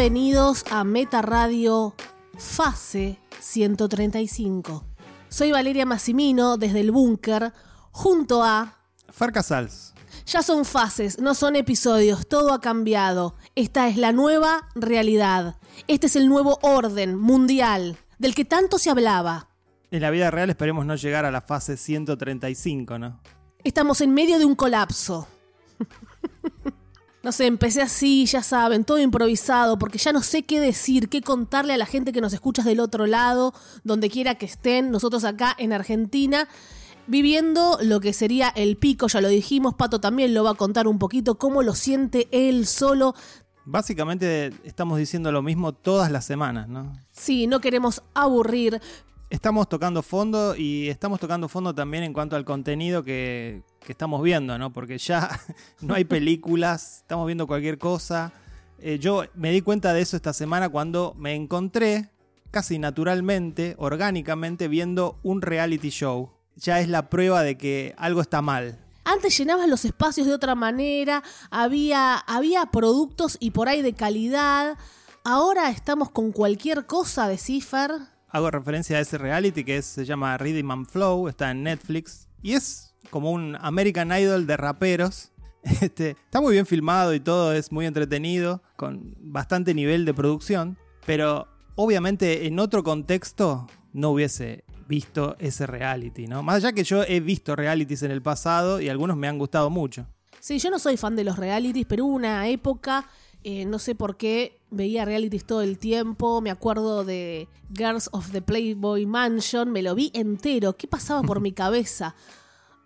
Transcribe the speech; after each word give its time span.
Bienvenidos 0.00 0.64
a 0.70 0.82
Meta 0.82 1.20
Radio 1.20 1.94
Fase 2.38 3.18
135. 3.38 4.82
Soy 5.28 5.52
Valeria 5.52 5.84
Massimino 5.84 6.56
desde 6.56 6.80
el 6.80 6.90
búnker 6.90 7.52
junto 7.90 8.42
a... 8.42 8.78
Fer 9.10 9.30
Casals. 9.30 9.92
Ya 10.24 10.42
son 10.42 10.64
fases, 10.64 11.18
no 11.18 11.34
son 11.34 11.54
episodios, 11.54 12.26
todo 12.26 12.54
ha 12.54 12.62
cambiado. 12.62 13.34
Esta 13.54 13.88
es 13.88 13.98
la 13.98 14.12
nueva 14.12 14.70
realidad. 14.74 15.58
Este 15.86 16.06
es 16.06 16.16
el 16.16 16.30
nuevo 16.30 16.58
orden 16.62 17.14
mundial 17.14 17.98
del 18.18 18.34
que 18.34 18.46
tanto 18.46 18.78
se 18.78 18.88
hablaba. 18.88 19.50
En 19.90 20.00
la 20.00 20.08
vida 20.08 20.30
real 20.30 20.48
esperemos 20.48 20.86
no 20.86 20.96
llegar 20.96 21.26
a 21.26 21.30
la 21.30 21.42
fase 21.42 21.76
135, 21.76 22.98
¿no? 22.98 23.20
Estamos 23.64 24.00
en 24.00 24.14
medio 24.14 24.38
de 24.38 24.46
un 24.46 24.54
colapso. 24.54 25.28
No 27.22 27.32
sé, 27.32 27.46
empecé 27.46 27.82
así, 27.82 28.24
ya 28.24 28.42
saben, 28.42 28.84
todo 28.84 28.98
improvisado, 28.98 29.78
porque 29.78 29.98
ya 29.98 30.12
no 30.12 30.22
sé 30.22 30.42
qué 30.42 30.58
decir, 30.58 31.10
qué 31.10 31.20
contarle 31.20 31.74
a 31.74 31.76
la 31.76 31.84
gente 31.84 32.12
que 32.12 32.22
nos 32.22 32.32
escuchas 32.32 32.64
del 32.64 32.80
otro 32.80 33.06
lado, 33.06 33.52
donde 33.84 34.08
quiera 34.08 34.36
que 34.36 34.46
estén, 34.46 34.90
nosotros 34.90 35.24
acá 35.24 35.54
en 35.58 35.74
Argentina, 35.74 36.48
viviendo 37.06 37.78
lo 37.82 38.00
que 38.00 38.14
sería 38.14 38.48
el 38.48 38.78
pico, 38.78 39.06
ya 39.08 39.20
lo 39.20 39.28
dijimos, 39.28 39.74
Pato 39.74 40.00
también 40.00 40.32
lo 40.32 40.44
va 40.44 40.52
a 40.52 40.54
contar 40.54 40.88
un 40.88 40.98
poquito, 40.98 41.36
cómo 41.36 41.62
lo 41.62 41.74
siente 41.74 42.26
él 42.30 42.66
solo. 42.66 43.14
Básicamente 43.66 44.54
estamos 44.64 44.96
diciendo 44.98 45.30
lo 45.30 45.42
mismo 45.42 45.72
todas 45.72 46.10
las 46.10 46.24
semanas, 46.24 46.68
¿no? 46.68 46.94
Sí, 47.12 47.46
no 47.46 47.60
queremos 47.60 48.02
aburrir, 48.14 48.80
Estamos 49.30 49.68
tocando 49.68 50.02
fondo 50.02 50.56
y 50.56 50.88
estamos 50.88 51.20
tocando 51.20 51.48
fondo 51.48 51.72
también 51.72 52.02
en 52.02 52.12
cuanto 52.12 52.34
al 52.34 52.44
contenido 52.44 53.04
que, 53.04 53.62
que 53.84 53.92
estamos 53.92 54.22
viendo, 54.22 54.58
¿no? 54.58 54.72
Porque 54.72 54.98
ya 54.98 55.40
no 55.80 55.94
hay 55.94 56.04
películas, 56.04 56.98
estamos 56.98 57.26
viendo 57.26 57.46
cualquier 57.46 57.78
cosa. 57.78 58.32
Eh, 58.78 58.98
yo 58.98 59.24
me 59.34 59.50
di 59.52 59.60
cuenta 59.60 59.92
de 59.92 60.00
eso 60.02 60.16
esta 60.16 60.32
semana 60.32 60.68
cuando 60.68 61.14
me 61.18 61.34
encontré 61.34 62.10
casi 62.50 62.78
naturalmente, 62.78 63.74
orgánicamente, 63.78 64.68
viendo 64.68 65.16
un 65.22 65.42
reality 65.42 65.90
show. 65.90 66.30
Ya 66.56 66.80
es 66.80 66.88
la 66.88 67.08
prueba 67.10 67.42
de 67.42 67.56
que 67.56 67.94
algo 67.96 68.20
está 68.20 68.42
mal. 68.42 68.78
Antes 69.04 69.36
llenabas 69.38 69.68
los 69.68 69.84
espacios 69.84 70.26
de 70.26 70.34
otra 70.34 70.54
manera, 70.54 71.22
había, 71.50 72.16
había 72.16 72.66
productos 72.66 73.36
y 73.40 73.50
por 73.52 73.68
ahí 73.68 73.82
de 73.82 73.94
calidad. 73.94 74.76
Ahora 75.24 75.70
estamos 75.70 76.10
con 76.10 76.32
cualquier 76.32 76.86
cosa 76.86 77.28
de 77.28 77.38
Cipher. 77.38 77.92
Hago 78.28 78.50
referencia 78.50 78.98
a 78.98 79.00
ese 79.00 79.18
reality 79.18 79.64
que 79.64 79.78
es- 79.78 79.86
se 79.86 80.04
llama 80.04 80.36
Rhythm 80.38 80.70
and 80.70 80.86
Flow, 80.86 81.28
está 81.28 81.50
en 81.50 81.62
Netflix. 81.64 82.28
Y 82.42 82.52
es 82.54 82.89
como 83.08 83.30
un 83.30 83.56
American 83.60 84.12
Idol 84.12 84.46
de 84.46 84.56
raperos. 84.56 85.32
Este, 85.82 86.10
está 86.12 86.40
muy 86.40 86.54
bien 86.54 86.64
filmado 86.64 87.12
y 87.12 87.20
todo, 87.20 87.52
es 87.52 87.70
muy 87.70 87.84
entretenido, 87.84 88.62
con 88.76 89.14
bastante 89.20 89.74
nivel 89.74 90.06
de 90.06 90.14
producción. 90.14 90.78
Pero 91.04 91.48
obviamente 91.74 92.46
en 92.46 92.58
otro 92.58 92.82
contexto 92.82 93.66
no 93.92 94.10
hubiese 94.10 94.64
visto 94.88 95.36
ese 95.38 95.66
reality, 95.66 96.26
¿no? 96.26 96.42
Más 96.42 96.56
allá 96.56 96.72
que 96.72 96.82
yo 96.82 97.02
he 97.04 97.20
visto 97.20 97.54
realities 97.54 98.02
en 98.02 98.10
el 98.10 98.22
pasado 98.22 98.80
y 98.80 98.88
algunos 98.88 99.16
me 99.16 99.28
han 99.28 99.38
gustado 99.38 99.70
mucho. 99.70 100.06
Sí, 100.40 100.58
yo 100.58 100.70
no 100.70 100.78
soy 100.78 100.96
fan 100.96 101.14
de 101.16 101.24
los 101.24 101.38
realities, 101.38 101.86
pero 101.86 102.06
hubo 102.06 102.14
una 102.14 102.48
época, 102.48 103.06
eh, 103.44 103.66
no 103.66 103.78
sé 103.78 103.94
por 103.94 104.16
qué, 104.16 104.60
veía 104.70 105.04
realities 105.04 105.44
todo 105.44 105.62
el 105.62 105.78
tiempo. 105.78 106.40
Me 106.40 106.50
acuerdo 106.50 107.04
de 107.04 107.48
Girls 107.76 108.08
of 108.12 108.32
the 108.32 108.42
Playboy 108.42 109.06
Mansion, 109.06 109.70
me 109.70 109.82
lo 109.82 109.94
vi 109.94 110.10
entero. 110.14 110.76
¿Qué 110.76 110.88
pasaba 110.88 111.22
por 111.22 111.40
mi 111.40 111.52
cabeza? 111.64 112.14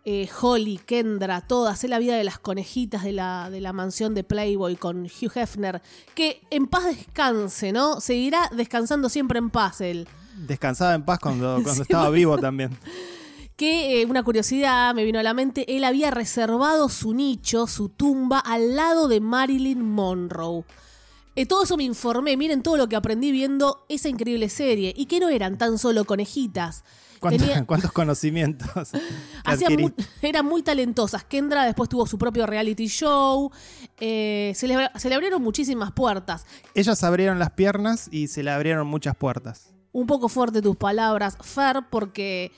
Eh, 0.07 0.29
Holly, 0.41 0.79
Kendra, 0.79 1.41
todas, 1.41 1.79
sé 1.79 1.89
la 1.89 1.99
vida 1.99 2.15
de 2.17 2.25
las 2.25 2.39
conejitas 2.39 3.05
de 3.05 3.13
la, 3.13 3.49
de 3.51 3.61
la 3.63 3.73
mansión 3.73 4.15
de 4.15 4.23
Playboy 4.23 4.77
con 4.77 5.05
Hugh 5.07 5.33
Hefner. 5.35 5.81
Que 6.15 6.43
en 6.51 6.67
paz 6.67 6.85
descanse, 6.85 7.73
¿no? 7.73 8.01
Seguirá 8.03 8.51
descansando 8.55 9.09
siempre 9.09 9.39
en 9.39 9.49
paz 9.49 9.81
él. 9.81 10.07
Descansaba 10.47 10.95
en 10.95 11.05
paz 11.05 11.19
cuando, 11.21 11.55
cuando 11.63 11.75
Sí, 11.75 11.83
estaba 11.83 12.05
bueno. 12.09 12.17
vivo 12.17 12.39
también. 12.39 12.77
que 13.57 14.03
eh, 14.03 14.05
una 14.05 14.23
curiosidad 14.23 14.95
me 14.95 15.05
vino 15.05 15.19
a 15.19 15.23
la 15.23 15.33
mente, 15.33 15.75
él 15.77 15.85
había 15.85 16.11
reservado 16.11 16.89
su 16.91 17.15
nicho, 17.15 17.67
su 17.67 17.89
tumba, 17.89 18.41
al 18.41 18.77
lado 18.77 19.09
de 19.09 19.21
Marilyn 19.21 19.81
Monroe. 19.89 20.65
Eh, 21.37 21.47
todo 21.47 21.63
eso 21.65 21.77
me 21.79 21.85
informé, 21.85 22.37
miren 22.37 22.63
todo 22.63 22.77
lo 22.77 22.89
que 22.89 22.97
aprendí 22.97 23.33
viendo 23.33 23.87
esa 23.89 24.09
increíble 24.09 24.49
serie, 24.51 24.93
y 24.97 25.07
que 25.07 25.19
no 25.19 25.29
eran 25.31 25.57
tan 25.57 25.79
solo 25.79 26.05
conejitas. 26.05 26.85
¿Cuántos, 27.29 27.49
Tenía- 27.49 27.65
cuántos 27.67 27.93
conocimientos 27.93 28.91
que 28.93 28.99
hacían 29.45 29.73
adquirí? 29.73 29.83
mu- 29.85 29.91
eran 30.23 30.45
muy 30.47 30.63
talentosas. 30.63 31.25
Kendra 31.25 31.65
después 31.65 31.89
tuvo 31.89 32.07
su 32.07 32.19
propio 32.19 32.47
reality 32.47 32.87
show. 32.87 33.51
eh, 33.99 34.53
se, 34.55 34.69
le, 34.69 34.77
se 34.97 35.09
le 35.09 35.15
abrieron 35.15 35.43
muchísimas 35.43 35.93
puertas. 35.93 36.45
Ellas 36.75 37.03
abrieron 37.03 37.39
las 37.39 37.51
piernas 37.53 38.09
y 38.11 38.29
se 38.29 38.43
le 38.43 38.51
abrieron 38.51 38.87
muchas 38.87 39.17
puertas. 39.17 39.73
Un 39.93 40.07
poco 40.07 40.29
fuerte 40.29 40.61
tus 40.61 40.77
palabras, 40.77 41.39
Fer, 41.41 41.83
porque 41.91 42.53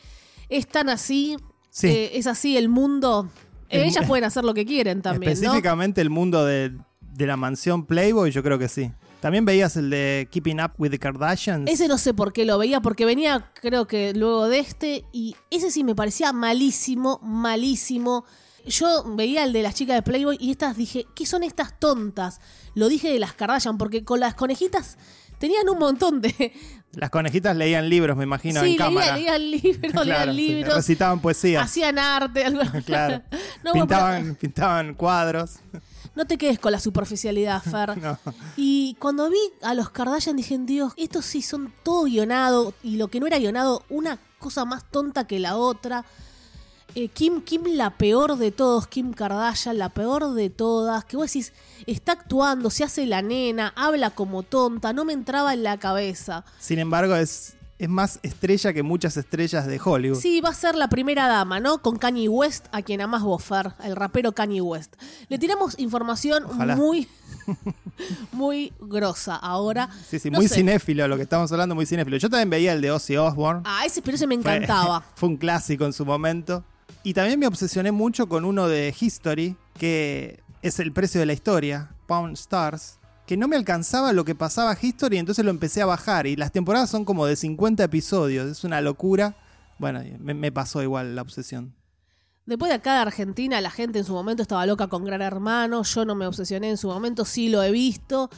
es 0.48 0.66
tan 0.66 0.88
así. 0.88 1.36
Sí. 1.70 1.88
eh, 1.88 2.10
es 2.18 2.26
así 2.26 2.56
el 2.56 2.68
mundo. 2.68 3.24
Mu- 3.24 3.30
Ellas 3.68 4.06
pueden 4.06 4.24
hacer 4.30 4.44
lo 4.44 4.54
que 4.54 4.64
quieren 4.64 5.02
también, 5.02 5.30
¿no? 5.30 5.34
Específicamente 5.34 6.00
el 6.00 6.10
mundo 6.10 6.44
de, 6.44 6.72
de 7.12 7.26
la 7.26 7.36
mansión 7.36 7.84
Playboy, 7.86 8.30
yo 8.30 8.42
creo 8.42 8.58
que 8.58 8.68
sí. 8.68 8.90
También 9.20 9.44
veías 9.44 9.76
el 9.76 9.90
de 9.90 10.28
Keeping 10.30 10.60
Up 10.60 10.72
with 10.78 10.90
the 10.90 10.98
Kardashians. 10.98 11.68
Ese 11.70 11.88
no 11.88 11.98
sé 11.98 12.14
por 12.14 12.32
qué 12.32 12.44
lo 12.44 12.58
veía, 12.58 12.80
porque 12.80 13.04
venía 13.04 13.50
creo 13.60 13.86
que 13.86 14.12
luego 14.14 14.48
de 14.48 14.58
este, 14.58 15.04
y 15.12 15.34
ese 15.50 15.70
sí 15.70 15.84
me 15.84 15.94
parecía 15.94 16.32
malísimo, 16.32 17.18
malísimo. 17.22 18.24
Yo 18.66 19.04
veía 19.16 19.44
el 19.44 19.52
de 19.52 19.62
las 19.62 19.74
chicas 19.74 19.96
de 19.96 20.02
Playboy 20.02 20.36
y 20.40 20.50
estas 20.50 20.76
dije, 20.76 21.06
¿qué 21.14 21.24
son 21.24 21.42
estas 21.44 21.78
tontas? 21.78 22.40
Lo 22.74 22.88
dije 22.88 23.10
de 23.12 23.18
las 23.18 23.32
Kardashian, 23.32 23.78
porque 23.78 24.04
con 24.04 24.20
las 24.20 24.34
conejitas 24.34 24.98
tenían 25.38 25.68
un 25.68 25.78
montón 25.78 26.20
de... 26.20 26.52
Las 26.92 27.10
conejitas 27.10 27.54
leían 27.54 27.90
libros, 27.90 28.16
me 28.16 28.24
imagino, 28.24 28.62
sí, 28.62 28.70
en 28.70 28.76
cámara. 28.78 29.16
leían, 29.16 29.50
leían 29.50 29.62
libros, 29.62 29.92
Claro, 29.92 30.32
leían 30.32 30.36
libros. 30.36 30.76
recitaban 30.76 31.20
poesía. 31.20 31.60
Hacían 31.60 31.98
arte, 31.98 32.42
algo 32.44 32.62
Claro. 32.86 33.22
No, 33.62 33.72
pintaban, 33.72 34.34
pintaban 34.36 34.94
cuadros. 34.94 35.56
No 36.16 36.26
te 36.26 36.38
quedes 36.38 36.58
con 36.58 36.72
la 36.72 36.80
superficialidad, 36.80 37.62
Fer. 37.70 37.96
No. 37.98 38.18
Y 38.56 38.96
cuando 38.98 39.30
vi 39.30 39.38
a 39.62 39.74
los 39.74 39.90
Kardashian 39.90 40.36
dije, 40.36 40.58
Dios, 40.58 40.92
estos 40.96 41.26
sí 41.26 41.42
son 41.42 41.72
todo 41.82 42.04
guionado. 42.04 42.74
Y 42.82 42.96
lo 42.96 43.08
que 43.08 43.20
no 43.20 43.26
era 43.26 43.38
guionado, 43.38 43.84
una 43.88 44.18
cosa 44.38 44.64
más 44.64 44.84
tonta 44.90 45.26
que 45.26 45.38
la 45.38 45.56
otra. 45.56 46.04
Eh, 46.94 47.08
Kim, 47.08 47.42
Kim 47.42 47.62
la 47.74 47.98
peor 47.98 48.38
de 48.38 48.50
todos, 48.50 48.86
Kim 48.86 49.12
Kardashian, 49.12 49.76
la 49.76 49.90
peor 49.90 50.32
de 50.32 50.48
todas. 50.48 51.04
Que 51.04 51.18
vos 51.18 51.26
decís, 51.26 51.52
está 51.86 52.12
actuando, 52.12 52.70
se 52.70 52.84
hace 52.84 53.04
la 53.04 53.20
nena, 53.20 53.74
habla 53.76 54.10
como 54.10 54.42
tonta, 54.42 54.94
no 54.94 55.04
me 55.04 55.12
entraba 55.12 55.52
en 55.52 55.62
la 55.62 55.78
cabeza. 55.78 56.46
Sin 56.58 56.78
embargo, 56.78 57.14
es, 57.14 57.55
es 57.78 57.88
más 57.88 58.18
estrella 58.22 58.72
que 58.72 58.82
muchas 58.82 59.16
estrellas 59.16 59.66
de 59.66 59.78
Hollywood. 59.82 60.18
Sí, 60.18 60.40
va 60.40 60.48
a 60.48 60.54
ser 60.54 60.74
la 60.76 60.88
primera 60.88 61.28
dama, 61.28 61.60
¿no? 61.60 61.82
Con 61.82 61.96
Kanye 61.98 62.28
West, 62.28 62.66
a 62.72 62.82
quien 62.82 63.00
amás 63.02 63.22
vos, 63.22 63.44
Fer, 63.44 63.74
el 63.84 63.96
rapero 63.96 64.32
Kanye 64.32 64.60
West. 64.62 64.94
Le 65.28 65.38
tiramos 65.38 65.78
información 65.78 66.44
Ojalá. 66.46 66.74
muy, 66.76 67.06
muy 68.32 68.72
grosa 68.80 69.36
ahora. 69.36 69.88
Sí, 70.08 70.18
sí, 70.18 70.30
No 70.30 70.38
muy 70.38 70.48
sé. 70.48 70.56
cinéfilo, 70.56 71.06
lo 71.08 71.16
que 71.16 71.22
estamos 71.22 71.50
hablando, 71.52 71.74
muy 71.74 71.86
cinéfilo. 71.86 72.16
Yo 72.16 72.30
también 72.30 72.50
veía 72.50 72.72
el 72.72 72.80
de 72.80 72.90
Ozzy 72.90 73.16
Osbourne. 73.16 73.62
Ah, 73.64 73.84
ese, 73.86 74.02
pero 74.02 74.16
ese 74.16 74.26
me 74.26 74.38
Fue- 74.40 74.54
encantaba. 74.56 75.04
Fue, 75.14 75.28
un 75.28 75.36
clásico 75.36 75.84
en 75.84 75.92
su 75.92 76.04
momento. 76.04 76.64
Y 77.02 77.14
también 77.14 77.38
me 77.38 77.46
obsesioné 77.46 77.92
mucho 77.92 78.28
con 78.28 78.44
uno 78.44 78.68
de 78.68 78.94
History, 78.98 79.56
que 79.78 80.40
es 80.62 80.80
el 80.80 80.92
precio 80.92 81.20
de 81.20 81.26
la 81.26 81.32
historia, 81.34 81.90
Pound 82.06 82.34
Stars, 82.34 82.98
que 83.26 83.36
no 83.36 83.48
me 83.48 83.56
alcanzaba 83.56 84.12
lo 84.12 84.24
que 84.24 84.34
pasaba 84.34 84.76
History, 84.80 85.18
entonces 85.18 85.44
lo 85.44 85.50
empecé 85.50 85.82
a 85.82 85.86
bajar. 85.86 86.26
Y 86.26 86.36
las 86.36 86.52
temporadas 86.52 86.90
son 86.90 87.04
como 87.04 87.26
de 87.26 87.36
50 87.36 87.82
episodios, 87.84 88.50
es 88.50 88.64
una 88.64 88.80
locura. 88.80 89.36
Bueno, 89.78 90.02
me, 90.20 90.34
me 90.34 90.52
pasó 90.52 90.82
igual 90.82 91.16
la 91.16 91.22
obsesión. 91.22 91.74
Después 92.46 92.68
de 92.68 92.76
acá 92.76 92.94
de 92.94 93.00
Argentina, 93.00 93.60
la 93.60 93.70
gente 93.70 93.98
en 93.98 94.04
su 94.04 94.12
momento 94.12 94.40
estaba 94.40 94.64
loca 94.66 94.86
con 94.86 95.04
Gran 95.04 95.20
Hermano. 95.20 95.82
Yo 95.82 96.04
no 96.04 96.14
me 96.14 96.26
obsesioné 96.28 96.70
en 96.70 96.76
su 96.76 96.86
momento, 96.86 97.24
sí 97.24 97.48
lo 97.48 97.62
he 97.62 97.72
visto. 97.72 98.30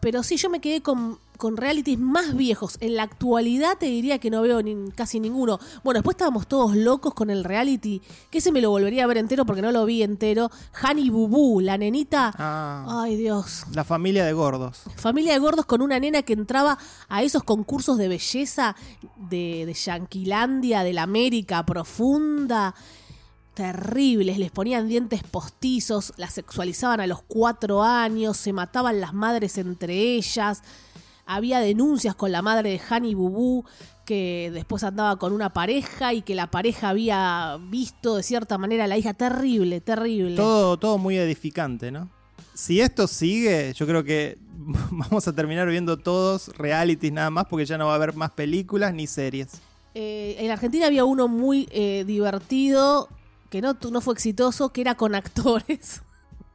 Pero 0.00 0.22
sí, 0.22 0.36
yo 0.36 0.50
me 0.50 0.60
quedé 0.60 0.82
con, 0.82 1.18
con 1.36 1.56
realities 1.56 1.98
más 1.98 2.36
viejos. 2.36 2.76
En 2.80 2.94
la 2.96 3.02
actualidad 3.02 3.76
te 3.78 3.86
diría 3.86 4.18
que 4.18 4.30
no 4.30 4.42
veo 4.42 4.62
ni- 4.62 4.90
casi 4.92 5.18
ninguno. 5.20 5.58
Bueno, 5.82 5.98
después 5.98 6.14
estábamos 6.14 6.46
todos 6.46 6.76
locos 6.76 7.12
con 7.14 7.28
el 7.30 7.42
reality, 7.44 8.00
que 8.30 8.38
ese 8.38 8.52
me 8.52 8.60
lo 8.60 8.70
volvería 8.70 9.04
a 9.04 9.06
ver 9.06 9.18
entero 9.18 9.44
porque 9.46 9.62
no 9.62 9.72
lo 9.72 9.84
vi 9.84 10.02
entero. 10.02 10.50
Boo 11.10 11.28
Boo, 11.28 11.60
la 11.60 11.76
nenita. 11.78 12.32
Ah, 12.38 13.02
Ay, 13.02 13.16
Dios. 13.16 13.64
la 13.72 13.84
familia 13.84 14.24
de 14.24 14.32
gordos. 14.32 14.82
Familia 14.96 15.32
de 15.32 15.38
gordos 15.40 15.66
con 15.66 15.82
una 15.82 15.98
nena 15.98 16.22
que 16.22 16.34
entraba 16.34 16.78
a 17.08 17.22
esos 17.22 17.42
concursos 17.42 17.98
de 17.98 18.08
belleza 18.08 18.76
de, 19.16 19.64
de 19.66 19.74
Yanquilandia, 19.74 20.82
de 20.82 20.92
la 20.92 21.02
América 21.02 21.64
profunda. 21.66 22.74
Terribles, 23.56 24.38
les 24.38 24.50
ponían 24.50 24.86
dientes 24.86 25.22
postizos, 25.22 26.12
las 26.18 26.34
sexualizaban 26.34 27.00
a 27.00 27.06
los 27.06 27.22
cuatro 27.22 27.82
años, 27.82 28.36
se 28.36 28.52
mataban 28.52 29.00
las 29.00 29.14
madres 29.14 29.56
entre 29.56 29.94
ellas. 29.94 30.62
Había 31.24 31.60
denuncias 31.60 32.14
con 32.14 32.32
la 32.32 32.42
madre 32.42 32.68
de 32.68 32.80
Hani 32.86 33.14
Bubú 33.14 33.64
que 34.04 34.50
después 34.52 34.84
andaba 34.84 35.18
con 35.18 35.32
una 35.32 35.54
pareja 35.54 36.12
y 36.12 36.20
que 36.20 36.34
la 36.34 36.50
pareja 36.50 36.90
había 36.90 37.58
visto 37.70 38.16
de 38.16 38.22
cierta 38.22 38.58
manera 38.58 38.84
a 38.84 38.88
la 38.88 38.98
hija. 38.98 39.14
Terrible, 39.14 39.80
terrible. 39.80 40.36
Todo, 40.36 40.76
todo 40.76 40.98
muy 40.98 41.16
edificante, 41.16 41.90
¿no? 41.90 42.10
Si 42.52 42.82
esto 42.82 43.06
sigue, 43.06 43.72
yo 43.72 43.86
creo 43.86 44.04
que 44.04 44.36
vamos 44.90 45.26
a 45.28 45.32
terminar 45.32 45.66
viendo 45.70 45.96
todos 45.96 46.48
realities 46.58 47.10
nada 47.10 47.30
más 47.30 47.46
porque 47.46 47.64
ya 47.64 47.78
no 47.78 47.86
va 47.86 47.92
a 47.92 47.96
haber 47.96 48.14
más 48.14 48.32
películas 48.32 48.92
ni 48.92 49.06
series. 49.06 49.62
Eh, 49.94 50.36
en 50.40 50.50
Argentina 50.50 50.88
había 50.88 51.06
uno 51.06 51.26
muy 51.26 51.66
eh, 51.70 52.04
divertido, 52.06 53.08
que 53.50 53.60
no, 53.60 53.76
no 53.90 54.00
fue 54.00 54.14
exitoso, 54.14 54.72
que 54.72 54.80
era 54.80 54.94
con 54.94 55.14
actores. 55.14 56.02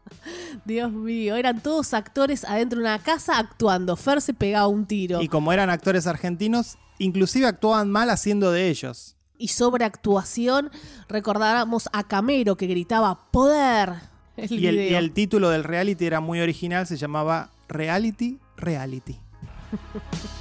Dios 0.65 0.91
mío, 0.91 1.35
eran 1.35 1.61
todos 1.61 1.93
actores 1.93 2.43
adentro 2.45 2.79
de 2.79 2.85
una 2.85 2.99
casa 2.99 3.37
actuando. 3.37 3.95
Fer 3.95 4.21
se 4.21 4.33
pegaba 4.33 4.67
un 4.67 4.85
tiro. 4.85 5.21
Y 5.21 5.25
Y, 5.25 5.27
como 5.27 5.53
eran 5.53 5.69
actores 5.69 6.07
argentinos, 6.07 6.77
inclusive 6.97 7.45
actuaban 7.47 7.89
mal 7.89 8.09
haciendo 8.09 8.51
de 8.51 8.69
ellos. 8.69 9.15
sobre 9.47 9.85
actuación, 9.85 10.69
recordábamos 11.07 11.89
a 11.93 12.07
Camero 12.07 12.57
que 12.57 12.67
gritaba 12.67 13.31
¡Poder! 13.31 13.93
El 14.37 14.51
Y 14.51 14.67
el, 14.67 14.75
y 14.79 14.93
el 14.95 15.11
título 15.11 15.49
del 15.49 15.63
reality 15.63 16.05
era 16.05 16.19
muy 16.19 16.39
original, 16.39 16.87
se 16.87 16.97
llamaba 16.97 17.51
Reality 17.67 18.39
Reality. 18.57 19.19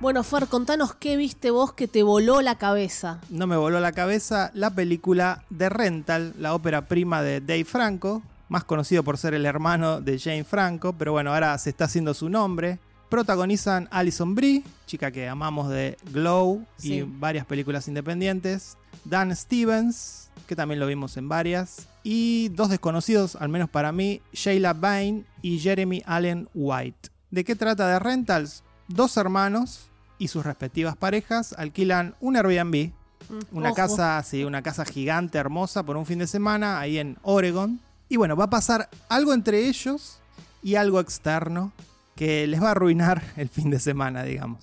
Bueno, 0.00 0.22
Fer, 0.22 0.46
contanos 0.46 0.94
qué 0.94 1.16
viste 1.16 1.50
vos 1.50 1.72
que 1.72 1.88
te 1.88 2.04
voló 2.04 2.40
la 2.40 2.56
cabeza. 2.56 3.20
No 3.30 3.46
me 3.48 3.56
voló 3.56 3.80
la 3.80 3.92
cabeza 3.92 4.52
la 4.54 4.70
película 4.70 5.44
The 5.56 5.68
Rental, 5.70 6.34
la 6.38 6.54
ópera 6.54 6.86
prima 6.86 7.20
de 7.22 7.40
Dave 7.40 7.64
Franco, 7.64 8.22
más 8.48 8.62
conocido 8.62 9.02
por 9.02 9.18
ser 9.18 9.34
el 9.34 9.44
hermano 9.44 10.00
de 10.00 10.18
Jane 10.20 10.44
Franco, 10.44 10.92
pero 10.96 11.12
bueno, 11.12 11.34
ahora 11.34 11.58
se 11.58 11.70
está 11.70 11.86
haciendo 11.86 12.14
su 12.14 12.28
nombre. 12.28 12.78
Protagonizan 13.08 13.88
Alison 13.90 14.34
Brie, 14.36 14.62
chica 14.86 15.10
que 15.10 15.28
amamos 15.28 15.68
de 15.68 15.96
Glow 16.12 16.64
Sí. 16.76 16.94
y 16.94 17.02
varias 17.02 17.44
películas 17.46 17.88
independientes. 17.88 18.76
Dan 19.04 19.34
Stevens, 19.34 20.30
que 20.46 20.54
también 20.54 20.78
lo 20.78 20.86
vimos 20.86 21.16
en 21.16 21.28
varias. 21.28 21.88
Y 22.04 22.50
dos 22.50 22.68
desconocidos, 22.68 23.34
al 23.34 23.48
menos 23.48 23.68
para 23.68 23.90
mí, 23.90 24.20
Sheila 24.32 24.74
Bain 24.74 25.26
y 25.42 25.58
Jeremy 25.58 26.02
Allen 26.06 26.48
White. 26.54 27.08
¿De 27.32 27.42
qué 27.44 27.56
trata 27.56 27.90
The 27.92 27.98
Rentals? 27.98 28.62
Dos 28.86 29.16
hermanos 29.18 29.87
y 30.18 30.28
sus 30.28 30.44
respectivas 30.44 30.96
parejas 30.96 31.54
alquilan 31.58 32.14
un 32.20 32.36
Airbnb 32.36 32.92
Mm, 33.28 33.56
una 33.58 33.68
ojo. 33.68 33.76
casa, 33.76 34.22
sí, 34.22 34.44
una 34.44 34.62
casa 34.62 34.84
gigante, 34.86 35.36
hermosa, 35.38 35.82
por 35.82 35.96
un 35.98 36.06
fin 36.06 36.18
de 36.18 36.26
semana, 36.26 36.80
ahí 36.80 36.98
en 36.98 37.18
Oregon. 37.22 37.78
Y 38.08 38.16
bueno, 38.16 38.36
va 38.36 38.44
a 38.44 38.50
pasar 38.50 38.88
algo 39.08 39.34
entre 39.34 39.66
ellos 39.68 40.18
y 40.62 40.76
algo 40.76 40.98
externo 40.98 41.72
que 42.16 42.46
les 42.46 42.62
va 42.62 42.68
a 42.68 42.70
arruinar 42.70 43.22
el 43.36 43.48
fin 43.50 43.70
de 43.70 43.78
semana, 43.80 44.22
digamos. 44.22 44.60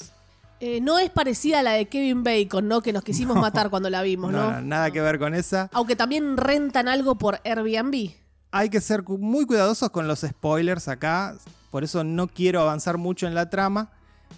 Eh, 0.61 0.79
no 0.81 0.97
es 0.97 1.09
parecida 1.11 1.59
a 1.59 1.63
la 1.63 1.73
de 1.73 1.85
Kevin 1.87 2.23
Bacon, 2.23 2.67
¿no? 2.67 2.81
Que 2.81 2.91
nos 2.91 3.03
quisimos 3.03 3.35
matar 3.39 3.69
cuando 3.69 3.89
la 3.89 4.01
vimos, 4.01 4.31
No, 4.31 4.45
¿no? 4.45 4.51
no, 4.53 4.61
nada 4.61 4.89
que 4.89 5.01
ver 5.01 5.19
con 5.19 5.35
esa. 5.35 5.69
Aunque 5.73 5.95
también 5.95 6.35
rentan 6.37 6.87
algo 6.87 7.15
por 7.19 7.39
Airbnb. 7.43 8.11
Hay 8.51 8.69
que 8.69 8.81
ser 8.81 9.03
muy 9.03 9.45
cuidadosos 9.45 9.89
con 9.91 10.07
los 10.07 10.21
spoilers 10.21 10.87
acá, 10.87 11.35
por 11.69 11.83
eso 11.83 12.03
no 12.03 12.27
quiero 12.27 12.61
avanzar 12.61 12.97
mucho 12.97 13.27
en 13.27 13.35
la 13.35 13.49
trama. 13.49 13.91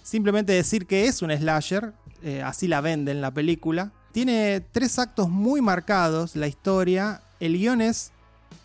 Simplemente 0.04 0.54
decir 0.54 0.86
que 0.88 1.06
es 1.08 1.22
un 1.22 1.32
slasher, 1.32 1.94
eh, 2.24 2.42
así 2.42 2.68
la 2.68 2.82
venden 2.82 3.22
la 3.22 3.32
película. 3.32 3.92
Tiene 4.12 4.62
tres 4.72 4.98
actos 5.00 5.30
muy 5.30 5.62
marcados, 5.62 6.36
la 6.36 6.48
historia. 6.48 7.22
El 7.40 7.58
guion 7.58 7.82
es, 7.82 8.12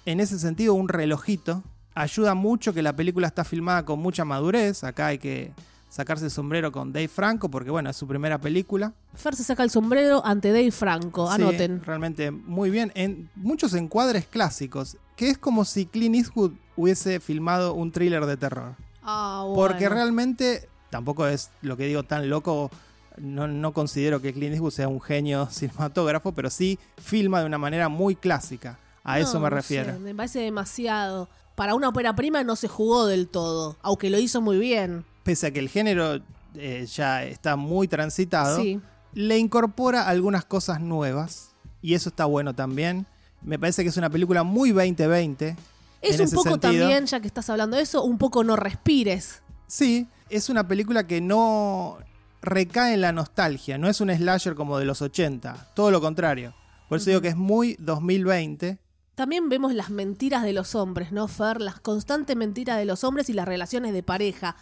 en 0.07 0.21
ese 0.21 0.39
sentido, 0.39 0.75
un 0.75 0.89
relojito. 0.89 1.63
Ayuda 1.95 2.35
mucho 2.35 2.73
que 2.73 2.81
la 2.83 2.95
película 2.97 3.27
está 3.27 3.45
filmada 3.45 3.85
con 3.85 3.99
mucha 3.99 4.25
madurez. 4.25 4.83
Acá 4.85 5.09
hay 5.09 5.19
que 5.19 5.53
sacarse 5.91 6.25
el 6.25 6.31
sombrero 6.31 6.73
con 6.73 6.91
Dave 6.91 7.09
Franco, 7.09 7.51
porque 7.51 7.71
bueno, 7.71 7.91
es 7.91 7.97
su 7.97 8.07
primera 8.07 8.41
película. 8.41 8.95
Fer 9.15 9.37
se 9.37 9.45
saca 9.45 9.63
el 9.63 9.69
sombrero 9.69 10.25
ante 10.25 10.49
Dave 10.53 10.71
Franco, 10.71 11.29
Sí, 11.29 11.43
anoten. 11.43 11.83
realmente 11.85 12.31
muy 12.31 12.71
bien. 12.71 12.91
En 12.95 13.29
muchos 13.35 13.75
encuadres 13.75 14.27
clásicos, 14.27 14.97
que 15.17 15.29
es 15.29 15.37
como 15.37 15.67
si 15.67 15.85
Clint 15.85 16.15
Eastwood 16.17 16.53
hubiese 16.77 17.21
filmado 17.21 17.75
un 17.75 17.93
thriller 17.93 18.25
de 18.25 18.39
terror. 18.39 18.75
Ah, 19.03 19.43
bueno. 19.45 19.55
Porque 19.57 19.89
realmente, 19.91 20.67
tampoco 20.93 21.27
es 21.27 21.51
lo 21.63 21.77
que 21.77 21.87
digo 21.87 22.03
tan 22.03 22.29
loco, 22.29 22.71
no, 23.17 23.49
no 23.49 23.73
considero 23.73 24.21
que 24.21 24.33
Clint 24.35 24.53
Eastwood 24.53 24.71
sea 24.73 24.89
un 24.89 25.01
genio 25.01 25.47
cinematógrafo, 25.51 26.33
pero 26.33 26.51
sí 26.51 26.79
filma 27.01 27.41
de 27.41 27.47
una 27.47 27.59
manera 27.59 27.89
muy 27.89 28.15
clásica. 28.15 28.79
A 29.03 29.19
eso 29.19 29.41
me 29.41 29.51
refiero. 29.51 29.95
sé, 29.95 29.99
me 29.99 30.15
parece 30.15 30.41
demasiado. 30.41 31.29
Para 31.57 31.75
una 31.75 31.89
ópera 31.89 32.15
prima 32.15 32.45
no 32.45 32.55
se 32.55 32.69
jugó 32.69 33.07
del 33.07 33.27
todo, 33.27 33.77
aunque 33.83 34.11
lo 34.11 34.19
hizo 34.19 34.41
muy 34.41 34.59
bien. 34.59 35.05
Pese 35.25 35.49
a 35.49 35.51
que 35.51 35.59
el 35.59 35.69
género 35.69 36.21
eh, 36.55 36.87
ya 36.87 37.25
está 37.25 37.57
muy 37.57 37.89
transitado, 37.89 38.59
Sí. 38.61 38.81
le 39.15 39.39
incorpora 39.39 40.07
algunas 40.07 40.45
cosas 40.45 40.81
nuevas. 40.81 41.51
Y 41.81 41.95
eso 41.95 42.11
está 42.11 42.27
bueno 42.27 42.55
también. 42.55 43.07
Me 43.43 43.59
parece 43.59 43.83
que 43.83 43.89
es 43.89 43.97
una 43.97 44.09
película 44.11 44.45
muy 44.45 44.71
2020. 44.71 45.57
Es 46.01 46.21
un 46.21 46.31
poco 46.31 46.51
sentido. 46.51 46.59
también, 46.61 47.07
ya 47.07 47.19
que 47.21 47.27
estás 47.27 47.51
hablando 47.51 47.77
de 47.77 47.83
eso, 47.83 48.05
un 48.05 48.19
poco 48.19 48.45
no 48.45 48.55
respires. 48.57 49.43
Sí, 49.67 50.07
es 50.33 50.49
una 50.49 50.67
película 50.67 51.07
que 51.07 51.21
no 51.21 51.99
recae 52.41 52.95
en 52.95 53.03
la 53.03 53.13
nostalgia, 53.13 53.79
no 53.79 53.89
es 53.89 54.01
un 54.01 54.11
slasher 54.11 54.55
como 54.55 54.79
de 54.79 54.87
los 54.87 55.03
80, 55.03 55.73
todo 55.75 55.91
lo 55.91 56.01
contrario. 56.01 56.55
Por 56.89 56.99
eso 56.99 57.11
digo 57.11 57.21
que 57.21 57.29
es 57.29 57.37
muy 57.37 57.77
2020. 57.79 58.79
También 59.15 59.49
vemos 59.49 59.75
las 59.75 59.91
mentiras 59.91 60.43
de 60.43 60.53
los 60.53 60.75
hombres, 60.75 61.13
¿no, 61.13 61.29
Fer? 61.29 61.61
Las 61.61 61.81
constantes 61.81 62.35
mentiras 62.35 62.79
de 62.79 62.87
los 62.87 63.05
hombres 63.05 63.29
y 63.29 63.35
las 63.35 63.47
relaciones 63.47 63.93
de 63.93 64.03
pareja. 64.03 64.57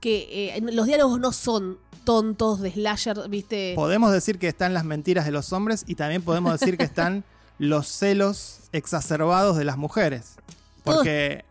Que 0.00 0.54
eh, 0.54 0.60
los 0.60 0.86
diálogos 0.86 1.18
no 1.18 1.32
son 1.32 1.78
tontos 2.04 2.60
de 2.60 2.70
slasher, 2.70 3.28
¿viste? 3.30 3.72
Podemos 3.74 4.12
decir 4.12 4.38
que 4.38 4.48
están 4.48 4.74
las 4.74 4.84
mentiras 4.84 5.24
de 5.24 5.32
los 5.32 5.52
hombres 5.54 5.84
y 5.86 5.94
también 5.94 6.22
podemos 6.22 6.60
decir 6.60 6.76
que 6.76 6.84
están 6.84 7.24
los 7.58 7.88
celos 7.88 8.60
exacerbados 8.72 9.56
de 9.56 9.64
las 9.64 9.78
mujeres. 9.78 10.36
Porque 10.84 11.46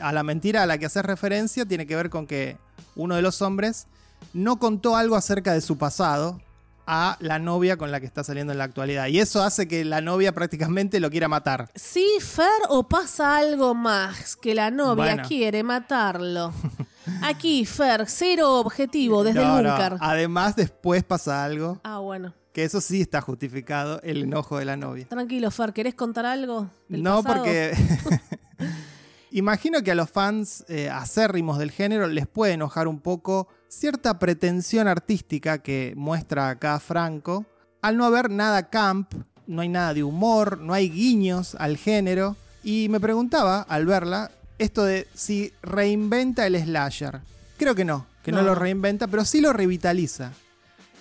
a 0.00 0.12
la 0.12 0.22
mentira 0.22 0.62
a 0.62 0.66
la 0.66 0.78
que 0.78 0.86
haces 0.86 1.04
referencia 1.04 1.66
tiene 1.66 1.88
que 1.88 1.96
ver 1.96 2.08
con 2.08 2.28
que 2.28 2.56
uno 2.96 3.14
de 3.14 3.22
los 3.22 3.40
hombres 3.42 3.86
no 4.32 4.58
contó 4.58 4.96
algo 4.96 5.14
acerca 5.16 5.52
de 5.52 5.60
su 5.60 5.78
pasado 5.78 6.40
a 6.88 7.16
la 7.20 7.38
novia 7.40 7.76
con 7.76 7.90
la 7.90 7.98
que 8.00 8.06
está 8.06 8.22
saliendo 8.22 8.52
en 8.52 8.58
la 8.58 8.64
actualidad. 8.64 9.06
Y 9.08 9.18
eso 9.18 9.42
hace 9.42 9.66
que 9.66 9.84
la 9.84 10.00
novia 10.00 10.32
prácticamente 10.32 11.00
lo 11.00 11.10
quiera 11.10 11.26
matar. 11.28 11.68
¿Sí, 11.74 12.06
Fer, 12.20 12.46
o 12.68 12.88
pasa 12.88 13.36
algo 13.38 13.74
más 13.74 14.36
que 14.36 14.54
la 14.54 14.70
novia 14.70 14.94
Bueno. 15.14 15.22
quiere 15.28 15.62
matarlo? 15.64 16.52
Aquí, 17.22 17.64
Fer, 17.66 18.04
cero 18.08 18.54
objetivo 18.60 19.24
desde 19.24 19.40
No, 19.44 19.58
el 19.58 19.64
no. 19.64 19.70
búnker. 19.72 19.96
Además, 20.00 20.54
después 20.56 21.02
pasa 21.04 21.44
algo 21.44 21.80
Ah, 21.84 21.98
bueno. 21.98 22.32
que 22.52 22.62
eso 22.64 22.80
sí 22.80 23.00
está 23.00 23.20
justificado, 23.20 24.00
el 24.02 24.22
enojo 24.22 24.58
de 24.58 24.64
la 24.64 24.76
novia. 24.76 25.06
Tranquilo, 25.08 25.50
Fer, 25.50 25.72
¿querés 25.72 25.94
contar 25.96 26.24
algo? 26.26 26.68
del 26.88 27.02
No, 27.02 27.22
pasado? 27.22 27.42
porque 27.44 27.74
imagino 29.30 29.82
que 29.82 29.92
a 29.92 29.94
los 29.94 30.10
fans 30.10 30.64
eh, 30.68 30.88
acérrimos 30.90 31.58
del 31.58 31.70
género 31.70 32.06
les 32.08 32.26
puede 32.26 32.52
enojar 32.54 32.88
un 32.88 33.00
poco 33.00 33.48
cierta 33.68 34.18
pretensión 34.18 34.88
artística 34.88 35.58
que 35.58 35.92
muestra 35.96 36.48
acá 36.50 36.78
Franco, 36.80 37.44
al 37.82 37.96
no 37.96 38.04
haber 38.04 38.30
nada 38.30 38.68
camp, 38.70 39.12
no 39.46 39.62
hay 39.62 39.68
nada 39.68 39.94
de 39.94 40.02
humor, 40.02 40.58
no 40.58 40.72
hay 40.72 40.88
guiños 40.90 41.54
al 41.56 41.76
género, 41.76 42.36
y 42.64 42.88
me 42.88 42.98
preguntaba 43.00 43.60
al 43.62 43.86
verla 43.86 44.30
esto 44.58 44.84
de 44.84 45.06
si 45.14 45.52
reinventa 45.62 46.46
el 46.46 46.60
slasher. 46.60 47.20
Creo 47.58 47.74
que 47.74 47.84
no, 47.84 48.06
que 48.24 48.32
no, 48.32 48.38
No. 48.38 48.44
lo 48.48 48.54
reinventa, 48.54 49.06
pero 49.06 49.24
sí 49.24 49.40
lo 49.40 49.52
revitaliza. 49.52 50.32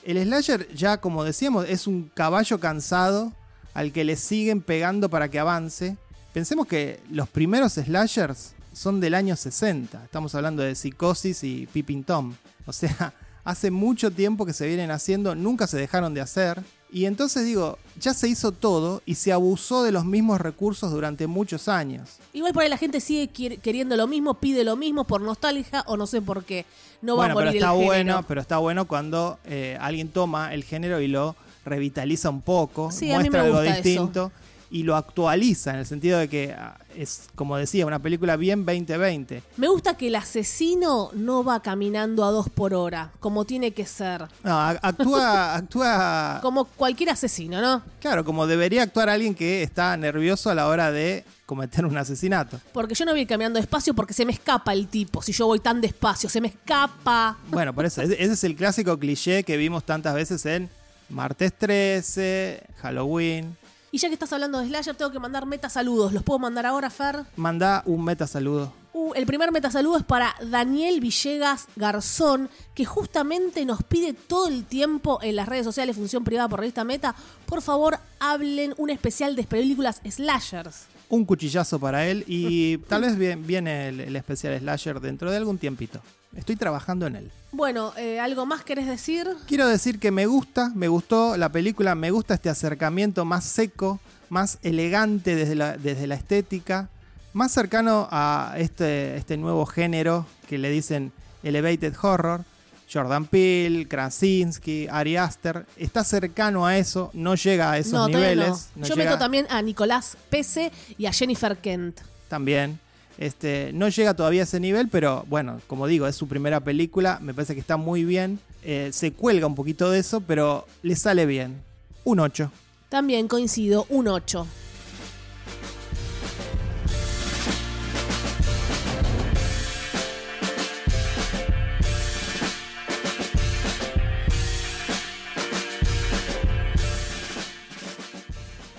El 0.03 0.21
slasher 0.23 0.71
ya, 0.75 0.97
como 1.01 1.23
decíamos, 1.23 1.65
es 1.67 1.87
un 1.87 2.11
caballo 2.13 2.59
cansado 2.59 3.33
al 3.73 3.91
que 3.91 4.03
le 4.03 4.15
siguen 4.15 4.61
pegando 4.61 5.09
para 5.09 5.29
que 5.29 5.39
avance. 5.39 5.97
Pensemos 6.35 6.67
que 6.67 6.99
los 7.11 7.29
primeros 7.29 7.75
slashers 7.75 8.55
son 8.73 8.99
del 8.99 9.13
año 9.13 9.37
60. 9.37 10.03
Estamos 10.03 10.35
hablando 10.35 10.63
de 10.63 10.75
Psicosis 10.75 11.45
y 11.45 11.65
Peeping 11.65 12.03
Tom. 12.03 12.33
O 12.65 12.73
sea, 12.73 13.13
hace 13.45 13.71
mucho 13.71 14.11
tiempo 14.11 14.45
que 14.45 14.51
se 14.51 14.67
vienen 14.67 14.91
haciendo, 14.91 15.33
nunca 15.33 15.65
se 15.65 15.77
dejaron 15.77 16.13
de 16.13 16.19
hacer. 16.19 16.61
Y 16.91 17.05
entonces 17.05 17.45
digo, 17.45 17.79
ya 18.01 18.13
se 18.13 18.27
hizo 18.27 18.51
todo 18.51 19.01
y 19.05 19.15
se 19.15 19.31
abusó 19.31 19.83
de 19.83 19.93
los 19.93 20.03
mismos 20.03 20.41
recursos 20.41 20.91
durante 20.91 21.25
muchos 21.25 21.69
años. 21.69 22.17
Igual 22.33 22.51
por 22.51 22.63
ahí 22.63 22.69
la 22.69 22.77
gente 22.77 22.99
sigue 22.99 23.29
queriendo 23.29 23.95
lo 23.95 24.05
mismo, 24.05 24.33
pide 24.33 24.65
lo 24.65 24.75
mismo 24.75 25.05
por 25.05 25.21
nostalgia 25.21 25.85
o 25.87 25.95
no 25.95 26.05
sé 26.05 26.21
por 26.21 26.43
qué. 26.43 26.65
No 27.01 27.15
va 27.15 27.27
bueno, 27.27 27.31
a 27.31 27.35
morir 27.35 27.51
pero 27.53 27.59
está 27.59 27.71
el 27.71 27.79
género. 27.79 27.87
bueno, 27.87 28.25
pero 28.27 28.41
está 28.41 28.57
bueno 28.57 28.87
cuando 28.89 29.39
eh, 29.45 29.77
alguien 29.79 30.09
toma 30.09 30.53
el 30.53 30.65
género 30.65 30.99
y 30.99 31.07
lo 31.07 31.37
revitaliza 31.63 32.29
un 32.29 32.41
poco, 32.41 32.91
Sí, 32.91 33.07
muestra 33.07 33.43
algo 33.43 33.61
distinto 33.61 34.33
y 34.75 34.83
lo 34.83 34.97
actualiza 34.97 35.71
en 35.71 35.77
el 35.77 35.85
sentido 35.85 36.19
de 36.19 36.27
que 36.27 36.51
ah, 36.51 36.77
es, 36.97 37.29
como 37.35 37.55
decía, 37.55 37.85
una 37.85 37.99
película 37.99 38.35
bien 38.35 38.65
2020. 38.65 39.41
Me 39.55 39.69
gusta 39.69 39.95
que 39.95 40.07
el 40.07 40.15
asesino 40.15 41.11
no 41.13 41.45
va 41.45 41.61
caminando 41.61 42.25
a 42.25 42.31
dos 42.31 42.49
por 42.49 42.73
hora, 42.73 43.13
como 43.21 43.45
tiene 43.45 43.71
que 43.71 43.85
ser. 43.85 44.25
No, 44.43 44.59
actúa, 44.59 45.55
actúa, 45.55 46.39
Como 46.41 46.65
cualquier 46.65 47.11
asesino, 47.11 47.61
¿no? 47.61 47.83
claro, 48.01 48.25
como 48.25 48.47
debería 48.47 48.83
actuar 48.83 49.09
alguien 49.09 49.33
que 49.33 49.63
está 49.63 49.95
nervioso 49.95 50.49
a 50.49 50.55
la 50.55 50.67
hora 50.67 50.91
de 50.91 51.23
cometer 51.45 51.85
un 51.85 51.97
asesinato. 51.97 52.59
Porque 52.73 52.95
yo 52.95 53.05
no 53.05 53.11
voy 53.11 53.19
a 53.19 53.21
ir 53.21 53.29
caminando 53.29 53.59
despacio 53.61 53.93
porque 53.93 54.13
se 54.13 54.25
me 54.25 54.33
escapa 54.33 54.73
el 54.73 54.89
tipo. 54.89 55.21
Si 55.21 55.31
yo 55.31 55.47
voy 55.47 55.59
tan 55.61 55.79
despacio, 55.79 56.27
se 56.27 56.41
me 56.41 56.49
escapa. 56.49 57.37
Bueno, 57.47 57.73
por 57.73 57.85
eso, 57.85 58.01
ese 58.01 58.21
es 58.21 58.43
el 58.43 58.57
clásico 58.57 58.99
cliché 58.99 59.43
que 59.45 59.55
vimos 59.55 59.85
tantas 59.85 60.13
veces 60.13 60.45
en 60.45 60.69
Martes 61.07 61.53
13, 61.57 62.61
Halloween. 62.81 63.55
Y 63.95 63.97
ya 63.97 64.09
que 64.09 64.15
estás 64.15 64.33
hablando 64.33 64.59
de 64.59 64.67
Slasher, 64.67 64.93
tengo 64.93 65.09
que 65.09 65.19
mandar 65.19 65.45
meta 65.45 65.69
saludos. 65.69 66.11
¿Los 66.11 66.21
puedo 66.21 66.37
mandar 66.37 66.65
ahora, 66.65 66.89
Fer? 66.89 67.23
Manda 67.37 67.81
un 67.85 68.03
meta 68.03 68.27
saludo. 68.27 68.73
Uh, 68.91 69.13
el 69.13 69.25
primer 69.25 69.53
metasaludo 69.53 69.95
es 69.95 70.03
para 70.03 70.35
Daniel 70.41 70.99
Villegas 70.99 71.67
Garzón, 71.77 72.49
que 72.73 72.83
justamente 72.83 73.63
nos 73.63 73.83
pide 73.83 74.11
todo 74.11 74.49
el 74.49 74.65
tiempo 74.65 75.19
en 75.21 75.37
las 75.37 75.47
redes 75.47 75.63
sociales, 75.63 75.95
función 75.95 76.25
privada 76.25 76.49
por 76.49 76.59
revista 76.59 76.83
Meta, 76.83 77.15
por 77.45 77.61
favor 77.61 77.97
hablen 78.19 78.73
un 78.77 78.89
especial 78.89 79.33
de 79.33 79.43
películas 79.45 80.01
slashers. 80.05 80.87
Un 81.09 81.25
cuchillazo 81.25 81.79
para 81.79 82.07
él 82.07 82.23
y 82.27 82.77
tal 82.89 83.01
vez 83.01 83.17
viene 83.45 83.89
el, 83.89 83.99
el 83.99 84.15
especial 84.15 84.57
slasher 84.59 84.99
dentro 84.99 85.31
de 85.31 85.37
algún 85.37 85.57
tiempito. 85.57 86.01
Estoy 86.35 86.55
trabajando 86.55 87.07
en 87.07 87.15
él. 87.15 87.31
Bueno, 87.51 87.93
eh, 87.97 88.19
¿algo 88.19 88.45
más 88.45 88.63
querés 88.63 88.87
decir? 88.87 89.27
Quiero 89.47 89.67
decir 89.67 89.99
que 89.99 90.11
me 90.11 90.25
gusta, 90.25 90.71
me 90.75 90.89
gustó 90.89 91.37
la 91.37 91.49
película, 91.49 91.95
me 91.95 92.11
gusta 92.11 92.33
este 92.33 92.49
acercamiento 92.49 93.23
más 93.23 93.45
seco, 93.45 93.99
más 94.29 94.59
elegante 94.61 95.35
desde 95.35 95.55
la, 95.55 95.77
desde 95.77 96.07
la 96.07 96.15
estética, 96.15 96.89
más 97.31 97.53
cercano 97.53 98.07
a 98.11 98.55
este, 98.57 99.15
este 99.15 99.37
nuevo 99.37 99.65
género 99.65 100.25
que 100.49 100.57
le 100.57 100.69
dicen 100.69 101.13
elevated 101.43 101.93
horror. 102.01 102.43
Jordan 102.91 103.25
Peele, 103.25 103.87
Krasinski, 103.87 104.87
Ari 104.89 105.17
Aster, 105.17 105.65
está 105.77 106.03
cercano 106.03 106.65
a 106.65 106.77
eso, 106.77 107.09
no 107.13 107.35
llega 107.35 107.71
a 107.71 107.77
esos 107.77 107.93
no, 107.93 108.07
niveles. 108.07 108.47
no. 108.75 108.81
no 108.81 108.87
Yo 108.87 108.95
llega- 108.95 109.11
meto 109.11 109.19
también 109.19 109.47
a 109.49 109.61
Nicolás 109.61 110.17
Pese 110.29 110.71
y 110.97 111.05
a 111.05 111.11
Jennifer 111.13 111.57
Kent. 111.57 111.99
también. 112.27 112.79
Este, 113.17 113.71
no 113.73 113.87
llega 113.87 114.13
todavía 114.13 114.41
a 114.41 114.43
ese 114.43 114.59
nivel, 114.59 114.89
pero 114.89 115.23
bueno, 115.29 115.61
como 115.67 115.87
digo, 115.87 116.05
es 116.05 116.17
su 116.17 116.27
primera 116.27 116.59
película, 116.59 117.17
me 117.21 117.33
parece 117.33 117.53
que 117.53 117.61
está 117.61 117.77
muy 117.77 118.03
bien. 118.03 118.39
Eh, 118.61 118.89
se 118.91 119.13
cuelga 119.13 119.47
un 119.47 119.55
poquito 119.55 119.89
de 119.89 119.99
eso, 119.99 120.19
pero 120.19 120.67
le 120.83 120.95
sale 120.97 121.25
bien. 121.25 121.61
Un 122.03 122.19
8. 122.19 122.51
También 122.89 123.27
coincido, 123.29 123.85
un 123.89 124.09
8. 124.09 124.45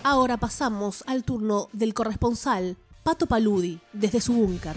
Ahora 0.08 0.36
pasamos 0.36 1.02
al 1.08 1.24
turno 1.24 1.68
del 1.72 1.92
corresponsal, 1.92 2.76
Pato 3.02 3.26
Paludi, 3.26 3.80
desde 3.92 4.20
su 4.20 4.34
búnker. 4.34 4.76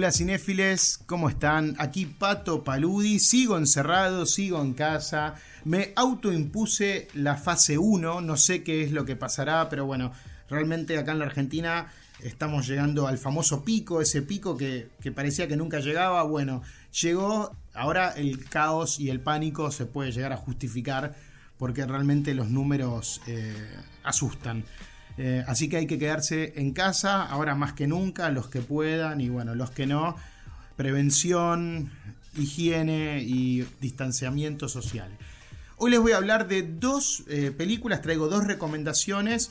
Hola 0.00 0.12
cinéfiles, 0.12 0.98
¿cómo 1.04 1.28
están? 1.28 1.76
Aquí 1.78 2.06
Pato 2.06 2.64
Paludi, 2.64 3.18
sigo 3.18 3.58
encerrado, 3.58 4.24
sigo 4.24 4.62
en 4.62 4.72
casa, 4.72 5.34
me 5.66 5.92
autoimpuse 5.94 7.08
la 7.12 7.36
fase 7.36 7.76
1, 7.76 8.22
no 8.22 8.36
sé 8.38 8.62
qué 8.62 8.82
es 8.82 8.92
lo 8.92 9.04
que 9.04 9.14
pasará, 9.14 9.68
pero 9.68 9.84
bueno, 9.84 10.12
realmente 10.48 10.96
acá 10.96 11.12
en 11.12 11.18
la 11.18 11.26
Argentina 11.26 11.92
estamos 12.20 12.66
llegando 12.66 13.08
al 13.08 13.18
famoso 13.18 13.62
pico, 13.62 14.00
ese 14.00 14.22
pico 14.22 14.56
que, 14.56 14.88
que 15.02 15.12
parecía 15.12 15.48
que 15.48 15.58
nunca 15.58 15.80
llegaba, 15.80 16.22
bueno, 16.22 16.62
llegó, 16.98 17.54
ahora 17.74 18.14
el 18.16 18.48
caos 18.48 18.98
y 19.00 19.10
el 19.10 19.20
pánico 19.20 19.70
se 19.70 19.84
puede 19.84 20.12
llegar 20.12 20.32
a 20.32 20.38
justificar 20.38 21.14
porque 21.58 21.84
realmente 21.84 22.32
los 22.32 22.48
números 22.48 23.20
eh, 23.26 23.54
asustan. 24.02 24.64
Eh, 25.22 25.44
así 25.46 25.68
que 25.68 25.76
hay 25.76 25.86
que 25.86 25.98
quedarse 25.98 26.54
en 26.56 26.72
casa, 26.72 27.26
ahora 27.26 27.54
más 27.54 27.74
que 27.74 27.86
nunca, 27.86 28.30
los 28.30 28.48
que 28.48 28.62
puedan 28.62 29.20
y 29.20 29.28
bueno, 29.28 29.54
los 29.54 29.70
que 29.70 29.86
no, 29.86 30.16
prevención, 30.76 31.90
higiene 32.38 33.22
y 33.22 33.68
distanciamiento 33.82 34.66
social. 34.66 35.10
Hoy 35.76 35.90
les 35.90 36.00
voy 36.00 36.12
a 36.12 36.16
hablar 36.16 36.48
de 36.48 36.62
dos 36.62 37.24
eh, 37.28 37.50
películas, 37.50 38.00
traigo 38.00 38.28
dos 38.28 38.46
recomendaciones. 38.46 39.50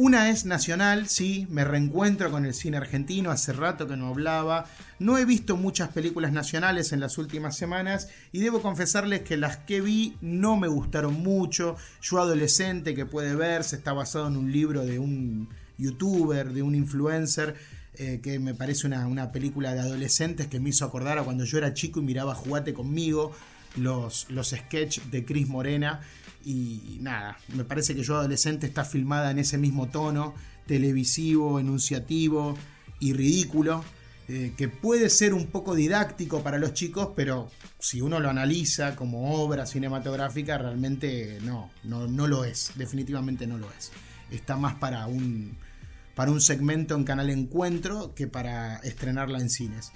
Una 0.00 0.30
es 0.30 0.44
nacional, 0.44 1.08
sí, 1.08 1.48
me 1.50 1.64
reencuentro 1.64 2.30
con 2.30 2.46
el 2.46 2.54
cine 2.54 2.76
argentino, 2.76 3.32
hace 3.32 3.52
rato 3.52 3.88
que 3.88 3.96
no 3.96 4.06
hablaba. 4.06 4.66
No 5.00 5.18
he 5.18 5.24
visto 5.24 5.56
muchas 5.56 5.88
películas 5.88 6.30
nacionales 6.30 6.92
en 6.92 7.00
las 7.00 7.18
últimas 7.18 7.56
semanas 7.56 8.08
y 8.30 8.38
debo 8.38 8.62
confesarles 8.62 9.22
que 9.22 9.36
las 9.36 9.56
que 9.56 9.80
vi 9.80 10.16
no 10.20 10.56
me 10.56 10.68
gustaron 10.68 11.14
mucho. 11.14 11.74
Yo 12.00 12.20
adolescente 12.20 12.94
que 12.94 13.06
puede 13.06 13.34
verse, 13.34 13.74
está 13.74 13.92
basado 13.92 14.28
en 14.28 14.36
un 14.36 14.52
libro 14.52 14.86
de 14.86 15.00
un 15.00 15.48
youtuber, 15.78 16.52
de 16.52 16.62
un 16.62 16.76
influencer, 16.76 17.56
eh, 17.94 18.20
que 18.22 18.38
me 18.38 18.54
parece 18.54 18.86
una, 18.86 19.04
una 19.08 19.32
película 19.32 19.74
de 19.74 19.80
adolescentes 19.80 20.46
que 20.46 20.60
me 20.60 20.68
hizo 20.68 20.84
acordar 20.84 21.18
a 21.18 21.24
cuando 21.24 21.42
yo 21.42 21.58
era 21.58 21.74
chico 21.74 21.98
y 21.98 22.04
miraba 22.04 22.36
Jugate 22.36 22.72
conmigo, 22.72 23.32
los, 23.78 24.26
los 24.30 24.50
sketches 24.50 25.10
de 25.10 25.24
Cris 25.24 25.48
Morena. 25.48 26.00
Y 26.44 26.98
nada, 27.00 27.36
me 27.48 27.64
parece 27.64 27.94
que 27.94 28.02
yo 28.02 28.16
adolescente 28.16 28.66
está 28.66 28.84
filmada 28.84 29.30
en 29.30 29.38
ese 29.38 29.58
mismo 29.58 29.88
tono, 29.88 30.34
televisivo, 30.66 31.58
enunciativo 31.58 32.56
y 33.00 33.12
ridículo, 33.12 33.84
eh, 34.28 34.52
que 34.56 34.68
puede 34.68 35.08
ser 35.08 35.34
un 35.34 35.46
poco 35.46 35.74
didáctico 35.74 36.42
para 36.42 36.58
los 36.58 36.74
chicos, 36.74 37.10
pero 37.16 37.50
si 37.78 38.00
uno 38.00 38.20
lo 38.20 38.28
analiza 38.28 38.94
como 38.94 39.42
obra 39.42 39.66
cinematográfica, 39.66 40.58
realmente 40.58 41.38
no, 41.42 41.70
no, 41.84 42.06
no 42.06 42.26
lo 42.26 42.44
es, 42.44 42.72
definitivamente 42.74 43.46
no 43.46 43.58
lo 43.58 43.68
es. 43.78 43.90
Está 44.30 44.56
más 44.56 44.74
para 44.74 45.06
un, 45.06 45.56
para 46.14 46.30
un 46.30 46.40
segmento 46.40 46.94
en 46.94 47.04
Canal 47.04 47.30
Encuentro 47.30 48.14
que 48.14 48.26
para 48.26 48.76
estrenarla 48.78 49.38
en 49.38 49.48
cines. 49.48 49.92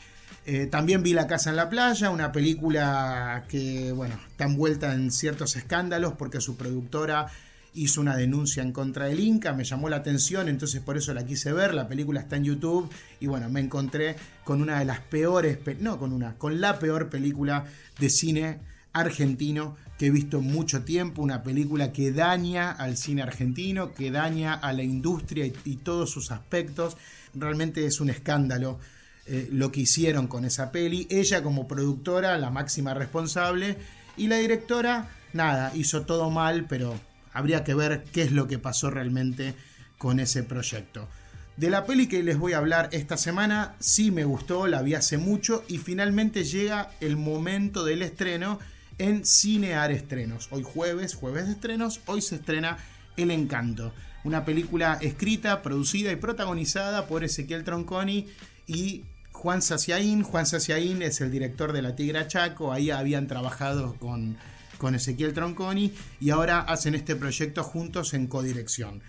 Eh, 0.46 0.66
también 0.66 1.02
vi 1.02 1.12
La 1.12 1.26
Casa 1.26 1.50
en 1.50 1.56
la 1.56 1.68
Playa, 1.68 2.10
una 2.10 2.32
película 2.32 3.44
que, 3.48 3.92
bueno, 3.92 4.16
está 4.30 4.44
envuelta 4.44 4.92
en 4.94 5.10
ciertos 5.10 5.56
escándalos 5.56 6.14
porque 6.14 6.40
su 6.40 6.56
productora 6.56 7.28
hizo 7.74 8.00
una 8.02 8.16
denuncia 8.16 8.62
en 8.62 8.72
contra 8.72 9.06
del 9.06 9.20
Inca, 9.20 9.54
me 9.54 9.64
llamó 9.64 9.88
la 9.88 9.96
atención, 9.96 10.48
entonces 10.48 10.82
por 10.82 10.98
eso 10.98 11.14
la 11.14 11.24
quise 11.24 11.52
ver, 11.54 11.72
la 11.72 11.88
película 11.88 12.20
está 12.20 12.36
en 12.36 12.44
YouTube 12.44 12.90
y 13.18 13.28
bueno, 13.28 13.48
me 13.48 13.60
encontré 13.60 14.16
con 14.44 14.60
una 14.60 14.78
de 14.78 14.84
las 14.84 15.00
peores, 15.00 15.56
pe- 15.56 15.76
no 15.80 15.98
con 15.98 16.12
una, 16.12 16.34
con 16.34 16.60
la 16.60 16.78
peor 16.78 17.08
película 17.08 17.64
de 17.98 18.10
cine 18.10 18.58
argentino 18.92 19.76
que 19.98 20.06
he 20.06 20.10
visto 20.10 20.38
en 20.38 20.52
mucho 20.52 20.82
tiempo, 20.82 21.22
una 21.22 21.42
película 21.42 21.92
que 21.92 22.12
daña 22.12 22.72
al 22.72 22.98
cine 22.98 23.22
argentino, 23.22 23.94
que 23.94 24.10
daña 24.10 24.52
a 24.52 24.72
la 24.74 24.82
industria 24.82 25.46
y, 25.46 25.54
y 25.64 25.76
todos 25.76 26.10
sus 26.10 26.30
aspectos, 26.30 26.98
realmente 27.34 27.86
es 27.86 28.00
un 28.00 28.10
escándalo 28.10 28.78
eh, 29.26 29.48
lo 29.52 29.70
que 29.70 29.80
hicieron 29.80 30.26
con 30.26 30.44
esa 30.44 30.72
peli. 30.72 31.06
Ella 31.10 31.42
como 31.42 31.68
productora, 31.68 32.38
la 32.38 32.50
máxima 32.50 32.94
responsable, 32.94 33.76
y 34.16 34.26
la 34.26 34.36
directora, 34.36 35.08
nada, 35.32 35.72
hizo 35.74 36.02
todo 36.02 36.30
mal, 36.30 36.66
pero 36.68 36.98
habría 37.32 37.64
que 37.64 37.74
ver 37.74 38.04
qué 38.12 38.22
es 38.22 38.32
lo 38.32 38.46
que 38.46 38.58
pasó 38.58 38.90
realmente 38.90 39.54
con 39.98 40.20
ese 40.20 40.42
proyecto. 40.42 41.08
De 41.56 41.70
la 41.70 41.84
peli 41.84 42.08
que 42.08 42.22
les 42.22 42.38
voy 42.38 42.54
a 42.54 42.58
hablar 42.58 42.88
esta 42.92 43.16
semana, 43.16 43.74
sí 43.78 44.10
me 44.10 44.24
gustó, 44.24 44.66
la 44.66 44.82
vi 44.82 44.94
hace 44.94 45.18
mucho 45.18 45.64
y 45.68 45.78
finalmente 45.78 46.44
llega 46.44 46.90
el 47.00 47.16
momento 47.16 47.84
del 47.84 48.02
estreno 48.02 48.58
en 48.98 49.24
Cinear 49.24 49.92
Estrenos. 49.92 50.48
Hoy 50.50 50.62
jueves, 50.62 51.14
jueves 51.14 51.46
de 51.46 51.52
estrenos, 51.52 52.00
hoy 52.06 52.22
se 52.22 52.36
estrena 52.36 52.78
El 53.16 53.30
Encanto. 53.30 53.92
Una 54.24 54.44
película 54.44 54.98
escrita, 55.00 55.62
producida 55.62 56.10
y 56.10 56.16
protagonizada 56.16 57.06
por 57.06 57.22
Ezequiel 57.22 57.64
Tronconi 57.64 58.28
y 58.66 59.04
Juan 59.32 59.62
Saciaín. 59.62 60.22
Juan 60.22 60.46
Saciaín 60.46 61.02
es 61.02 61.20
el 61.20 61.30
director 61.30 61.72
de 61.72 61.82
La 61.82 61.96
Tigra 61.96 62.28
Chaco, 62.28 62.72
ahí 62.72 62.90
habían 62.90 63.26
trabajado 63.26 63.94
con, 63.98 64.36
con 64.78 64.94
Ezequiel 64.94 65.34
Tronconi 65.34 65.92
y 66.20 66.30
ahora 66.30 66.60
hacen 66.60 66.94
este 66.94 67.16
proyecto 67.16 67.64
juntos 67.64 68.14
en 68.14 68.26
codirección. 68.26 69.02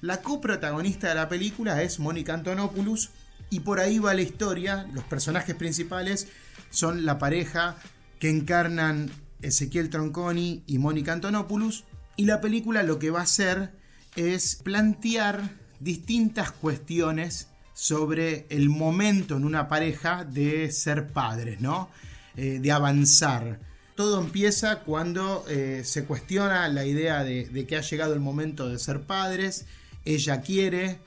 La 0.00 0.22
coprotagonista 0.22 1.08
de 1.08 1.14
la 1.16 1.28
película 1.28 1.82
es 1.82 1.98
Mónica 1.98 2.34
Antonopoulos 2.34 3.10
y 3.50 3.60
por 3.60 3.80
ahí 3.80 3.98
va 3.98 4.14
la 4.14 4.22
historia. 4.22 4.86
Los 4.92 5.04
personajes 5.04 5.54
principales 5.56 6.28
son 6.70 7.04
la 7.04 7.18
pareja 7.18 7.76
que 8.18 8.30
encarnan 8.30 9.10
Ezequiel 9.42 9.90
Tronconi 9.90 10.62
y 10.66 10.78
Mónica 10.78 11.12
Antonopoulos 11.12 11.84
y 12.16 12.26
la 12.26 12.40
película 12.40 12.82
lo 12.82 12.98
que 12.98 13.10
va 13.10 13.20
a 13.20 13.24
hacer 13.24 13.72
es 14.16 14.56
plantear 14.56 15.50
distintas 15.80 16.52
cuestiones 16.52 17.48
sobre 17.80 18.44
el 18.50 18.68
momento 18.68 19.38
en 19.38 19.46
una 19.46 19.66
pareja 19.66 20.26
de 20.26 20.70
ser 20.70 21.06
padres, 21.14 21.62
¿no? 21.62 21.88
Eh, 22.36 22.58
de 22.60 22.72
avanzar. 22.72 23.58
Todo 23.94 24.20
empieza 24.20 24.80
cuando 24.80 25.46
eh, 25.48 25.80
se 25.82 26.04
cuestiona 26.04 26.68
la 26.68 26.84
idea 26.84 27.24
de, 27.24 27.66
que 27.66 27.78
ha 27.78 27.80
llegado 27.80 28.12
el 28.12 28.20
momento 28.20 28.68
de 28.68 28.78
ser 28.78 29.00
padres, 29.00 29.64
ella 30.04 30.42
quiere, 30.42 30.98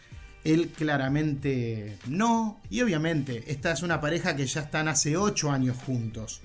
él 0.44 0.70
claramente 0.75 2.00
no, 2.08 2.60
y 2.72 2.82
obviamente 2.82 3.44
esta 3.51 3.72
es 3.72 3.84
una 3.84 4.01
pareja 4.01 4.36
que 4.36 4.48
ya 4.48 4.62
están 4.62 4.88
hace 4.88 5.15
8 5.15 5.51
años 5.51 5.77
juntos. 5.77 6.42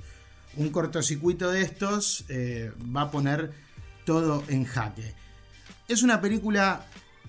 Un 0.58 0.68
cortocircuito 0.68 1.50
de 1.50 1.62
estos 1.62 2.26
eh, 2.28 2.70
va 2.94 3.02
a 3.02 3.11
poner 3.11 3.50
todo 4.04 4.44
en 4.49 4.66
jaque. 4.66 5.14
Es 5.88 6.02
una 6.02 6.20
película 6.20 6.85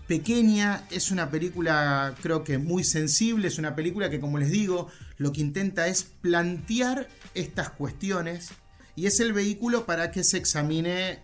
pequeña, 0.10 0.88
es 0.90 1.12
una 1.12 1.30
película 1.30 2.16
creo 2.24 2.44
que 2.44 2.58
muy 2.58 2.84
sensible, 2.84 3.48
es 3.48 3.60
una 3.60 3.76
película 3.76 4.10
que 4.10 4.20
como 4.20 4.40
les 4.40 4.50
digo, 4.50 4.88
lo 5.20 5.32
que 5.32 5.42
intenta 5.42 5.88
es 5.88 6.02
plantear 6.04 7.08
estas 7.36 7.70
cuestiones 7.70 8.50
y 8.96 9.06
es 9.06 9.20
el 9.20 9.34
vehículo 9.34 9.86
para 9.86 10.10
que 10.10 10.24
se 10.24 10.38
examine 10.38 11.20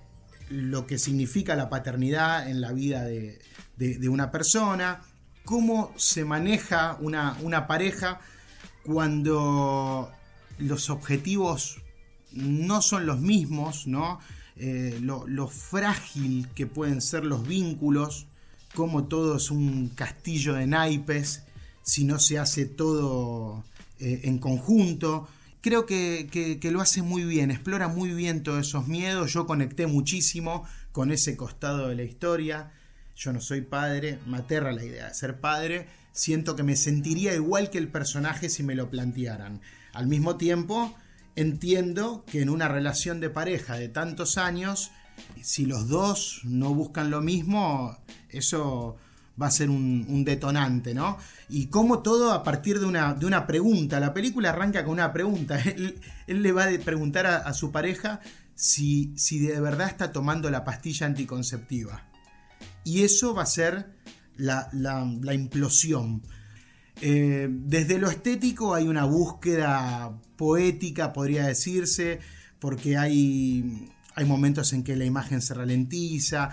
lo 0.52 0.86
que 0.86 1.00
significa 1.00 1.56
la 1.56 1.68
paternidad 1.68 2.48
en 2.48 2.62
la 2.62 2.74
vida 2.74 3.04
de, 3.06 3.40
una 4.08 4.30
persona, 4.30 5.02
cómo 5.46 5.92
se 5.98 6.24
maneja 6.24 7.00
una, 7.02 7.66
pareja 7.66 8.20
cuando 8.84 10.12
los 10.60 10.92
objetivos 10.92 11.82
no 12.34 12.84
son 12.84 13.08
los 13.08 13.20
mismos, 13.20 13.88
¿no? 13.88 14.20
Eh, 14.58 15.00
lo, 15.02 15.48
frágil 15.48 16.48
que 16.54 16.68
pueden 16.68 17.02
ser 17.02 17.26
los 17.26 17.48
vínculos, 17.48 18.28
como 18.76 19.06
todo 19.06 19.38
es 19.38 19.50
un 19.50 19.90
castillo 19.90 20.54
de 20.54 20.68
naipes 20.68 21.42
si 21.82 22.04
no 22.04 22.20
se 22.20 22.38
hace 22.38 22.66
todo 22.66 23.64
eh, 24.00 24.22
en 24.26 24.38
conjunto. 24.38 25.28
Creo 25.62 25.88
que, 25.88 26.60
lo 26.72 26.82
hace 26.82 27.02
muy 27.02 27.24
bien, 27.24 27.50
explora 27.50 27.88
muy 27.88 28.12
bien 28.14 28.44
todos 28.44 28.68
esos 28.68 28.88
miedos. 28.88 29.34
Yo 29.34 29.48
conecté 29.48 29.88
muchísimo 29.88 30.68
con 30.92 31.12
ese 31.12 31.36
costado 31.36 31.88
de 31.88 31.96
la 31.96 32.04
historia. 32.04 32.72
Yo 33.16 33.34
no 33.34 33.42
soy 33.42 33.62
padre, 33.62 34.20
me 34.28 34.38
aterra 34.38 34.72
la 34.74 34.86
idea 34.86 35.08
de 35.08 35.14
ser 35.16 35.40
padre. 35.40 35.88
Siento 36.12 36.56
que 36.56 36.62
me 36.62 36.76
sentiría 36.76 37.34
igual 37.34 37.72
que 37.72 37.80
el 37.80 37.88
personaje 37.88 38.50
si 38.50 38.62
me 38.62 38.76
lo 38.76 38.92
plantearan. 38.92 39.62
Al 39.94 40.06
mismo 40.06 40.36
tiempo, 40.36 40.94
entiendo 41.36 42.26
que 42.28 42.42
en 42.42 42.50
una 42.50 42.68
relación 42.68 43.20
de 43.20 43.32
pareja 43.32 43.76
de 43.76 43.90
tantos 43.90 44.38
años, 44.38 44.92
si 45.42 45.66
los 45.66 45.88
dos 45.88 46.42
no 46.44 46.74
buscan 46.74 47.12
lo 47.12 47.22
mismo, 47.22 47.98
eso 48.30 48.98
va 49.42 49.48
a 49.48 49.52
ser 49.52 49.70
un, 49.70 50.24
detonante, 50.24 50.94
¿no? 50.94 51.18
Y 51.50 51.68
como 51.68 52.00
todo 52.00 52.32
a 52.32 52.44
partir 52.44 52.80
de 52.80 52.86
una, 52.86 53.48
pregunta. 53.48 54.00
La 54.00 54.14
película 54.14 54.50
arranca 54.50 54.84
con 54.84 54.94
una 54.94 55.12
pregunta. 55.12 55.60
Él, 55.60 56.02
le 56.28 56.52
va 56.52 56.66
a 56.66 56.80
preguntar 56.84 57.28
a, 57.28 57.54
su 57.54 57.72
pareja 57.72 58.22
si, 58.56 59.14
si, 59.18 59.40
de 59.40 59.60
verdad 59.60 59.88
está 59.88 60.12
tomando 60.12 60.50
la 60.50 60.64
pastilla 60.64 61.06
anticonceptiva. 61.06 62.04
Y 62.84 63.04
eso 63.04 63.34
va 63.34 63.44
a 63.44 63.48
ser 63.48 63.94
la, 64.38 64.70
implosión. 65.34 66.24
Eh, 67.02 67.50
desde 67.52 68.00
lo 68.00 68.10
estético 68.10 68.74
hay 68.74 68.88
una 68.88 69.04
búsqueda 69.04 70.18
poética, 70.38 71.12
podría 71.12 71.46
decirse, 71.46 72.20
porque 72.60 72.98
hay 72.98 73.92
hay 74.16 74.26
momentos 74.26 74.72
en 74.72 74.84
que 74.84 74.96
la 74.96 75.04
imagen 75.04 75.42
se 75.42 75.54
ralentiza, 75.54 76.52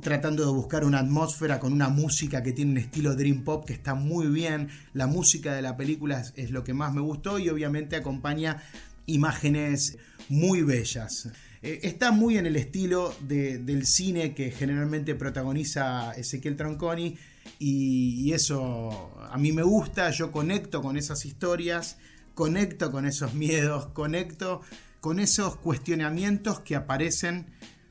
tratando 0.00 0.44
de 0.44 0.52
buscar 0.52 0.84
una 0.84 1.00
atmósfera 1.00 1.60
con 1.60 1.72
una 1.72 1.90
música 1.90 2.42
que 2.42 2.52
tiene 2.52 2.72
un 2.72 2.78
estilo 2.78 3.14
dream 3.14 3.44
pop 3.44 3.66
que 3.66 3.74
está 3.74 3.94
muy 3.94 4.26
bien. 4.28 4.68
La 4.94 5.06
música 5.06 5.54
de 5.54 5.60
la 5.60 5.76
película 5.76 6.24
es, 6.34 6.50
lo 6.50 6.64
que 6.64 6.72
más 6.72 6.94
me 6.94 7.02
gustó 7.02 7.38
y 7.38 7.50
obviamente 7.50 7.96
acompaña 7.96 8.62
imágenes 9.04 9.98
muy 10.30 10.62
bellas. 10.62 11.28
Eh, 11.62 11.80
está 11.82 12.10
muy 12.10 12.38
en 12.38 12.46
el 12.46 12.56
estilo 12.56 13.14
del 13.20 13.86
cine 13.86 14.34
que 14.34 14.50
generalmente 14.50 15.14
protagoniza 15.14 16.12
Ezequiel 16.12 16.56
Tronconi 16.56 17.18
y, 17.58 18.32
eso 18.32 19.12
a 19.30 19.36
mí 19.36 19.52
me 19.52 19.62
gusta, 19.62 20.10
yo 20.10 20.32
conecto 20.32 20.80
con 20.80 20.96
esas 20.96 21.26
historias, 21.26 21.98
conecto 22.34 22.90
con 22.90 23.04
esos 23.04 23.34
miedos, 23.34 23.86
conecto 23.88 24.62
con 25.04 25.20
esos 25.20 25.56
cuestionamientos 25.56 26.60
que 26.60 26.74
aparecen 26.74 27.44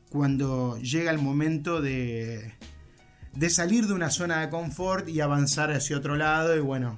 cuando 0.09 0.79
llega 0.79 1.11
el 1.11 1.19
momento 1.19 1.79
de, 1.79 2.55
de 3.35 3.49
salir 3.51 3.85
de 3.85 3.93
una 3.93 4.09
zona 4.09 4.41
de 4.41 4.49
confort 4.49 5.07
y 5.07 5.21
avanzar 5.21 5.71
hacia 5.71 5.95
otro 5.95 6.15
lado. 6.15 6.57
Y 6.57 6.59
bueno, 6.61 6.95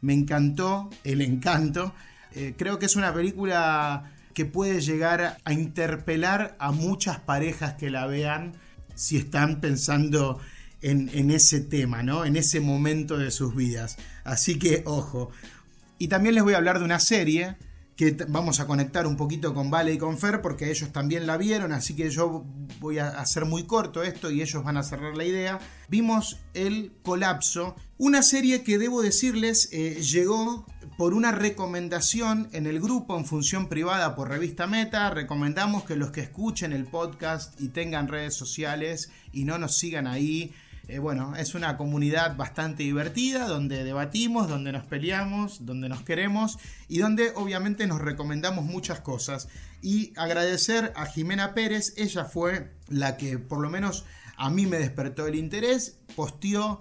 me 0.00 0.14
encantó 0.14 0.90
el 1.04 1.20
encanto. 1.20 1.94
Eh, 2.32 2.54
creo 2.58 2.80
que 2.80 2.86
es 2.86 2.96
una 2.96 3.14
película 3.14 4.10
que 4.34 4.46
puede 4.46 4.80
llegar 4.80 5.38
a 5.44 5.52
interpelar 5.52 6.56
a 6.58 6.72
muchas 6.72 7.20
parejas 7.20 7.74
que 7.74 7.88
la 7.88 8.08
vean 8.08 8.54
si 8.96 9.16
están 9.16 9.60
pensando 9.60 10.40
en, 10.80 11.08
en, 11.14 11.30
ese 11.30 11.60
tema, 11.60 12.02
¿no? 12.02 12.24
En 12.24 12.34
ese 12.34 12.58
momento 12.58 13.16
de 13.16 13.30
sus 13.30 13.54
vidas. 13.54 13.96
Así 14.24 14.58
que 14.58 14.82
ojo. 14.86 15.30
Y 15.98 16.08
también 16.08 16.34
les 16.34 16.42
voy 16.42 16.54
a 16.54 16.56
hablar 16.56 16.80
de 16.80 16.84
una 16.84 16.98
serie 16.98 17.54
que 18.02 18.24
vamos 18.28 18.58
a 18.58 18.66
conectar 18.66 19.06
un 19.06 19.16
poquito 19.16 19.54
con 19.54 19.70
Vale 19.70 19.92
y 19.92 19.98
con 19.98 20.18
Fer 20.18 20.42
porque 20.42 20.70
ellos 20.70 20.90
también 20.92 21.24
la 21.24 21.36
vieron, 21.36 21.70
así 21.70 21.94
que 21.94 22.10
yo 22.10 22.44
voy 22.80 22.98
a 22.98 23.08
hacer 23.10 23.44
muy 23.44 23.62
corto 23.62 24.02
esto 24.02 24.32
y 24.32 24.42
ellos 24.42 24.64
van 24.64 24.76
a 24.76 24.82
cerrar 24.82 25.16
la 25.16 25.24
idea. 25.24 25.60
Vimos 25.88 26.40
El 26.52 26.92
Colapso, 27.02 27.76
una 27.98 28.22
serie 28.22 28.64
que 28.64 28.78
debo 28.78 29.02
decirles 29.02 29.68
eh, 29.70 30.02
llegó 30.02 30.66
por 30.98 31.14
una 31.14 31.30
recomendación 31.30 32.48
en 32.52 32.66
el 32.66 32.80
grupo 32.80 33.16
en 33.16 33.24
función 33.24 33.68
privada 33.68 34.16
por 34.16 34.28
Revista 34.28 34.66
Meta. 34.66 35.10
Recomendamos 35.10 35.84
que 35.84 35.94
los 35.94 36.10
que 36.10 36.22
escuchen 36.22 36.72
el 36.72 36.86
podcast 36.86 37.60
y 37.60 37.68
tengan 37.68 38.08
redes 38.08 38.34
sociales 38.34 39.12
y 39.32 39.44
no 39.44 39.58
nos 39.58 39.78
sigan 39.78 40.08
ahí, 40.08 40.52
eh, 40.88 40.98
bueno, 40.98 41.36
es 41.36 41.54
una 41.54 41.76
comunidad 41.76 42.36
bastante 42.36 42.82
divertida 42.82 43.46
donde 43.46 43.84
debatimos, 43.84 44.48
donde 44.48 44.72
nos 44.72 44.84
peleamos, 44.84 45.64
donde 45.64 45.88
nos 45.88 46.02
queremos 46.02 46.58
y 46.88 46.98
donde 46.98 47.32
obviamente 47.34 47.86
nos 47.86 48.00
recomendamos 48.00 48.64
muchas 48.64 49.00
cosas. 49.00 49.48
Y 49.80 50.12
agradecer 50.16 50.92
a 50.96 51.06
Jimena 51.06 51.54
Pérez, 51.54 51.94
ella 51.96 52.24
fue 52.24 52.72
la 52.88 53.16
que 53.16 53.38
por 53.38 53.60
lo 53.60 53.70
menos 53.70 54.04
a 54.36 54.50
mí 54.50 54.66
me 54.66 54.78
despertó 54.78 55.26
el 55.26 55.36
interés, 55.36 55.98
posteó 56.16 56.80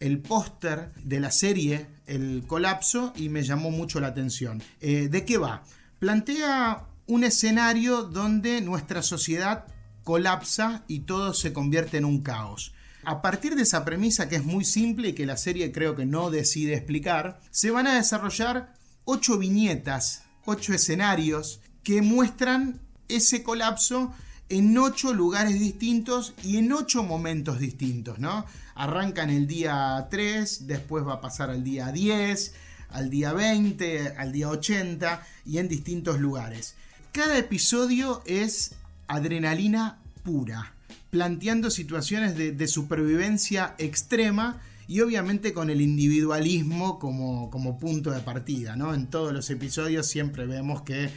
el 0.00 0.18
póster 0.18 0.92
de 1.04 1.20
la 1.20 1.30
serie 1.30 1.86
El 2.06 2.44
colapso 2.48 3.12
y 3.14 3.28
me 3.28 3.42
llamó 3.42 3.70
mucho 3.70 4.00
la 4.00 4.08
atención. 4.08 4.62
Eh, 4.80 5.08
¿De 5.08 5.24
qué 5.24 5.38
va? 5.38 5.62
Plantea 6.00 6.88
un 7.06 7.22
escenario 7.22 8.02
donde 8.02 8.60
nuestra 8.62 9.02
sociedad 9.02 9.66
colapsa 10.02 10.84
y 10.88 11.00
todo 11.00 11.34
se 11.34 11.52
convierte 11.52 11.98
en 11.98 12.04
un 12.04 12.22
caos. 12.22 12.71
A 13.04 13.20
partir 13.20 13.56
de 13.56 13.62
esa 13.62 13.84
premisa 13.84 14.28
que 14.28 14.36
es 14.36 14.44
muy 14.44 14.64
simple 14.64 15.08
y 15.08 15.12
que 15.12 15.26
la 15.26 15.36
serie 15.36 15.72
creo 15.72 15.96
que 15.96 16.06
no 16.06 16.30
decide 16.30 16.74
explicar, 16.74 17.40
se 17.50 17.72
van 17.72 17.88
a 17.88 17.96
desarrollar 17.96 18.74
ocho 19.04 19.38
viñetas, 19.38 20.22
ocho 20.44 20.72
escenarios 20.72 21.60
que 21.82 22.00
muestran 22.00 22.80
ese 23.08 23.42
colapso 23.42 24.14
en 24.48 24.78
ocho 24.78 25.12
lugares 25.14 25.58
distintos 25.58 26.32
y 26.44 26.58
en 26.58 26.72
ocho 26.72 27.02
momentos 27.02 27.58
distintos, 27.58 28.20
¿no? 28.20 28.46
Arranca 28.76 29.24
en 29.24 29.30
el 29.30 29.46
día 29.48 30.06
3, 30.08 30.68
después 30.68 31.04
va 31.04 31.14
a 31.14 31.20
pasar 31.20 31.50
al 31.50 31.64
día 31.64 31.90
10, 31.90 32.54
al 32.90 33.10
día 33.10 33.32
20, 33.32 34.14
al 34.16 34.30
día 34.30 34.48
80 34.48 35.26
y 35.46 35.58
en 35.58 35.68
distintos 35.68 36.20
lugares. 36.20 36.76
Cada 37.10 37.36
episodio 37.36 38.22
es 38.26 38.74
adrenalina 39.08 39.98
pura 40.22 40.71
planteando 41.12 41.70
situaciones 41.70 42.38
de, 42.38 42.66
supervivencia 42.66 43.74
extrema 43.76 44.62
y 44.88 45.00
obviamente 45.02 45.52
con 45.52 45.68
el 45.68 45.82
individualismo 45.82 46.98
como, 46.98 47.78
punto 47.78 48.12
de 48.12 48.20
partida. 48.20 48.76
¿no? 48.76 48.94
En 48.94 49.08
todos 49.08 49.34
los 49.34 49.50
episodios 49.50 50.06
siempre 50.06 50.46
vemos 50.46 50.80
que 50.80 51.10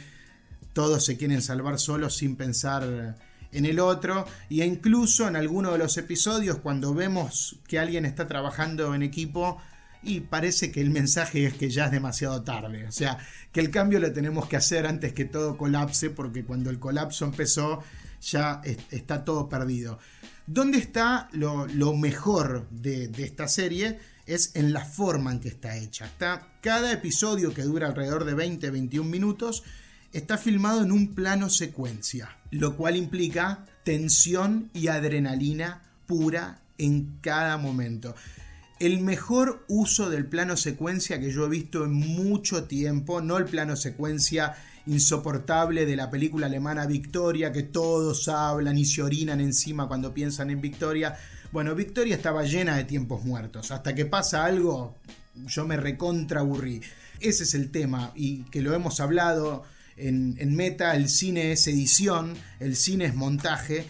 todos 0.74 1.02
se 1.02 1.16
quieren 1.16 1.40
salvar 1.40 1.78
solos 1.78 2.14
sin 2.14 2.36
pensar 2.36 3.16
en 3.52 3.64
el 3.64 3.80
otro 3.80 4.26
y 4.50 4.60
incluso 4.60 5.28
en 5.28 5.34
alguno 5.34 5.72
de 5.72 5.78
los 5.78 5.96
episodios 5.96 6.58
cuando 6.58 6.92
vemos 6.92 7.56
que 7.66 7.78
alguien 7.78 8.04
está 8.04 8.26
trabajando 8.26 8.94
en 8.94 9.02
equipo 9.02 9.56
y 10.02 10.20
parece 10.20 10.70
que 10.70 10.82
el 10.82 10.90
mensaje 10.90 11.46
es 11.46 11.54
que 11.54 11.70
ya 11.70 11.86
es 11.86 11.90
demasiado 11.90 12.42
tarde, 12.42 12.86
o 12.86 12.92
sea, 12.92 13.16
que 13.50 13.60
el 13.60 13.70
cambio 13.70 13.98
lo 13.98 14.12
tenemos 14.12 14.46
que 14.46 14.56
hacer 14.56 14.86
antes 14.86 15.14
que 15.14 15.24
todo 15.24 15.56
colapse 15.56 16.10
porque 16.10 16.44
cuando 16.44 16.68
el 16.68 16.78
colapso 16.78 17.24
empezó 17.24 17.82
ya 18.30 18.60
está 18.90 19.24
todo 19.24 19.48
perdido. 19.48 19.98
¿Dónde 20.46 20.78
está 20.78 21.28
lo, 21.32 21.96
mejor 21.96 22.68
de, 22.70 23.10
esta 23.18 23.48
serie? 23.48 23.98
Es 24.26 24.52
en 24.54 24.72
la 24.72 24.84
forma 24.84 25.32
en 25.32 25.40
que 25.40 25.48
está 25.48 25.76
hecha. 25.76 26.10
Cada 26.60 26.92
episodio 26.92 27.54
que 27.54 27.62
dura 27.62 27.88
alrededor 27.88 28.24
de 28.24 28.36
20-21 28.36 29.04
minutos 29.04 29.64
está 30.12 30.38
filmado 30.38 30.82
en 30.82 30.92
un 30.92 31.14
plano 31.14 31.50
secuencia, 31.50 32.36
lo 32.50 32.76
cual 32.76 32.96
implica 32.96 33.66
tensión 33.84 34.70
y 34.72 34.88
adrenalina 34.88 35.82
pura 36.06 36.60
en 36.78 37.18
cada 37.20 37.56
momento. 37.56 38.14
El 38.78 39.00
mejor 39.00 39.64
uso 39.68 40.10
del 40.10 40.26
plano 40.26 40.56
secuencia 40.56 41.18
que 41.18 41.32
yo 41.32 41.46
he 41.46 41.48
visto 41.48 41.84
en 41.84 41.92
mucho 41.92 42.64
tiempo, 42.64 43.20
no 43.20 43.38
el 43.38 43.46
plano 43.46 43.74
secuencia 43.74 44.54
insoportable 44.86 45.86
de 45.86 45.96
la 45.96 46.10
película 46.10 46.46
alemana 46.46 46.86
Victoria, 46.86 47.52
que 47.52 47.64
todos 47.64 48.28
hablan 48.28 48.78
y 48.78 48.84
se 48.84 49.02
orinan 49.02 49.40
encima 49.40 49.88
cuando 49.88 50.14
piensan 50.14 50.50
en 50.50 50.60
Victoria. 50.60 51.16
Bueno, 51.52 51.74
Victoria 51.74 52.16
estaba 52.16 52.44
llena 52.44 52.76
de 52.76 52.84
tiempos 52.84 53.24
muertos. 53.24 53.70
Hasta 53.70 53.94
que 53.94 54.06
pasa 54.06 54.44
algo, 54.44 54.96
yo 55.46 55.66
me 55.66 55.76
recontra 55.76 56.40
aburrí. 56.40 56.80
Ese 57.20 57.44
es 57.44 57.54
el 57.54 57.70
tema 57.70 58.12
y 58.14 58.42
que 58.44 58.62
lo 58.62 58.74
hemos 58.74 59.00
hablado 59.00 59.64
en, 59.96 60.54
Meta 60.54 60.94
el 60.94 61.08
cine 61.08 61.52
es 61.52 61.66
edición, 61.66 62.34
el 62.60 62.76
cine 62.76 63.06
es 63.06 63.14
montaje, 63.14 63.88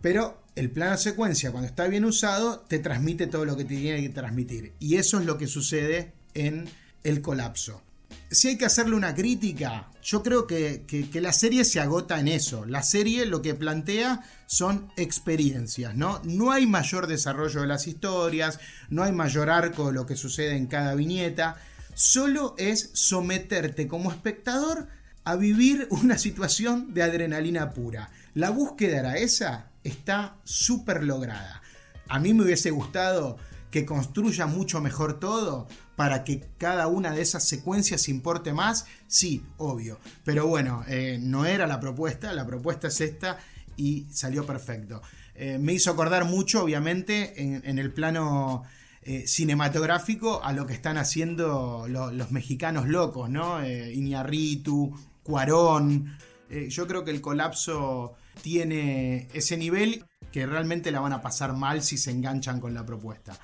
pero 0.00 0.42
el 0.54 0.70
plano 0.70 0.96
secuencia 0.96 1.50
cuando 1.50 1.68
está 1.68 1.86
bien 1.88 2.04
usado 2.04 2.60
te 2.60 2.78
transmite 2.78 3.26
todo 3.26 3.44
lo 3.44 3.56
que 3.56 3.64
te 3.64 3.76
tiene 3.76 4.02
que 4.02 4.10
transmitir. 4.10 4.74
Y 4.78 4.96
eso 4.96 5.18
es 5.18 5.26
lo 5.26 5.38
que 5.38 5.46
sucede 5.46 6.12
en 6.34 6.68
el 7.02 7.22
colapso. 7.22 7.82
Si 8.30 8.48
hay 8.48 8.58
que 8.58 8.66
hacerle 8.66 8.96
una 8.96 9.14
crítica, 9.14 9.88
yo 10.02 10.22
creo 10.22 10.46
que, 10.46 10.84
que, 10.86 11.20
la 11.20 11.32
serie 11.32 11.64
se 11.64 11.80
agota 11.80 12.20
en 12.20 12.28
eso. 12.28 12.64
La 12.64 12.82
serie 12.82 13.26
lo 13.26 13.42
que 13.42 13.54
plantea 13.54 14.22
son 14.46 14.92
experiencias, 14.96 15.94
¿no? 15.94 16.20
No 16.24 16.52
hay 16.52 16.66
mayor 16.66 17.06
desarrollo 17.06 17.60
de 17.60 17.66
las 17.66 17.86
historias, 17.86 18.60
no 18.88 19.02
hay 19.02 19.12
mayor 19.12 19.50
arco 19.50 19.86
de 19.86 19.92
lo 19.92 20.06
que 20.06 20.16
sucede 20.16 20.56
en 20.56 20.66
cada 20.66 20.94
viñeta. 20.94 21.56
Solo 21.94 22.54
es 22.58 22.90
someterte 22.94 23.88
como 23.88 24.10
espectador 24.10 24.88
a 25.24 25.36
vivir 25.36 25.88
una 25.90 26.18
situación 26.18 26.94
de 26.94 27.02
adrenalina 27.02 27.70
pura. 27.70 28.10
La 28.34 28.50
búsqueda 28.50 29.00
era 29.00 29.16
esa, 29.16 29.70
está 29.82 30.36
súper 30.44 31.02
lograda. 31.04 31.62
A 32.08 32.20
mí 32.20 32.34
me 32.34 32.44
hubiese 32.44 32.70
gustado 32.70 33.38
que 33.70 33.84
construya 33.84 34.46
mucho 34.46 34.80
mejor 34.80 35.18
todo 35.18 35.66
para 35.96 36.24
que 36.24 36.44
cada 36.58 36.86
una 36.86 37.12
de 37.12 37.22
esas 37.22 37.44
secuencias 37.44 38.08
importe 38.08 38.52
más, 38.52 38.86
sí, 39.06 39.42
obvio. 39.56 39.98
Pero 40.24 40.46
bueno, 40.46 40.84
eh, 40.86 41.18
no 41.20 41.46
era 41.46 41.66
la 41.66 41.80
propuesta, 41.80 42.32
la 42.32 42.46
propuesta 42.46 42.88
es 42.88 43.00
esta 43.00 43.38
y 43.76 44.06
salió 44.10 44.46
perfecto. 44.46 45.02
Eh, 45.34 45.58
me 45.58 45.72
hizo 45.72 45.90
acordar 45.90 46.24
mucho, 46.24 46.62
obviamente, 46.62 47.42
en, 47.42 47.78
el 47.78 47.92
plano 47.92 48.62
eh, 49.02 49.26
cinematográfico 49.26 50.42
a 50.42 50.52
lo 50.52 50.66
que 50.66 50.74
están 50.74 50.96
haciendo 50.96 51.86
los 51.88 52.30
mexicanos 52.30 52.88
locos, 52.88 53.28
¿no? 53.28 53.66
Iñarritu, 53.66 54.94
Cuarón. 55.26 56.16
Eh, 56.48 56.68
yo 56.68 56.86
creo 56.86 57.04
que 57.04 57.10
el 57.10 57.20
colapso 57.20 58.14
tiene 58.42 59.28
ese 59.32 59.56
nivel 59.56 60.04
que 60.30 60.46
realmente 60.46 60.90
la 60.90 61.00
van 61.00 61.12
a 61.12 61.20
pasar 61.20 61.54
mal 61.54 61.82
si 61.82 61.98
se 61.98 62.12
enganchan 62.12 62.60
con 62.60 62.74
la 62.74 62.86
propuesta. 62.86 63.38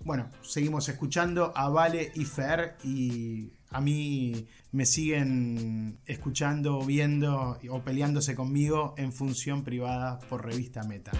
Bueno, 0.00 0.28
seguimos 0.42 0.88
escuchando 0.88 1.52
a 1.56 1.68
Vale 1.68 2.12
y 2.14 2.24
Fer 2.24 2.76
y 2.84 3.52
a 3.70 3.80
mí 3.80 4.46
me 4.72 4.86
siguen 4.86 5.98
escuchando, 6.06 6.80
viendo 6.84 7.58
o 7.70 7.82
peleándose 7.82 8.34
conmigo 8.34 8.94
en 8.96 9.12
función 9.12 9.64
privada 9.64 10.18
por 10.28 10.44
revista 10.44 10.82
Meta. 10.82 11.12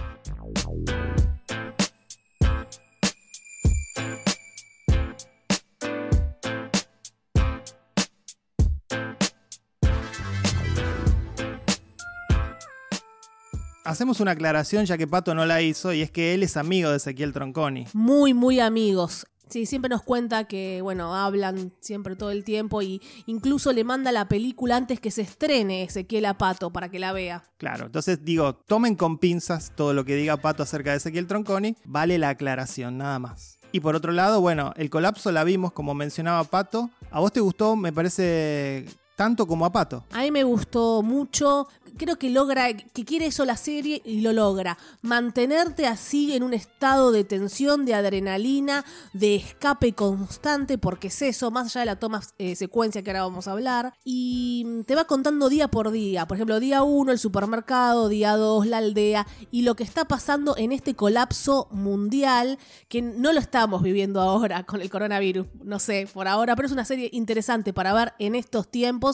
Hacemos 13.95 14.19
una 14.19 14.31
aclaración 14.31 14.85
ya 14.85 14.97
que 14.97 15.07
Pato 15.07 15.33
no 15.33 15.45
la 15.45 15.61
hizo 15.61 15.93
y 15.93 16.01
es 16.01 16.11
que 16.11 16.33
él 16.33 16.43
es 16.43 16.57
amigo 16.57 16.89
de 16.89 16.97
Ezequiel 16.97 17.31
Tronconi. 17.31 17.87
Muy, 17.93 18.33
muy 18.33 18.59
amigos. 18.59 19.25
Sí, 19.47 19.65
siempre 19.65 19.87
nos 19.87 20.03
cuenta 20.03 20.43
que, 20.49 20.81
bueno, 20.81 21.15
hablan 21.15 21.71
siempre 21.79 22.17
todo 22.17 22.31
el 22.31 22.43
tiempo 22.43 22.81
y 22.81 23.01
incluso 23.25 23.71
le 23.71 23.85
manda 23.85 24.11
la 24.11 24.27
película 24.27 24.75
antes 24.75 24.99
que 24.99 25.11
se 25.11 25.21
estrene 25.21 25.83
Ezequiel 25.83 26.25
a 26.25 26.37
Pato 26.37 26.73
para 26.73 26.89
que 26.89 26.99
la 26.99 27.13
vea. 27.13 27.45
Claro, 27.55 27.85
entonces 27.85 28.25
digo, 28.25 28.53
tomen 28.53 28.95
con 28.95 29.17
pinzas 29.17 29.71
todo 29.77 29.93
lo 29.93 30.03
que 30.03 30.17
diga 30.17 30.35
Pato 30.35 30.63
acerca 30.63 30.91
de 30.91 30.97
Ezequiel 30.97 31.27
Tronconi, 31.27 31.77
vale 31.85 32.17
la 32.17 32.27
aclaración, 32.27 32.97
nada 32.97 33.17
más. 33.19 33.59
Y 33.71 33.79
por 33.79 33.95
otro 33.95 34.11
lado, 34.11 34.41
bueno, 34.41 34.73
el 34.75 34.89
colapso 34.89 35.31
la 35.31 35.45
vimos 35.45 35.71
como 35.71 35.93
mencionaba 35.93 36.43
Pato. 36.43 36.89
¿A 37.11 37.21
vos 37.21 37.31
te 37.31 37.39
gustó? 37.39 37.77
Me 37.77 37.93
parece 37.93 38.87
tanto 39.15 39.47
como 39.47 39.65
a 39.65 39.71
Pato. 39.71 40.05
A 40.11 40.21
mí 40.21 40.31
me 40.31 40.43
gustó 40.43 41.01
mucho 41.01 41.67
creo 41.97 42.17
que 42.17 42.29
logra, 42.29 42.73
que 42.73 43.05
quiere 43.05 43.27
eso 43.27 43.45
la 43.45 43.57
serie 43.57 44.01
y 44.05 44.21
lo 44.21 44.33
logra. 44.33 44.77
Mantenerte 45.01 45.87
así 45.87 46.33
en 46.33 46.43
un 46.43 46.53
estado 46.53 47.11
de 47.11 47.23
tensión, 47.23 47.85
de 47.85 47.93
adrenalina, 47.93 48.85
de 49.13 49.35
escape 49.35 49.93
constante, 49.93 50.77
porque 50.77 51.07
es 51.07 51.21
eso, 51.21 51.51
más 51.51 51.67
allá 51.67 51.81
de 51.81 51.85
la 51.85 51.99
toma 51.99 52.21
eh, 52.37 52.55
secuencia 52.55 53.03
que 53.03 53.11
ahora 53.11 53.23
vamos 53.23 53.47
a 53.47 53.51
hablar. 53.51 53.93
Y 54.03 54.83
te 54.85 54.95
va 54.95 55.05
contando 55.05 55.49
día 55.49 55.69
por 55.69 55.91
día. 55.91 56.27
Por 56.27 56.37
ejemplo, 56.37 56.59
día 56.59 56.83
1 56.83 57.11
el 57.11 57.19
supermercado, 57.19 58.09
día 58.09 58.35
2 58.35 58.67
la 58.67 58.77
aldea 58.77 59.27
y 59.51 59.61
lo 59.61 59.75
que 59.75 59.83
está 59.83 60.05
pasando 60.05 60.55
en 60.57 60.71
este 60.71 60.95
colapso 60.95 61.67
mundial 61.71 62.57
que 62.89 63.01
no 63.01 63.33
lo 63.33 63.39
estamos 63.39 63.81
viviendo 63.81 64.21
ahora 64.21 64.63
con 64.63 64.81
el 64.81 64.89
coronavirus. 64.89 65.47
No 65.63 65.79
sé, 65.79 66.07
por 66.13 66.27
ahora, 66.27 66.55
pero 66.55 66.67
es 66.67 66.71
una 66.71 66.85
serie 66.85 67.09
interesante 67.13 67.73
para 67.73 67.93
ver 67.93 68.13
en 68.19 68.35
estos 68.35 68.67
tiempos 68.69 69.04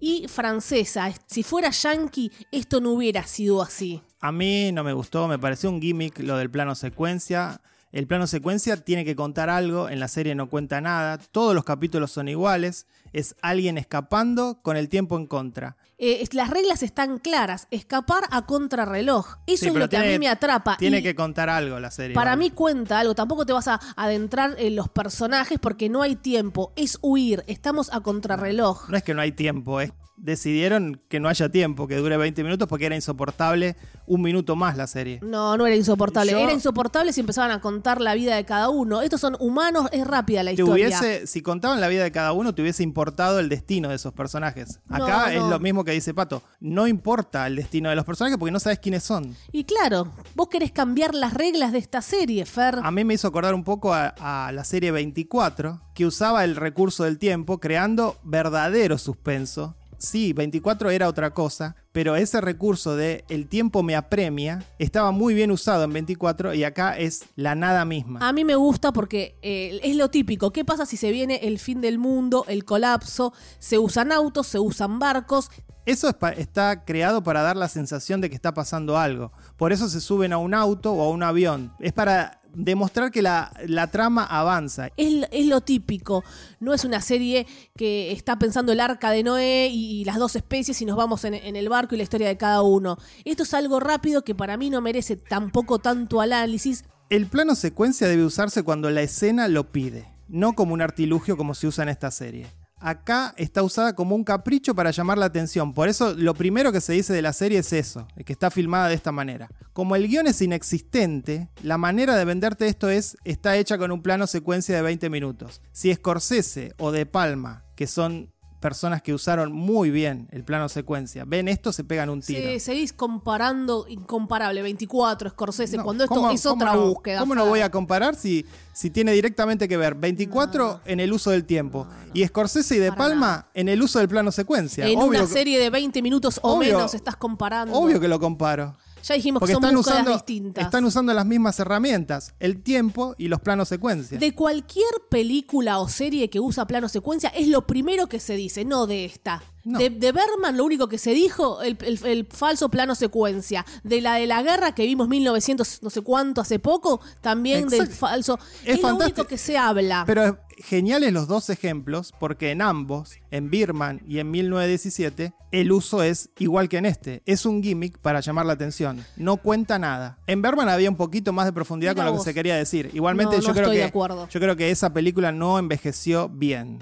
y 0.00 0.26
francesa. 0.28 1.12
Si 1.26 1.42
fuera 1.42 1.70
yankee, 1.70 2.30
esto 2.50 2.80
no 2.80 2.90
hubiera 2.90 3.26
sido 3.26 3.62
así. 3.62 4.02
A 4.20 4.32
mí 4.32 4.72
no 4.72 4.84
me 4.84 4.92
gustó, 4.92 5.28
me 5.28 5.38
pareció 5.38 5.70
un 5.70 5.80
gimmick 5.80 6.18
lo 6.20 6.36
del 6.36 6.50
plano 6.50 6.74
secuencia. 6.74 7.60
El 7.92 8.06
plano 8.06 8.26
secuencia 8.26 8.76
tiene 8.76 9.04
que 9.04 9.16
contar 9.16 9.48
algo, 9.48 9.88
en 9.88 10.00
la 10.00 10.08
serie 10.08 10.34
no 10.34 10.50
cuenta 10.50 10.80
nada, 10.80 11.18
todos 11.18 11.54
los 11.54 11.64
capítulos 11.64 12.10
son 12.10 12.28
iguales, 12.28 12.86
es 13.16 13.34
alguien 13.40 13.78
escapando 13.78 14.60
con 14.62 14.76
el 14.76 14.88
tiempo 14.90 15.16
en 15.16 15.26
contra. 15.26 15.76
Eh, 15.98 16.22
las 16.32 16.50
reglas 16.50 16.82
están 16.82 17.18
claras, 17.18 17.66
escapar 17.70 18.24
a 18.30 18.44
contrarreloj. 18.44 19.38
Eso 19.46 19.68
es 19.68 19.74
lo 19.74 19.88
que 19.88 19.96
a 19.96 20.02
mí 20.02 20.18
me 20.18 20.28
atrapa. 20.28 20.76
Tiene 20.76 21.02
que 21.02 21.14
contar 21.14 21.48
algo 21.48 21.80
la 21.80 21.90
serie. 21.90 22.14
Para 22.14 22.36
mí 22.36 22.50
cuenta 22.50 22.98
algo, 22.98 23.14
tampoco 23.14 23.46
te 23.46 23.54
vas 23.54 23.68
a 23.68 23.80
adentrar 23.96 24.56
en 24.58 24.76
los 24.76 24.90
personajes 24.90 25.58
porque 25.58 25.88
no 25.88 26.02
hay 26.02 26.16
tiempo, 26.16 26.74
es 26.76 26.98
huir, 27.00 27.42
estamos 27.46 27.90
a 27.94 28.00
contrarreloj. 28.00 28.90
No 28.90 28.96
es 28.98 29.02
que 29.02 29.14
no 29.14 29.22
hay 29.22 29.32
tiempo, 29.32 29.80
es 29.80 29.92
decidieron 30.16 31.00
que 31.08 31.20
no 31.20 31.28
haya 31.28 31.48
tiempo, 31.48 31.86
que 31.86 31.96
dure 31.96 32.16
20 32.16 32.42
minutos 32.42 32.68
porque 32.68 32.86
era 32.86 32.96
insoportable 32.96 33.76
un 34.06 34.22
minuto 34.22 34.56
más 34.56 34.76
la 34.76 34.86
serie. 34.86 35.20
No, 35.22 35.56
no 35.56 35.66
era 35.66 35.76
insoportable. 35.76 36.40
Era 36.40 36.52
insoportable 36.52 37.12
si 37.12 37.20
empezaban 37.20 37.50
a 37.50 37.60
contar 37.60 38.00
la 38.00 38.14
vida 38.14 38.36
de 38.36 38.44
cada 38.44 38.68
uno. 38.68 39.02
Estos 39.02 39.20
son 39.20 39.36
humanos, 39.40 39.88
es 39.92 40.06
rápida 40.06 40.42
la 40.42 40.52
historia. 40.52 41.00
si 41.24 41.42
contaban 41.42 41.80
la 41.80 41.88
vida 41.88 42.04
de 42.04 42.12
cada 42.12 42.32
uno, 42.32 42.54
te 42.54 42.62
hubiese 42.62 42.82
importado 42.82 43.38
el 43.38 43.48
destino 43.48 43.88
de 43.88 43.96
esos 43.96 44.12
personajes. 44.12 44.80
Acá 44.88 45.34
es 45.34 45.42
lo 45.42 45.58
mismo 45.58 45.84
que 45.84 45.92
dice 45.92 46.14
Pato. 46.14 46.42
No 46.60 46.86
importa 46.86 47.46
el 47.46 47.56
destino 47.56 47.90
de 47.90 47.96
los 47.96 48.04
personajes 48.04 48.38
porque 48.38 48.52
no 48.52 48.60
sabes 48.60 48.78
quiénes 48.78 49.02
son. 49.02 49.36
Y 49.52 49.64
claro, 49.64 50.12
vos 50.34 50.48
querés 50.48 50.72
cambiar 50.72 51.14
las 51.14 51.34
reglas 51.34 51.72
de 51.72 51.78
esta 51.78 52.02
serie, 52.02 52.46
Fer. 52.46 52.78
A 52.82 52.90
mí 52.90 53.04
me 53.04 53.14
hizo 53.14 53.28
acordar 53.28 53.54
un 53.54 53.64
poco 53.64 53.92
a, 53.92 54.14
a 54.18 54.52
la 54.52 54.64
serie 54.64 54.90
24, 54.90 55.80
que 55.94 56.06
usaba 56.06 56.44
el 56.44 56.56
recurso 56.56 57.04
del 57.04 57.18
tiempo 57.18 57.58
creando 57.58 58.16
verdadero 58.22 58.98
suspenso 58.98 59.76
sí, 59.98 60.32
24 60.32 60.90
era 60.90 61.08
otra 61.08 61.32
cosa, 61.32 61.76
pero 61.92 62.16
ese 62.16 62.40
recurso 62.40 62.96
de 62.96 63.24
el 63.28 63.48
tiempo 63.48 63.82
me 63.82 63.96
apremia 63.96 64.64
estaba 64.78 65.10
muy 65.10 65.34
bien 65.34 65.50
usado 65.50 65.84
en 65.84 65.92
24 65.92 66.54
y 66.54 66.64
acá 66.64 66.96
es 66.98 67.24
la 67.36 67.54
nada 67.54 67.84
misma. 67.84 68.26
A 68.26 68.32
mí 68.32 68.44
me 68.44 68.56
gusta 68.56 68.92
porque 68.92 69.38
eh, 69.42 69.80
es 69.82 69.96
lo 69.96 70.10
típico. 70.10 70.52
¿Qué 70.52 70.64
pasa 70.64 70.86
si 70.86 70.96
se 70.96 71.10
viene 71.10 71.40
el 71.42 71.58
fin 71.58 71.80
del 71.80 71.98
mundo, 71.98 72.44
el 72.48 72.64
colapso? 72.64 73.32
Se 73.58 73.78
usan 73.78 74.12
autos, 74.12 74.46
se 74.46 74.58
usan 74.58 74.98
barcos. 74.98 75.50
Eso 75.86 76.12
está 76.36 76.84
creado 76.84 77.22
para 77.22 77.42
dar 77.42 77.56
la 77.56 77.68
sensación 77.68 78.20
de 78.20 78.28
que 78.28 78.34
está 78.34 78.52
pasando 78.52 78.98
algo. 78.98 79.32
Por 79.56 79.72
eso 79.72 79.88
se 79.88 80.00
suben 80.00 80.32
a 80.32 80.38
un 80.38 80.52
auto 80.52 80.92
o 80.92 81.02
a 81.02 81.10
un 81.10 81.22
avión. 81.22 81.72
Es 81.78 81.92
para 81.92 82.40
demostrar 82.56 83.10
que 83.10 83.22
la, 83.22 83.52
la 83.66 83.90
trama 83.90 84.24
avanza. 84.24 84.88
Es, 84.96 85.26
es 85.30 85.46
lo 85.46 85.60
típico, 85.60 86.24
no 86.58 86.72
es 86.72 86.84
una 86.84 87.00
serie 87.00 87.46
que 87.76 88.12
está 88.12 88.38
pensando 88.38 88.72
el 88.72 88.80
arca 88.80 89.10
de 89.10 89.22
Noé 89.22 89.68
y, 89.70 90.00
y 90.00 90.04
las 90.04 90.16
dos 90.16 90.34
especies 90.36 90.80
y 90.80 90.86
nos 90.86 90.96
vamos 90.96 91.24
en, 91.24 91.34
en 91.34 91.54
el 91.54 91.68
barco 91.68 91.94
y 91.94 91.98
la 91.98 92.04
historia 92.04 92.28
de 92.28 92.36
cada 92.36 92.62
uno. 92.62 92.98
Esto 93.24 93.42
es 93.42 93.54
algo 93.54 93.78
rápido 93.78 94.24
que 94.24 94.34
para 94.34 94.56
mí 94.56 94.70
no 94.70 94.80
merece 94.80 95.16
tampoco 95.16 95.78
tanto 95.78 96.20
análisis. 96.20 96.84
El 97.10 97.26
plano 97.26 97.54
secuencia 97.54 98.08
debe 98.08 98.24
usarse 98.24 98.62
cuando 98.62 98.90
la 98.90 99.02
escena 99.02 99.48
lo 99.48 99.70
pide, 99.70 100.08
no 100.28 100.54
como 100.54 100.74
un 100.74 100.82
artilugio 100.82 101.36
como 101.36 101.54
se 101.54 101.66
usa 101.66 101.84
en 101.84 101.90
esta 101.90 102.10
serie. 102.10 102.46
Acá 102.78 103.34
está 103.38 103.62
usada 103.62 103.94
como 103.94 104.14
un 104.14 104.22
capricho 104.22 104.74
para 104.74 104.90
llamar 104.90 105.16
la 105.16 105.26
atención, 105.26 105.72
por 105.72 105.88
eso 105.88 106.12
lo 106.14 106.34
primero 106.34 106.72
que 106.72 106.82
se 106.82 106.92
dice 106.92 107.14
de 107.14 107.22
la 107.22 107.32
serie 107.32 107.58
es 107.58 107.72
eso, 107.72 108.06
que 108.24 108.32
está 108.32 108.50
filmada 108.50 108.88
de 108.88 108.94
esta 108.94 109.12
manera. 109.12 109.48
Como 109.72 109.96
el 109.96 110.08
guion 110.08 110.26
es 110.26 110.42
inexistente, 110.42 111.48
la 111.62 111.78
manera 111.78 112.16
de 112.16 112.24
venderte 112.26 112.66
esto 112.66 112.90
es, 112.90 113.16
está 113.24 113.56
hecha 113.56 113.78
con 113.78 113.92
un 113.92 114.02
plano 114.02 114.26
secuencia 114.26 114.76
de 114.76 114.82
20 114.82 115.08
minutos. 115.08 115.62
Si 115.72 115.92
Scorsese 115.92 116.74
o 116.76 116.92
De 116.92 117.06
Palma, 117.06 117.64
que 117.76 117.86
son 117.86 118.32
personas 118.66 119.00
que 119.00 119.14
usaron 119.14 119.52
muy 119.52 119.90
bien 119.90 120.26
el 120.32 120.42
plano 120.42 120.68
secuencia, 120.68 121.22
ven 121.24 121.46
esto, 121.46 121.72
se 121.72 121.84
pegan 121.84 122.10
un 122.10 122.20
tiro. 122.20 122.50
Sí, 122.50 122.58
seguís 122.58 122.92
comparando 122.92 123.86
incomparable, 123.88 124.60
24, 124.60 125.30
Scorsese, 125.30 125.76
No, 125.76 125.84
cuando 125.84 126.02
esto 126.02 126.16
¿cómo- 126.16 126.30
es 126.32 126.44
otra 126.46 126.74
no- 126.74 126.88
búsqueda. 126.88 127.20
¿Cómo 127.20 127.36
no 127.36 127.46
voy 127.46 127.60
a 127.60 127.70
comparar 127.70 128.16
si, 128.16 128.44
si 128.72 128.90
tiene 128.90 129.12
directamente 129.12 129.68
que 129.68 129.76
ver 129.76 129.94
24 129.94 130.80
en 130.84 130.98
el 130.98 131.12
uso 131.12 131.30
del 131.30 131.44
tiempo 131.44 131.86
y 132.12 132.26
Scorsese 132.26 132.74
y 132.74 132.78
De 132.80 132.90
Palma 132.90 133.26
nada. 133.26 133.50
en 133.54 133.68
el 133.68 133.80
uso 133.80 134.00
del 134.00 134.08
plano 134.08 134.32
secuencia? 134.32 134.84
En 134.84 134.98
Obvio 134.98 135.20
una 135.20 135.26
serie 135.28 135.60
de 135.60 135.70
20 135.70 136.02
minutos 136.02 136.40
o 136.42 136.54
obvio- 136.56 136.74
menos 136.74 136.92
estás 136.94 137.14
comparando. 137.14 137.72
Obvio 137.78 138.00
que 138.00 138.08
lo 138.08 138.18
comparo. 138.18 138.76
Ya 139.06 139.14
dijimos 139.14 139.38
Porque 139.40 139.52
que 139.52 139.54
son 139.54 139.64
están 139.64 139.76
usando, 139.76 140.12
distintas. 140.12 140.64
están 140.64 140.84
usando 140.84 141.14
las 141.14 141.24
mismas 141.24 141.60
herramientas, 141.60 142.34
el 142.40 142.62
tiempo 142.62 143.14
y 143.16 143.28
los 143.28 143.40
planos 143.40 143.68
secuencia. 143.68 144.18
De 144.18 144.34
cualquier 144.34 144.90
película 145.08 145.78
o 145.78 145.88
serie 145.88 146.28
que 146.28 146.40
usa 146.40 146.66
plano 146.66 146.88
secuencia 146.88 147.28
es 147.28 147.46
lo 147.46 147.66
primero 147.66 148.08
que 148.08 148.18
se 148.18 148.34
dice, 148.34 148.64
no 148.64 148.88
de 148.88 149.04
esta. 149.04 149.42
No. 149.66 149.80
De, 149.80 149.90
de 149.90 150.12
Berman 150.12 150.56
lo 150.56 150.64
único 150.64 150.86
que 150.88 150.96
se 150.96 151.10
dijo, 151.10 151.60
el, 151.60 151.76
el- 151.80 151.98
el 152.06 152.26
falso 152.26 152.68
plano 152.68 152.94
secuencia. 152.94 153.66
De 153.82 154.00
la 154.00 154.14
de 154.14 154.26
la 154.28 154.40
guerra 154.42 154.74
que 154.76 154.84
vimos 154.86 155.08
1900 155.08 155.82
no 155.82 155.90
sé 155.90 156.02
cuánto 156.02 156.40
hace 156.40 156.60
poco, 156.60 157.00
también 157.20 157.66
del 157.68 157.80
Exacto. 157.80 157.96
falso. 157.98 158.38
Es 158.64 158.76
Es, 158.76 158.82
lo 158.82 158.94
único 158.94 159.24
que 159.26 159.36
se 159.36 159.58
habla. 159.58 160.04
Pero 160.06 160.38
geniales 160.58 161.12
los 161.12 161.26
dos 161.26 161.50
ejemplos, 161.50 162.14
porque 162.20 162.52
en 162.52 162.62
ambos, 162.62 163.16
en 163.32 163.50
Birman 163.50 164.00
y 164.06 164.20
en 164.20 164.30
1917, 164.30 165.32
el 165.50 165.72
uso 165.72 166.02
es 166.04 166.30
igual 166.38 166.68
que 166.68 166.76
en 166.78 166.86
este. 166.86 167.22
Es 167.26 167.44
un 167.44 167.60
gimmick 167.60 167.98
para 167.98 168.20
llamar 168.20 168.46
la 168.46 168.52
atención. 168.52 169.04
No 169.16 169.36
cuenta 169.38 169.80
nada. 169.80 170.18
En 170.28 170.42
Birman 170.42 170.68
había 170.68 170.88
un 170.90 170.96
poquito 170.96 171.32
más 171.32 171.44
de 171.44 171.52
profundidad 171.52 171.92
Mira 171.94 172.04
con 172.06 172.12
lo 172.14 172.18
que 172.20 172.24
se 172.24 172.34
quería 172.34 172.54
decir. 172.54 172.90
Igualmente 172.94 173.34
No, 173.36 173.42
yo 173.42 173.48
no 173.48 173.54
creo 173.54 173.64
estoy 173.64 173.76
que 173.78 173.98
de 173.98 174.26
yo 174.30 174.40
creo 174.40 174.56
que 174.56 174.70
esa 174.70 174.92
película 174.92 175.32
no 175.32 175.58
envejeció 175.58 176.28
bien. 176.28 176.78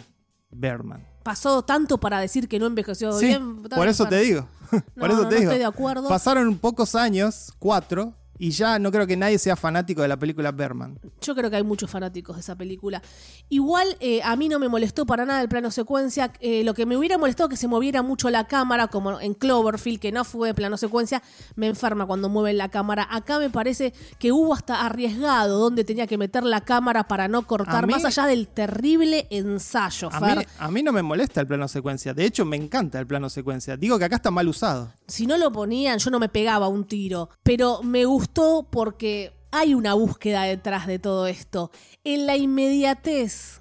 Berman. 0.50 1.13
Pasó 1.24 1.62
tanto 1.62 1.98
para 1.98 2.20
decir 2.20 2.48
que 2.48 2.58
no 2.60 2.66
envejeció 2.66 3.12
Sí, 3.18 3.26
bien. 3.26 3.62
por 3.64 3.88
eso 3.88 4.06
te 4.06 4.18
digo. 4.20 4.46
por 4.70 5.08
No, 5.08 5.14
eso 5.14 5.16
te 5.16 5.22
no 5.24 5.30
digo. 5.30 5.42
estoy 5.42 5.58
de 5.58 5.64
acuerdo. 5.64 6.08
Pasaron 6.08 6.56
pocos 6.58 6.94
años, 6.94 7.52
cuatro, 7.58 8.12
y 8.38 8.50
ya 8.50 8.78
no 8.78 8.90
creo 8.90 9.06
que 9.06 9.16
nadie 9.16 9.38
sea 9.38 9.56
fanático 9.56 10.02
de 10.02 10.08
la 10.08 10.16
película 10.18 10.50
Berman. 10.52 10.98
Yo 11.20 11.34
creo 11.34 11.50
que 11.50 11.56
hay 11.56 11.62
muchos 11.62 11.90
fanáticos 11.90 12.36
de 12.36 12.40
esa 12.40 12.56
película. 12.56 13.00
Igual 13.48 13.96
eh, 14.00 14.20
a 14.22 14.34
mí 14.36 14.48
no 14.48 14.58
me 14.58 14.68
molestó 14.68 15.06
para 15.06 15.24
nada 15.24 15.40
el 15.40 15.48
plano 15.48 15.70
secuencia. 15.70 16.32
Eh, 16.40 16.64
lo 16.64 16.74
que 16.74 16.86
me 16.86 16.96
hubiera 16.96 17.18
molestado 17.18 17.48
que 17.48 17.56
se 17.56 17.68
moviera 17.68 18.02
mucho 18.02 18.30
la 18.30 18.46
cámara, 18.46 18.88
como 18.88 19.20
en 19.20 19.34
Cloverfield, 19.34 20.00
que 20.00 20.12
no 20.12 20.24
fue 20.24 20.54
plano 20.54 20.76
secuencia, 20.76 21.22
me 21.56 21.68
enferma 21.68 22.06
cuando 22.06 22.28
mueven 22.28 22.58
la 22.58 22.68
cámara. 22.70 23.06
Acá 23.10 23.38
me 23.38 23.50
parece 23.50 23.92
que 24.18 24.32
hubo 24.32 24.54
hasta 24.54 24.84
arriesgado 24.84 25.58
donde 25.58 25.84
tenía 25.84 26.06
que 26.06 26.18
meter 26.18 26.42
la 26.44 26.62
cámara 26.62 27.04
para 27.06 27.28
no 27.28 27.46
cortar, 27.46 27.86
mí- 27.86 27.92
más 27.92 28.04
allá 28.04 28.26
del 28.26 28.48
terrible 28.48 29.26
ensayo, 29.30 30.08
A 30.12 30.20
mí, 30.20 30.26
a 30.58 30.70
mí 30.70 30.82
no 30.82 30.92
me 30.92 31.02
molesta 31.02 31.40
el 31.40 31.46
plano 31.46 31.68
secuencia. 31.68 32.14
De 32.14 32.24
hecho, 32.24 32.44
me 32.44 32.56
encanta 32.56 32.98
el 32.98 33.06
plano 33.06 33.28
secuencia. 33.30 33.76
Digo 33.76 33.98
que 33.98 34.04
acá 34.04 34.16
está 34.16 34.30
mal 34.30 34.48
usado. 34.48 34.92
Si 35.06 35.26
no 35.26 35.36
lo 35.36 35.52
ponían, 35.52 35.98
yo 35.98 36.10
no 36.10 36.18
me 36.18 36.28
pegaba 36.28 36.68
un 36.68 36.84
tiro. 36.84 37.28
Pero 37.42 37.82
me 37.82 38.04
gustó 38.04 38.66
porque 38.70 39.32
hay 39.50 39.74
una 39.74 39.94
búsqueda 39.94 40.42
detrás 40.44 40.86
de 40.86 40.98
todo 40.98 41.26
esto. 41.26 41.70
En 42.04 42.26
la 42.26 42.36
inmediatez 42.36 43.60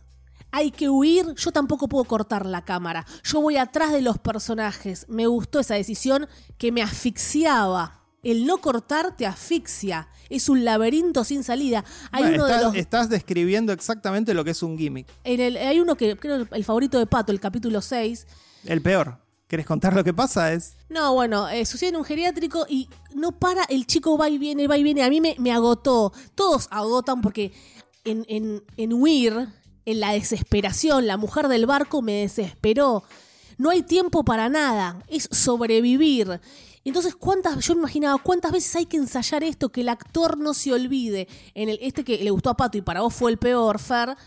hay 0.52 0.72
que 0.72 0.90
huir. 0.90 1.34
Yo 1.36 1.52
tampoco 1.52 1.88
puedo 1.88 2.04
cortar 2.06 2.46
la 2.46 2.64
cámara. 2.64 3.06
Yo 3.24 3.42
voy 3.42 3.58
atrás 3.58 3.92
de 3.92 4.02
los 4.02 4.18
personajes. 4.20 5.06
Me 5.10 5.28
gustó 5.28 5.60
esa 5.60 5.76
decisión 5.76 6.28
que 6.58 6.72
me 6.72 6.82
asfixiaba. 6.82 8.00
El 8.24 8.46
no 8.46 8.60
cortar 8.60 9.18
te 9.18 9.26
asfixia. 9.26 10.08
Es 10.30 10.48
un 10.48 10.64
laberinto 10.64 11.24
sin 11.26 11.44
salida. 11.44 11.84
Hay 12.12 12.24
Bueno, 12.24 12.36
uno 12.38 12.46
de 12.46 12.52
estás, 12.52 12.64
los. 12.66 12.76
estás 12.76 13.10
describiendo 13.10 13.74
exactamente 13.74 14.34
lo 14.34 14.46
que 14.46 14.52
es 14.52 14.64
un 14.64 14.78
gimmick. 14.78 15.08
en 15.26 15.42
el- 15.42 15.58
hay 15.58 15.80
uno 15.82 15.96
que 15.98 16.16
creo 16.18 16.48
el 16.50 16.64
favorito 16.64 16.98
de 17.00 17.06
Pato, 17.06 17.32
el 17.34 17.40
capítulo 17.42 17.82
6. 17.82 18.26
El 18.66 18.82
peor. 18.82 19.18
¿Querés 19.54 19.68
contar 19.68 19.94
lo 19.94 20.04
que 20.04 20.16
pasa? 20.16 20.52
Es. 20.52 20.78
No, 20.90 21.14
bueno, 21.14 21.48
eh, 21.48 21.64
sucede 21.68 21.90
en 21.90 21.98
un 21.98 22.04
geriátrico 22.04 22.66
y 22.68 22.90
no 23.14 23.34
para, 23.34 23.64
el 23.66 23.86
chico 23.86 24.18
va 24.18 24.28
y 24.28 24.40
viene, 24.40 24.66
va 24.66 24.80
y 24.80 24.84
viene. 24.84 25.04
A 25.04 25.12
mí 25.12 25.22
me, 25.22 25.52
agotó. 25.52 26.12
Todos 26.34 26.68
agotan 26.72 27.22
porque 27.22 27.54
en, 28.04 28.26
en, 28.30 28.64
en 28.78 28.94
huir, 28.94 29.50
en 29.86 30.00
la 30.00 30.14
desesperación, 30.14 31.06
la 31.06 31.18
mujer 31.18 31.50
del 31.50 31.68
barco 31.68 32.02
me 32.02 32.14
desesperó. 32.14 33.04
No 33.60 33.70
hay 33.70 33.84
tiempo 33.84 34.26
para 34.26 34.50
nada, 34.50 35.04
es 35.08 35.30
sobrevivir. 35.30 36.42
Entonces, 36.84 37.14
¿cuántas, 37.14 37.64
yo 37.64 37.76
me 37.76 37.82
imaginaba 37.82 38.20
cuántas 38.24 38.52
veces 38.52 38.76
hay 38.76 38.88
que 38.88 38.98
ensayar 38.98 39.44
esto, 39.44 39.72
que 39.72 39.82
el 39.82 39.90
actor 39.90 40.36
no 40.36 40.56
se 40.56 40.74
olvide. 40.74 41.28
En 41.54 41.70
el, 41.70 41.78
este 41.80 42.04
que 42.04 42.18
le 42.24 42.32
gustó 42.32 42.50
a 42.50 42.58
Pato 42.58 42.80
y 42.80 42.82
para 42.82 43.02
vos 43.02 43.14
fue 43.14 43.30
el 43.30 43.38
peor, 43.38 43.78
Fer, 43.78 44.18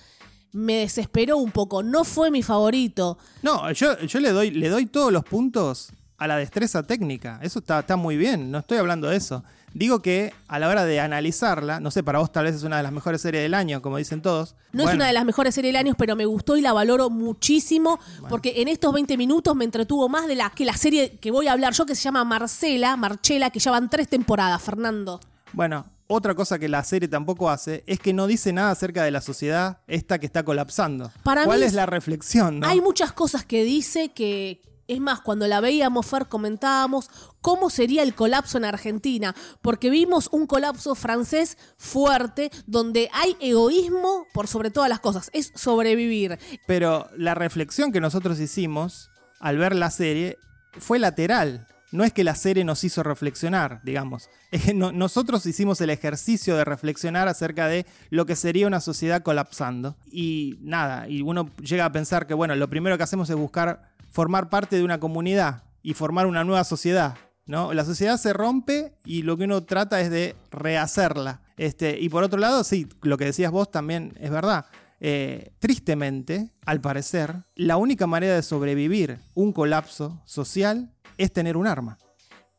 me 0.56 0.78
desesperó 0.78 1.36
un 1.36 1.52
poco. 1.52 1.82
No 1.82 2.04
fue 2.04 2.30
mi 2.30 2.42
favorito. 2.42 3.18
No, 3.42 3.70
yo, 3.72 3.98
yo 4.00 4.20
le, 4.20 4.30
doy, 4.30 4.50
le 4.50 4.68
doy 4.68 4.86
todos 4.86 5.12
los 5.12 5.22
puntos 5.22 5.92
a 6.18 6.26
la 6.26 6.36
destreza 6.36 6.82
técnica. 6.82 7.38
Eso 7.42 7.58
está, 7.58 7.80
está 7.80 7.96
muy 7.96 8.16
bien. 8.16 8.50
No 8.50 8.58
estoy 8.58 8.78
hablando 8.78 9.08
de 9.08 9.16
eso. 9.16 9.44
Digo 9.74 10.00
que 10.00 10.32
a 10.48 10.58
la 10.58 10.68
hora 10.68 10.86
de 10.86 11.00
analizarla, 11.00 11.80
no 11.80 11.90
sé, 11.90 12.02
para 12.02 12.18
vos 12.18 12.32
tal 12.32 12.44
vez 12.46 12.54
es 12.54 12.62
una 12.62 12.78
de 12.78 12.82
las 12.82 12.92
mejores 12.92 13.20
series 13.20 13.42
del 13.42 13.52
año, 13.52 13.82
como 13.82 13.98
dicen 13.98 14.22
todos. 14.22 14.54
No 14.72 14.88
es 14.88 14.94
una 14.94 15.06
de 15.06 15.12
las 15.12 15.26
mejores 15.26 15.54
series 15.54 15.74
del 15.74 15.76
año, 15.76 15.94
pero 15.98 16.16
me 16.16 16.24
gustó 16.24 16.56
y 16.56 16.62
la 16.62 16.72
valoro 16.72 17.10
muchísimo 17.10 18.00
porque 18.30 18.62
en 18.62 18.68
estos 18.68 18.94
20 18.94 19.18
minutos 19.18 19.54
me 19.54 19.66
entretuvo 19.66 20.08
más 20.08 20.26
de 20.26 20.36
la 20.36 20.48
que 20.48 20.64
la 20.64 20.74
serie 20.74 21.18
que 21.18 21.30
voy 21.30 21.48
a 21.48 21.52
hablar 21.52 21.74
yo 21.74 21.84
que 21.84 21.94
se 21.94 22.00
llama 22.00 22.24
Marcela, 22.24 22.96
Marchela, 22.96 23.50
que 23.50 23.58
ya 23.58 23.70
van 23.70 23.90
tres 23.90 24.08
temporadas, 24.08 24.62
Fernando. 24.62 25.20
Bueno, 25.52 25.84
otra 26.08 26.34
cosa 26.34 26.58
que 26.58 26.68
la 26.68 26.84
serie 26.84 27.08
tampoco 27.08 27.50
hace 27.50 27.82
es 27.86 27.98
que 27.98 28.12
no 28.12 28.26
dice 28.26 28.52
nada 28.52 28.70
acerca 28.70 29.04
de 29.04 29.10
la 29.10 29.20
sociedad 29.20 29.78
esta 29.86 30.18
que 30.18 30.26
está 30.26 30.44
colapsando. 30.44 31.10
Para 31.22 31.44
¿Cuál 31.44 31.60
mí 31.60 31.66
es 31.66 31.74
la 31.74 31.86
reflexión? 31.86 32.60
no? 32.60 32.66
Hay 32.66 32.80
muchas 32.80 33.12
cosas 33.12 33.44
que 33.44 33.64
dice 33.64 34.10
que 34.12 34.62
es 34.88 35.00
más, 35.00 35.20
cuando 35.20 35.48
la 35.48 35.60
veíamos, 35.60 36.06
Fer, 36.06 36.26
comentábamos 36.26 37.10
cómo 37.40 37.70
sería 37.70 38.02
el 38.02 38.14
colapso 38.14 38.56
en 38.58 38.64
Argentina, 38.64 39.34
porque 39.60 39.90
vimos 39.90 40.28
un 40.30 40.46
colapso 40.46 40.94
francés 40.94 41.58
fuerte, 41.76 42.50
donde 42.66 43.10
hay 43.12 43.36
egoísmo 43.40 44.26
por 44.32 44.46
sobre 44.46 44.70
todas 44.70 44.88
las 44.88 45.00
cosas, 45.00 45.30
es 45.32 45.52
sobrevivir. 45.54 46.38
Pero 46.66 47.08
la 47.16 47.34
reflexión 47.34 47.90
que 47.90 48.00
nosotros 48.00 48.38
hicimos 48.38 49.10
al 49.40 49.58
ver 49.58 49.74
la 49.74 49.90
serie 49.90 50.38
fue 50.78 50.98
lateral. 50.98 51.66
No 51.92 52.04
es 52.04 52.12
que 52.12 52.24
la 52.24 52.34
serie 52.34 52.64
nos 52.64 52.82
hizo 52.84 53.02
reflexionar, 53.02 53.80
digamos. 53.84 54.28
Es 54.50 54.64
que 54.64 54.74
no- 54.74 54.92
nosotros 54.92 55.44
hicimos 55.46 55.80
el 55.80 55.90
ejercicio 55.90 56.56
de 56.56 56.64
reflexionar 56.64 57.28
acerca 57.28 57.68
de 57.68 57.84
lo 58.10 58.26
que 58.26 58.36
sería 58.36 58.66
una 58.66 58.80
sociedad 58.80 59.22
colapsando. 59.22 59.96
Y 60.10 60.58
nada, 60.62 61.08
y 61.08 61.22
uno 61.22 61.50
llega 61.60 61.84
a 61.84 61.92
pensar 61.92 62.26
que, 62.26 62.34
bueno, 62.34 62.54
lo 62.56 62.68
primero 62.70 62.96
que 62.96 63.02
hacemos 63.04 63.28
es 63.30 63.36
buscar 63.36 63.92
formar 64.10 64.48
parte 64.48 64.76
de 64.76 64.82
una 64.84 64.98
comunidad 65.00 65.64
y 65.82 65.94
formar 65.94 66.26
una 66.26 66.42
nueva 66.44 66.64
sociedad. 66.64 67.16
¿no? 67.44 67.72
La 67.74 67.84
sociedad 67.84 68.16
se 68.18 68.32
rompe 68.32 68.94
y 69.04 69.22
lo 69.22 69.36
que 69.36 69.44
uno 69.44 69.62
trata 69.64 70.00
es 70.00 70.10
de 70.10 70.34
rehacerla. 70.50 71.42
Este, 71.56 71.98
y 72.00 72.08
por 72.08 72.24
otro 72.24 72.38
lado, 72.38 72.64
sí, 72.64 72.88
lo 73.02 73.16
que 73.18 73.26
decías 73.26 73.52
vos 73.52 73.70
también 73.70 74.14
es 74.20 74.30
verdad. 74.30 74.66
Eh, 74.98 75.52
tristemente, 75.58 76.50
al 76.64 76.80
parecer, 76.80 77.44
la 77.54 77.76
única 77.76 78.06
manera 78.06 78.34
de 78.34 78.42
sobrevivir 78.42 79.18
un 79.34 79.52
colapso 79.52 80.22
social 80.24 80.90
es 81.18 81.32
tener 81.32 81.56
un 81.56 81.66
arma. 81.66 81.98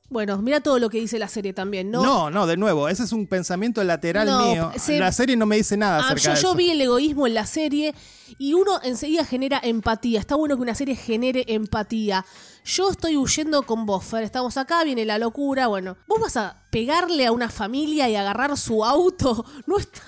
Bueno, 0.10 0.42
mira 0.42 0.62
todo 0.62 0.80
lo 0.80 0.90
que 0.90 1.00
dice 1.00 1.20
la 1.20 1.28
serie 1.28 1.52
también, 1.52 1.92
¿no? 1.92 2.02
No, 2.02 2.30
no, 2.30 2.48
de 2.48 2.56
nuevo, 2.56 2.88
ese 2.88 3.04
es 3.04 3.12
un 3.12 3.28
pensamiento 3.28 3.84
lateral 3.84 4.26
No, 4.26 4.46
mío. 4.54 4.72
se- 4.78 5.00
La 5.00 5.12
serie 5.12 5.36
no 5.36 5.46
me 5.46 5.58
dice 5.58 5.76
nada 5.76 5.98
Ah, 5.98 6.06
acerca 6.06 6.22
yo, 6.22 6.30
de 6.30 6.36
yo 6.42 6.48
eso. 6.50 6.56
vi 6.56 6.70
el 6.72 6.80
egoísmo 6.80 7.28
en 7.28 7.34
la 7.34 7.46
serie 7.46 7.94
y 8.38 8.54
uno 8.54 8.80
enseguida 8.84 9.24
genera 9.26 9.60
empatía. 9.64 10.20
Está 10.20 10.36
bueno 10.36 10.56
que 10.56 10.62
una 10.62 10.76
serie 10.76 10.96
genere 10.96 11.46
empatía. 11.48 12.26
yo 12.66 12.90
estoy 12.92 13.16
huyendo 13.18 13.64
con 13.64 13.86
vos, 13.86 14.04
Fer, 14.04 14.24
estamos 14.24 14.58
acá, 14.58 14.84
viene 14.84 15.06
la 15.06 15.18
locura, 15.18 15.68
bueno, 15.68 15.96
vos 16.08 16.20
vas 16.20 16.36
a 16.38 16.64
pegarle 16.70 17.26
a 17.26 17.32
una 17.32 17.50
familia 17.50 18.10
y 18.10 18.16
agarrar 18.18 18.58
su 18.58 18.84
auto, 18.84 19.46
no 19.68 19.78
está... 19.80 20.02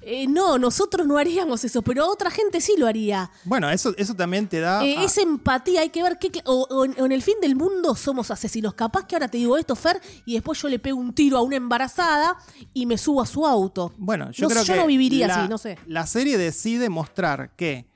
eh, 0.00 0.26
no, 0.26 0.58
nosotros 0.58 1.06
no 1.06 1.18
haríamos 1.18 1.62
eso, 1.64 1.82
pero 1.82 2.08
otra 2.08 2.30
gente 2.30 2.62
sí 2.62 2.74
lo 2.78 2.86
haría. 2.86 3.30
Bueno, 3.44 3.68
eso, 3.68 3.92
eso 3.98 4.14
también 4.14 4.48
te 4.48 4.58
da. 4.60 4.82
Eh, 4.84 4.96
a- 4.96 5.04
es 5.04 5.18
empatía, 5.18 5.82
hay 5.82 5.90
que 5.90 6.02
ver 6.02 6.18
qué... 6.18 6.30
O, 6.46 6.66
o 6.70 6.84
en, 6.86 6.98
o 6.98 7.04
en 7.04 7.12
el 7.12 7.22
fin 7.22 7.34
del 7.42 7.54
mundo 7.56 7.94
somos 7.94 8.30
asesinos. 8.30 8.72
Capaz 8.72 9.06
que 9.06 9.14
ahora 9.16 9.28
te 9.28 9.36
digo 9.36 9.58
esto, 9.58 9.76
Fer, 9.76 10.00
y 10.24 10.32
después 10.34 10.58
yo 10.62 10.68
le 10.70 10.78
pego 10.78 10.98
un 10.98 11.12
tiro 11.12 11.36
a 11.36 11.42
una 11.42 11.56
embarazada 11.56 12.38
y 12.72 12.86
me 12.86 12.96
subo 12.96 13.20
a 13.20 13.26
su 13.26 13.46
auto. 13.46 13.92
Bueno, 13.98 14.30
yo 14.30 14.44
No, 14.44 14.48
creo 14.50 14.62
yo 14.64 14.74
que. 14.74 14.80
no 14.80 14.86
viviría 14.86 15.26
la- 15.28 15.40
así, 15.42 15.48
no 15.50 15.58
sé. 15.58 15.78
La 15.86 16.06
serie 16.06 16.38
decide 16.38 16.88
mostrar 16.88 17.50
que 17.58 17.90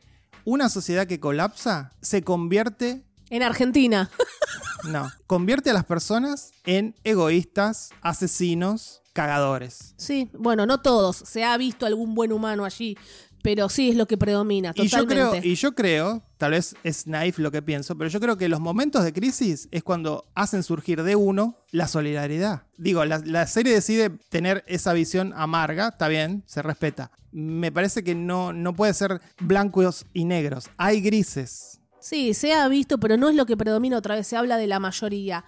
una 0.44 0.68
sociedad 0.68 1.06
que 1.06 1.20
colapsa 1.20 1.92
se 2.02 2.22
convierte. 2.22 3.06
En 3.30 3.42
Argentina. 3.42 4.10
No, 4.84 5.08
convierte 5.28 5.70
a 5.70 5.74
las 5.74 5.84
personas 5.84 6.50
en 6.64 6.96
egoístas, 7.04 7.90
asesinos, 8.00 9.00
cagadores. 9.12 9.94
Sí, 9.96 10.28
bueno, 10.34 10.66
no 10.66 10.80
todos. 10.80 11.16
Se 11.16 11.44
ha 11.44 11.56
visto 11.56 11.86
algún 11.86 12.16
buen 12.16 12.32
humano 12.32 12.64
allí, 12.64 12.98
pero 13.42 13.68
sí 13.68 13.90
es 13.90 13.96
lo 13.96 14.06
que 14.06 14.16
predomina, 14.16 14.72
Y 14.74 14.86
yo, 14.88 15.00
totalmente. 15.00 15.40
creo, 15.40 15.52
y 15.52 15.54
yo 15.56 15.74
creo, 15.74 16.22
tal 16.38 16.52
vez 16.52 16.74
es 16.84 17.06
naif 17.06 17.38
lo 17.38 17.50
que 17.50 17.60
pienso, 17.60 17.96
pero 17.98 18.08
yo 18.08 18.20
creo 18.20 18.36
que 18.36 18.48
los 18.48 18.60
momentos 18.60 19.04
de 19.04 19.12
crisis 19.12 19.68
es 19.70 19.82
cuando 19.82 20.24
hacen 20.34 20.62
surgir 20.62 21.02
de 21.02 21.16
uno 21.16 21.56
la 21.72 21.88
solidaridad. 21.88 22.62
Digo, 22.78 23.04
la, 23.04 23.18
la 23.18 23.46
serie 23.46 23.74
decide 23.74 24.10
tener 24.30 24.64
esa 24.66 24.92
visión 24.92 25.32
amarga, 25.36 25.88
está 25.88 26.08
bien, 26.08 26.44
se 26.46 26.62
respeta. 26.62 27.10
Me 27.32 27.72
parece 27.72 28.04
que 28.04 28.14
no, 28.14 28.52
no 28.52 28.74
puede 28.74 28.94
ser 28.94 29.20
blancos 29.40 30.06
y 30.12 30.24
negros, 30.24 30.70
hay 30.76 31.00
grises. 31.00 31.80
Sí, 32.00 32.34
se 32.34 32.52
ha 32.52 32.66
visto, 32.66 32.98
pero 32.98 33.16
no 33.16 33.28
es 33.28 33.36
lo 33.36 33.46
que 33.46 33.56
predomina 33.56 33.96
otra 33.96 34.16
vez, 34.16 34.26
se 34.26 34.36
habla 34.36 34.56
de 34.56 34.66
la 34.66 34.80
mayoría. 34.80 35.44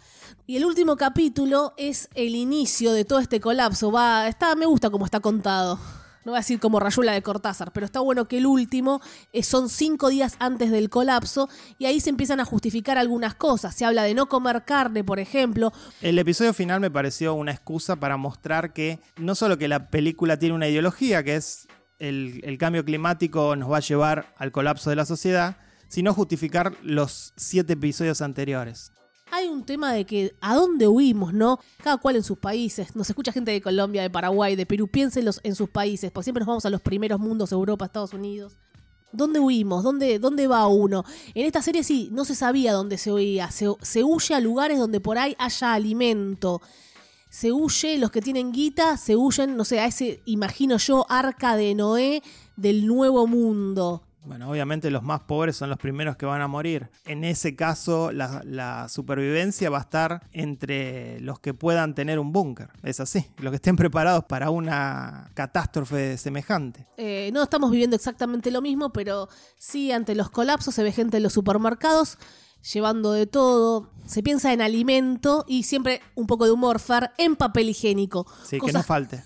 Y 0.46 0.56
el 0.56 0.64
último 0.64 0.96
capítulo 0.96 1.74
es 1.76 2.08
el 2.14 2.36
inicio 2.36 2.92
de 2.92 3.04
todo 3.04 3.18
este 3.18 3.40
colapso. 3.40 3.90
Va, 3.90 4.28
está, 4.28 4.54
me 4.54 4.64
gusta 4.66 4.88
cómo 4.90 5.04
está 5.04 5.18
contado. 5.18 5.80
No 6.24 6.32
voy 6.32 6.38
a 6.38 6.40
decir 6.40 6.58
como 6.58 6.80
Rayuela 6.80 7.12
de 7.12 7.22
Cortázar, 7.22 7.72
pero 7.72 7.84
está 7.84 8.00
bueno 8.00 8.26
que 8.26 8.38
el 8.38 8.46
último 8.46 9.00
eh, 9.32 9.42
son 9.42 9.68
cinco 9.68 10.08
días 10.08 10.36
antes 10.38 10.70
del 10.70 10.88
colapso 10.88 11.48
y 11.78 11.84
ahí 11.84 12.00
se 12.00 12.10
empiezan 12.10 12.40
a 12.40 12.44
justificar 12.44 12.96
algunas 12.96 13.34
cosas. 13.34 13.74
Se 13.74 13.84
habla 13.84 14.04
de 14.04 14.14
no 14.14 14.26
comer 14.26 14.64
carne, 14.64 15.04
por 15.04 15.18
ejemplo. 15.18 15.72
El 16.00 16.18
episodio 16.18 16.54
final 16.54 16.80
me 16.80 16.90
pareció 16.90 17.34
una 17.34 17.52
excusa 17.52 17.96
para 17.96 18.16
mostrar 18.16 18.72
que 18.72 19.00
no 19.16 19.34
solo 19.34 19.58
que 19.58 19.68
la 19.68 19.90
película 19.90 20.38
tiene 20.38 20.54
una 20.54 20.68
ideología, 20.68 21.22
que 21.22 21.36
es 21.36 21.68
el, 21.98 22.40
el 22.44 22.58
cambio 22.58 22.84
climático 22.84 23.54
nos 23.56 23.70
va 23.70 23.76
a 23.76 23.80
llevar 23.80 24.34
al 24.38 24.50
colapso 24.50 24.90
de 24.90 24.96
la 24.96 25.04
sociedad, 25.04 25.58
sino 25.88 26.14
justificar 26.14 26.72
los 26.82 27.34
siete 27.36 27.74
episodios 27.74 28.22
anteriores. 28.22 28.92
Hay 29.34 29.48
un 29.48 29.64
tema 29.64 29.92
de 29.92 30.04
que 30.04 30.32
a 30.40 30.54
dónde 30.54 30.86
huimos, 30.86 31.34
¿no? 31.34 31.58
Cada 31.82 31.96
cual 31.96 32.14
en 32.14 32.22
sus 32.22 32.38
países. 32.38 32.94
Nos 32.94 33.10
escucha 33.10 33.32
gente 33.32 33.50
de 33.50 33.60
Colombia, 33.60 34.02
de 34.02 34.08
Paraguay, 34.08 34.54
de 34.54 34.64
Perú. 34.64 34.86
Piénsenlos 34.86 35.40
en 35.42 35.56
sus 35.56 35.68
países, 35.68 36.12
porque 36.12 36.26
siempre 36.26 36.42
nos 36.42 36.46
vamos 36.46 36.64
a 36.66 36.70
los 36.70 36.80
primeros 36.80 37.18
mundos, 37.18 37.50
Europa, 37.50 37.86
Estados 37.86 38.12
Unidos. 38.12 38.52
¿Dónde 39.10 39.40
huimos? 39.40 39.82
¿Dónde, 39.82 40.20
¿Dónde 40.20 40.46
va 40.46 40.68
uno? 40.68 41.04
En 41.34 41.46
esta 41.46 41.62
serie 41.62 41.82
sí, 41.82 42.10
no 42.12 42.24
se 42.24 42.36
sabía 42.36 42.72
dónde 42.72 42.96
se 42.96 43.12
huía. 43.12 43.50
Se, 43.50 43.66
se 43.82 44.04
huye 44.04 44.36
a 44.36 44.40
lugares 44.40 44.78
donde 44.78 45.00
por 45.00 45.18
ahí 45.18 45.34
haya 45.40 45.72
alimento. 45.72 46.62
Se 47.28 47.50
huye, 47.50 47.98
los 47.98 48.12
que 48.12 48.22
tienen 48.22 48.52
guita, 48.52 48.96
se 48.96 49.16
huyen, 49.16 49.56
no 49.56 49.64
sé, 49.64 49.80
a 49.80 49.86
ese, 49.86 50.22
imagino 50.26 50.76
yo, 50.76 51.06
arca 51.08 51.56
de 51.56 51.74
Noé 51.74 52.22
del 52.54 52.86
nuevo 52.86 53.26
mundo. 53.26 54.04
Bueno, 54.24 54.50
obviamente 54.50 54.90
los 54.90 55.02
más 55.02 55.20
pobres 55.20 55.56
son 55.56 55.68
los 55.68 55.78
primeros 55.78 56.16
que 56.16 56.26
van 56.26 56.40
a 56.40 56.48
morir. 56.48 56.88
En 57.04 57.24
ese 57.24 57.54
caso, 57.54 58.10
la, 58.12 58.88
supervivencia 58.88 59.70
va 59.70 59.78
a 59.78 59.82
estar 59.82 60.28
entre 60.32 61.20
los 61.20 61.40
que 61.40 61.54
puedan 61.54 61.94
tener 61.94 62.18
un 62.18 62.32
búnker. 62.32 62.70
Es 62.82 63.00
así, 63.00 63.26
los 63.38 63.50
que 63.50 63.56
estén 63.56 63.76
preparados 63.76 64.24
para 64.24 64.50
una 64.50 65.30
catástrofe 65.34 66.16
semejante. 66.16 66.86
Eh, 66.96 67.30
no 67.32 67.42
estamos 67.42 67.70
viviendo 67.70 67.96
exactamente 67.96 68.50
lo 68.50 68.62
mismo, 68.62 68.92
pero 68.92 69.28
sí, 69.58 69.92
ante 69.92 70.14
los 70.14 70.30
colapsos 70.30 70.74
se 70.74 70.82
ve 70.82 70.92
gente 70.92 71.18
en 71.18 71.22
los 71.22 71.32
supermercados 71.32 72.18
llevando 72.72 73.12
de 73.12 73.26
todo. 73.26 73.88
Se 74.06 74.22
piensa 74.22 74.52
en 74.52 74.60
alimento 74.60 75.44
y 75.48 75.62
siempre 75.62 76.00
un 76.14 76.26
poco 76.26 76.44
de 76.44 76.52
humor, 76.52 76.80
en 77.18 77.36
papel 77.36 77.70
higiénico. 77.70 78.26
Sí, 78.44 78.60
que 78.60 78.72
no 78.72 78.82
falte. 78.82 79.24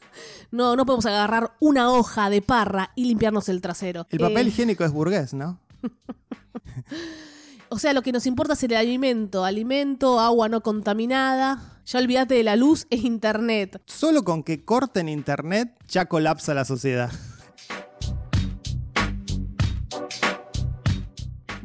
no, 0.50 0.74
no 0.76 0.84
podemos 0.86 1.06
agarrar 1.06 1.52
una 1.60 1.90
hoja 1.92 2.30
de 2.30 2.42
parra 2.42 2.90
y 2.96 3.04
limpiarnos 3.04 3.48
el 3.48 3.60
trasero. 3.60 4.06
El 4.10 4.18
papel 4.18 4.46
Eh, 4.46 4.50
higiénico 4.50 4.84
es 4.84 4.92
burgués, 4.92 5.32
¿no? 5.32 5.60
o 7.68 7.78
sea, 7.78 7.92
lo 7.92 8.02
que 8.02 8.12
nos 8.12 8.26
importa 8.26 8.54
es 8.54 8.62
el 8.64 8.74
alimento. 8.74 9.44
Alimento, 9.44 10.18
agua 10.18 10.48
no 10.48 10.60
contaminada. 10.62 11.80
Ya 11.86 12.00
olvídate 12.00 12.34
de 12.34 12.42
la 12.42 12.56
luz 12.56 12.86
e 12.90 12.96
internet. 12.96 13.80
Solo 13.86 14.24
con 14.24 14.42
que 14.42 14.64
corten 14.64 15.08
internet 15.08 15.72
ya 15.88 16.06
colapsa 16.06 16.52
la 16.52 16.64
sociedad. 16.64 17.12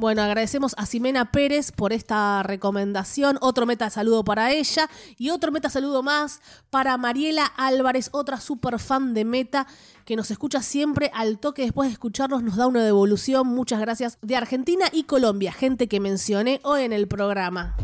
Bueno, 0.01 0.23
agradecemos 0.23 0.73
a 0.79 0.87
Ximena 0.87 1.31
Pérez 1.31 1.71
por 1.71 1.93
esta 1.93 2.41
recomendación. 2.41 3.37
Otro 3.39 3.67
meta 3.67 3.91
saludo 3.91 4.23
para 4.23 4.51
ella. 4.51 4.89
Y 5.19 5.29
otro 5.29 5.51
meta 5.51 5.69
saludo 5.69 6.01
más 6.01 6.41
para 6.71 6.97
Mariela 6.97 7.45
Álvarez, 7.45 8.09
otra 8.11 8.39
super 8.39 8.79
fan 8.79 9.13
de 9.13 9.25
Meta, 9.25 9.67
que 10.03 10.15
nos 10.15 10.31
escucha 10.31 10.63
siempre 10.63 11.11
al 11.13 11.37
toque. 11.37 11.61
Después 11.61 11.87
de 11.87 11.93
escucharnos, 11.93 12.41
nos 12.41 12.55
da 12.55 12.65
una 12.65 12.83
devolución. 12.83 13.45
Muchas 13.45 13.79
gracias. 13.79 14.17
De 14.23 14.35
Argentina 14.35 14.85
y 14.91 15.03
Colombia, 15.03 15.51
gente 15.51 15.87
que 15.87 15.99
mencioné 15.99 16.61
hoy 16.63 16.81
en 16.81 16.93
el 16.93 17.07
programa. 17.07 17.75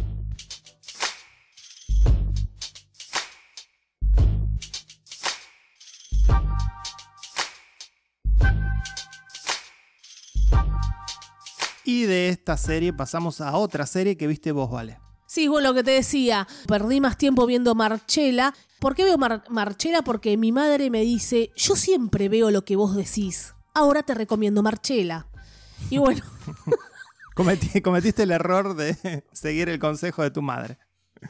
Y 11.87 12.03
de 12.03 12.27
esta 12.27 12.57
serie 12.57 12.91
pasamos 12.91 13.39
a 13.39 13.55
otra 13.55 13.85
serie 13.85 14.17
que 14.17 14.27
viste 14.27 14.51
vos, 14.51 14.69
Vale. 14.69 14.99
Sí, 15.25 15.47
bueno, 15.47 15.69
lo 15.69 15.73
que 15.73 15.83
te 15.83 15.91
decía, 15.91 16.45
perdí 16.67 16.99
más 17.01 17.17
tiempo 17.17 17.45
viendo 17.45 17.75
Marchela. 17.75 18.53
¿Por 18.79 18.93
qué 18.93 19.03
veo 19.05 19.17
Mar- 19.17 19.43
Marchela? 19.49 20.01
Porque 20.01 20.35
mi 20.35 20.51
madre 20.51 20.89
me 20.89 21.01
dice, 21.01 21.51
yo 21.55 21.75
siempre 21.77 22.27
veo 22.29 22.51
lo 22.51 22.65
que 22.65 22.75
vos 22.75 22.93
decís. 22.95 23.53
Ahora 23.73 24.03
te 24.03 24.13
recomiendo 24.13 24.63
Marchela. 24.63 25.27
Y 25.89 25.97
bueno, 25.97 26.23
Cometí- 27.35 27.81
cometiste 27.81 28.23
el 28.23 28.31
error 28.31 28.75
de 28.75 29.23
seguir 29.33 29.69
el 29.69 29.79
consejo 29.79 30.23
de 30.23 30.31
tu 30.31 30.41
madre. 30.41 30.77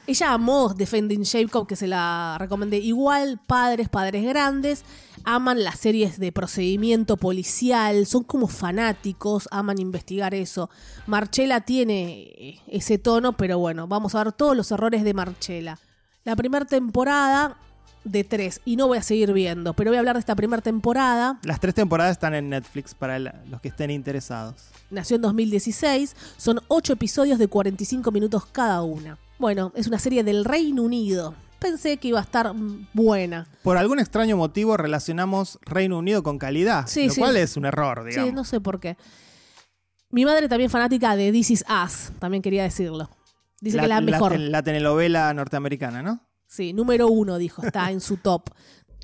Ella 0.06 0.34
amó 0.34 0.73
Defending 0.73 1.23
Jacob, 1.26 1.67
que 1.67 1.76
se 1.76 1.88
la 1.88 2.38
recomendé. 2.39 2.78
Igual, 2.78 3.39
padres, 3.45 3.89
padres 3.89 4.23
grandes, 4.26 4.84
aman 5.23 5.63
las 5.63 5.80
series 5.80 6.19
de 6.19 6.32
procedimiento 6.32 7.17
policial, 7.17 8.06
son 8.06 8.23
como 8.23 8.47
fanáticos, 8.47 9.47
aman 9.52 9.80
investigar 9.80 10.34
eso. 10.34 10.69
Marchela 11.06 11.62
tiene 11.62 12.10
eh, 12.38 12.60
ese 12.67 12.97
tono, 12.97 13.34
pero 13.34 13.60
bueno, 13.60 13.88
vamos 13.88 14.15
a 14.15 14.23
ver 14.23 14.34
todos 14.34 14.56
los 14.56 14.71
errores 14.71 15.04
de 15.04 15.13
Marchela. 15.13 15.80
La 16.23 16.36
primera 16.36 16.65
temporada 16.65 17.58
de 18.04 18.23
tres, 18.23 18.62
y 18.63 18.78
no 18.78 18.88
voy 18.88 18.97
a 19.00 19.02
seguir 19.04 19.34
viendo, 19.34 19.73
pero 19.73 19.89
voy 19.91 19.97
a 19.97 20.00
hablar 20.00 20.15
de 20.15 20.21
esta 20.21 20.36
primera 20.36 20.62
temporada. 20.62 21.39
Las 21.43 21.60
tres 21.60 21.76
temporadas 21.76 22.13
están 22.13 22.34
en 22.36 22.50
Netflix 22.50 22.93
para 22.93 23.17
el- 23.17 23.32
los 23.50 23.60
que 23.60 23.67
estén 23.67 23.91
interesados. 23.91 24.56
Nació 24.89 25.17
en 25.17 25.23
2016, 25.23 26.15
son 26.38 26.62
ocho 26.69 26.93
episodios 26.93 27.38
de 27.38 27.50
45 27.50 28.10
minutos 28.12 28.45
cada 28.45 28.82
una. 28.82 29.17
Bueno, 29.39 29.71
es 29.76 29.88
una 29.88 30.00
serie 30.00 30.23
del 30.23 30.45
Reino 30.45 30.84
Unido. 30.84 31.36
Pensé 31.60 31.97
que 31.97 32.10
iba 32.10 32.19
a 32.19 32.23
estar 32.23 32.54
buena. 32.93 33.47
Por 33.63 33.78
algún 33.78 34.00
extraño 34.00 34.38
motivo 34.38 34.78
relacionamos 34.78 35.60
Reino 35.63 35.97
Unido 35.97 36.23
con 36.23 36.38
calidad, 36.38 36.88
Sí, 36.88 37.08
lo 37.08 37.13
sí. 37.13 37.19
cual 37.19 37.38
es 37.38 37.58
un 37.58 37.65
error, 37.65 38.04
digamos. 38.06 38.30
Sí, 38.30 38.36
no 38.36 38.43
sé 38.43 38.60
por 38.62 38.80
qué. 38.80 38.97
Mi 40.10 40.23
madre 40.23 40.47
también 40.47 40.69
fanática 40.69 41.15
de 41.15 41.32
This 41.32 41.52
Is 41.52 41.65
Us, 41.84 42.12
también 42.19 42.41
quería 42.41 42.63
decirlo. 42.63 43.10
Dice 43.60 43.78
que 43.78 43.84
es 43.84 43.89
la 43.89 44.02
mejor. 44.02 44.39
La, 44.39 44.62
telenovela 44.62 45.34
norteamericana, 45.34 46.02
¿no? 46.04 46.21
Sí, 46.47 46.73
número 46.73 47.08
uno, 47.08 47.38
dijo, 47.38 47.63
está 47.63 47.91
en 47.91 48.02
su 48.02 48.17
top. 48.17 48.50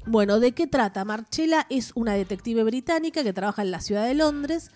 Bueno, 0.05 0.39
¿de 0.39 0.51
qué 0.51 0.67
trata? 0.67 1.05
Marchela 1.05 1.65
es 1.69 1.91
una 1.95 2.13
detective 2.13 2.63
británica 2.63 3.23
que 3.23 3.33
trabaja 3.33 3.63
en 3.63 3.71
la 3.71 3.81
ciudad 3.81 4.05
de 4.05 4.13
Londres. 4.13 4.69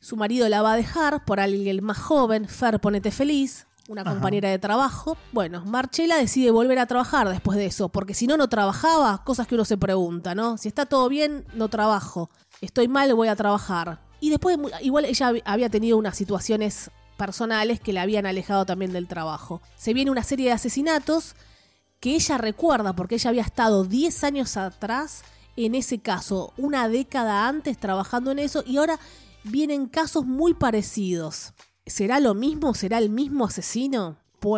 Su 0.00 0.16
marido 0.16 0.48
la 0.48 0.62
va 0.62 0.72
a 0.72 0.76
dejar 0.76 1.24
por 1.24 1.38
alguien 1.38 1.84
más 1.84 1.98
joven, 1.98 2.48
Fer, 2.48 2.80
ponete 2.80 3.10
feliz, 3.10 3.66
una 3.88 4.02
Ajá. 4.02 4.10
compañera 4.12 4.48
de 4.50 4.58
trabajo. 4.58 5.16
Bueno, 5.32 5.62
Marchela 5.64 6.16
decide 6.16 6.50
volver 6.50 6.78
a 6.78 6.86
trabajar 6.86 7.28
después 7.28 7.58
de 7.58 7.66
eso, 7.66 7.88
porque 7.88 8.14
si 8.14 8.26
no, 8.26 8.36
no 8.36 8.48
trabajaba, 8.48 9.22
cosas 9.24 9.46
que 9.46 9.54
uno 9.54 9.64
se 9.64 9.76
pregunta, 9.76 10.34
¿no? 10.34 10.56
Si 10.58 10.68
está 10.68 10.86
todo 10.86 11.08
bien, 11.08 11.44
no 11.54 11.68
trabajo. 11.68 12.30
Estoy 12.60 12.88
mal, 12.88 13.12
voy 13.14 13.28
a 13.28 13.36
trabajar. 13.36 14.00
Y 14.20 14.30
después, 14.30 14.56
igual 14.80 15.04
ella 15.04 15.30
hab- 15.32 15.42
había 15.44 15.68
tenido 15.68 15.98
unas 15.98 16.16
situaciones 16.16 16.90
personales 17.18 17.78
que 17.78 17.92
la 17.92 18.02
habían 18.02 18.26
alejado 18.26 18.64
también 18.64 18.92
del 18.92 19.06
trabajo. 19.06 19.60
Se 19.76 19.92
viene 19.94 20.10
una 20.10 20.24
serie 20.24 20.46
de 20.46 20.52
asesinatos 20.52 21.34
que 22.00 22.14
ella 22.14 22.38
recuerda, 22.38 22.94
porque 22.94 23.14
ella 23.16 23.30
había 23.30 23.42
estado 23.42 23.84
10 23.84 24.24
años 24.24 24.56
atrás 24.56 25.22
en 25.56 25.74
ese 25.76 26.00
caso, 26.00 26.52
una 26.56 26.88
década 26.88 27.46
antes 27.46 27.78
trabajando 27.78 28.32
en 28.32 28.40
eso, 28.40 28.64
y 28.66 28.78
ahora 28.78 28.98
vienen 29.44 29.86
casos 29.86 30.24
muy 30.26 30.52
parecidos. 30.54 31.52
¿Será 31.86 32.18
lo 32.18 32.34
mismo? 32.34 32.74
¿Será 32.74 32.98
el 32.98 33.10
mismo 33.10 33.44
asesino? 33.44 34.16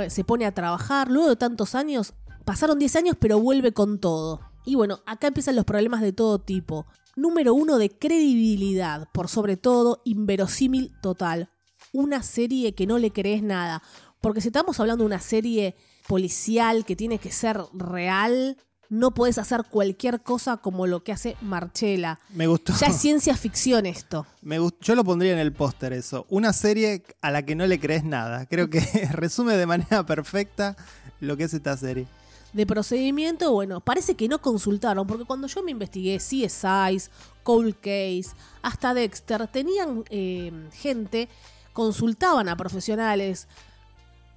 Se 0.08 0.24
pone 0.24 0.46
a 0.46 0.54
trabajar, 0.54 1.10
luego 1.10 1.28
de 1.28 1.36
tantos 1.36 1.74
años, 1.74 2.14
pasaron 2.44 2.78
10 2.78 2.96
años 2.96 3.16
pero 3.18 3.40
vuelve 3.40 3.72
con 3.72 4.00
todo. 4.00 4.40
Y 4.64 4.74
bueno, 4.74 5.00
acá 5.06 5.28
empiezan 5.28 5.56
los 5.56 5.64
problemas 5.64 6.00
de 6.00 6.12
todo 6.12 6.40
tipo. 6.40 6.86
Número 7.14 7.54
uno 7.54 7.78
de 7.78 7.90
credibilidad, 7.90 9.08
por 9.12 9.28
sobre 9.28 9.56
todo 9.56 10.02
inverosímil 10.04 10.92
total. 11.00 11.50
Una 11.92 12.22
serie 12.22 12.74
que 12.74 12.86
no 12.86 12.98
le 12.98 13.12
crees 13.12 13.42
nada. 13.42 13.82
Porque 14.20 14.40
si 14.40 14.48
estamos 14.48 14.78
hablando 14.80 15.04
de 15.04 15.06
una 15.06 15.20
serie 15.20 15.76
policial 16.08 16.84
que 16.84 16.96
tiene 16.96 17.18
que 17.18 17.30
ser 17.30 17.60
real, 17.72 18.56
no 18.88 19.12
puedes 19.12 19.38
hacer 19.38 19.64
cualquier 19.70 20.20
cosa 20.22 20.56
como 20.58 20.86
lo 20.86 21.02
que 21.02 21.12
hace 21.12 21.36
Marchella. 21.40 22.18
Me 22.34 22.46
gustó. 22.46 22.72
Ya 22.78 22.86
es 22.88 22.96
ciencia 22.96 23.36
ficción 23.36 23.86
esto. 23.86 24.26
Me 24.42 24.60
gust- 24.60 24.76
Yo 24.80 24.94
lo 24.94 25.04
pondría 25.04 25.32
en 25.32 25.38
el 25.38 25.52
póster 25.52 25.92
eso. 25.92 26.26
Una 26.28 26.52
serie 26.52 27.02
a 27.20 27.30
la 27.30 27.42
que 27.44 27.54
no 27.56 27.66
le 27.66 27.80
crees 27.80 28.04
nada. 28.04 28.46
Creo 28.46 28.70
que 28.70 28.80
resume 29.12 29.56
de 29.56 29.66
manera 29.66 30.04
perfecta 30.06 30.76
lo 31.20 31.36
que 31.36 31.44
es 31.44 31.54
esta 31.54 31.76
serie. 31.76 32.06
De 32.52 32.64
procedimiento, 32.64 33.52
bueno, 33.52 33.80
parece 33.80 34.14
que 34.14 34.28
no 34.28 34.40
consultaron, 34.40 35.06
porque 35.06 35.24
cuando 35.24 35.46
yo 35.46 35.62
me 35.62 35.72
investigué 35.72 36.16
CSIs, 36.18 37.10
Cold 37.42 37.74
Case, 37.80 38.28
hasta 38.62 38.94
Dexter, 38.94 39.46
tenían 39.48 40.04
eh, 40.08 40.52
gente, 40.72 41.28
consultaban 41.74 42.48
a 42.48 42.56
profesionales 42.56 43.46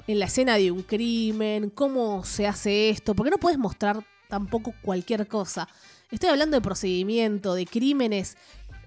en 0.08 0.20
la 0.20 0.26
escena 0.26 0.56
de 0.58 0.72
un 0.72 0.82
crimen, 0.82 1.70
cómo 1.70 2.26
se 2.26 2.46
hace 2.48 2.90
esto, 2.90 3.14
porque 3.16 3.30
no 3.30 3.38
puedes 3.38 3.60
mostrar 3.60 4.04
tampoco 4.30 4.74
cualquier 4.82 5.28
cosa. 5.28 5.68
Estoy 6.10 6.30
hablando 6.30 6.56
de 6.56 6.62
procedimiento, 6.62 7.56
de 7.56 7.66
crímenes. 7.66 8.38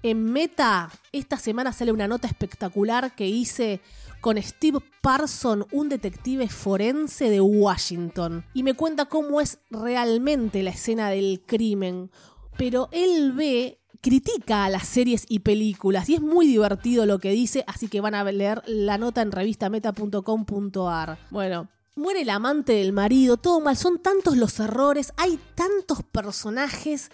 En 0.01 0.23
Meta, 0.31 0.89
esta 1.11 1.37
semana 1.37 1.71
sale 1.71 1.91
una 1.91 2.07
nota 2.07 2.27
espectacular 2.27 3.15
que 3.15 3.27
hice 3.27 3.81
con 4.19 4.41
Steve 4.41 4.79
Parson, 5.01 5.65
un 5.71 5.89
detective 5.89 6.47
forense 6.47 7.29
de 7.29 7.41
Washington, 7.41 8.45
y 8.53 8.63
me 8.63 8.73
cuenta 8.73 9.05
cómo 9.05 9.41
es 9.41 9.59
realmente 9.69 10.63
la 10.63 10.71
escena 10.71 11.09
del 11.09 11.43
crimen. 11.45 12.09
Pero 12.57 12.89
él 12.91 13.33
ve, 13.33 13.81
critica 14.01 14.65
a 14.65 14.69
las 14.69 14.87
series 14.87 15.25
y 15.27 15.39
películas, 15.39 16.09
y 16.09 16.15
es 16.15 16.21
muy 16.21 16.47
divertido 16.47 17.05
lo 17.05 17.19
que 17.19 17.31
dice, 17.31 17.63
así 17.67 17.87
que 17.87 18.01
van 18.01 18.15
a 18.15 18.23
leer 18.23 18.61
la 18.65 18.97
nota 18.97 19.21
en 19.21 19.31
revistameta.com.ar. 19.31 21.17
Bueno, 21.29 21.69
muere 21.95 22.21
el 22.21 22.29
amante 22.29 22.73
del 22.73 22.93
marido, 22.93 23.37
todo 23.37 23.59
mal, 23.61 23.77
son 23.77 23.99
tantos 23.99 24.37
los 24.37 24.59
errores, 24.59 25.13
hay 25.17 25.39
tantos 25.55 26.03
personajes. 26.03 27.09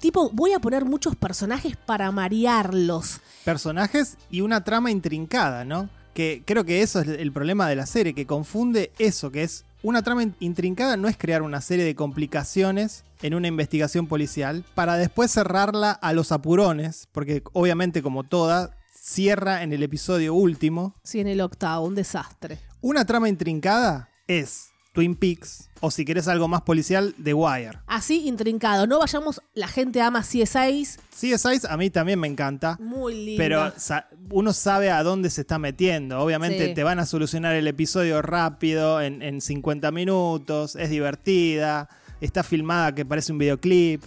tipo, 0.00 0.30
voy 0.32 0.52
a 0.52 0.58
poner 0.58 0.84
muchos 0.84 1.16
personajes 1.16 1.76
para 1.76 2.10
marearlos. 2.10 3.20
Personajes 3.44 4.16
y 4.30 4.40
una 4.40 4.64
trama 4.64 4.90
intrincada, 4.90 5.64
¿no? 5.64 5.88
Que 6.14 6.42
creo 6.44 6.64
que 6.64 6.82
eso 6.82 7.00
es 7.00 7.08
el 7.08 7.32
problema 7.32 7.68
de 7.68 7.76
la 7.76 7.86
serie, 7.86 8.14
que 8.14 8.26
confunde 8.26 8.90
eso, 8.98 9.30
que 9.30 9.42
es 9.44 9.64
una 9.82 10.02
trama 10.02 10.22
in- 10.24 10.34
intrincada, 10.40 10.96
no 10.96 11.08
es 11.08 11.16
crear 11.16 11.42
una 11.42 11.60
serie 11.60 11.84
de 11.84 11.94
complicaciones 11.94 13.04
en 13.22 13.34
una 13.34 13.48
investigación 13.48 14.06
policial 14.06 14.64
para 14.74 14.96
después 14.96 15.30
cerrarla 15.30 15.92
a 15.92 16.12
los 16.12 16.32
apurones, 16.32 17.06
porque 17.12 17.42
obviamente 17.52 18.02
como 18.02 18.24
toda, 18.24 18.76
cierra 19.14 19.62
en 19.62 19.72
el 19.72 19.82
episodio 19.82 20.34
último. 20.34 20.94
Sí, 21.02 21.20
en 21.20 21.26
el 21.26 21.40
octavo, 21.40 21.86
un 21.86 21.94
desastre. 21.94 22.58
Una 22.80 23.04
trama 23.04 23.28
intrincada 23.28 24.08
es 24.26 24.68
Twin 24.92 25.14
Peaks, 25.14 25.68
o 25.80 25.90
si 25.90 26.04
querés 26.04 26.26
algo 26.28 26.48
más 26.48 26.62
policial, 26.62 27.14
The 27.22 27.32
Wire. 27.34 27.78
Así, 27.86 28.26
intrincado. 28.26 28.86
No 28.86 28.98
vayamos, 28.98 29.40
la 29.54 29.68
gente 29.68 30.00
ama 30.00 30.22
CSI, 30.22 30.86
CSI 31.12 31.60
a 31.68 31.76
mí 31.76 31.90
también 31.90 32.18
me 32.18 32.26
encanta. 32.28 32.76
muy 32.80 33.14
lindo. 33.14 33.38
Pero 33.42 33.72
sa- 33.76 34.08
uno 34.30 34.52
sabe 34.52 34.90
a 34.90 35.02
dónde 35.02 35.30
se 35.30 35.42
está 35.42 35.58
metiendo. 35.58 36.18
Obviamente 36.20 36.68
Sí. 36.68 36.74
te 36.74 36.82
van 36.84 36.98
a 36.98 37.06
solucionar 37.06 37.54
el 37.54 37.66
episodio 37.68 38.20
rápido, 38.22 39.00
en, 39.00 39.22
en 39.22 39.40
50 39.40 39.90
minutos, 39.92 40.76
es 40.76 40.90
divertida, 40.90 41.88
está 42.20 42.42
filmada 42.42 42.94
que 42.94 43.04
parece 43.04 43.32
un 43.32 43.38
videoclip. 43.38 44.02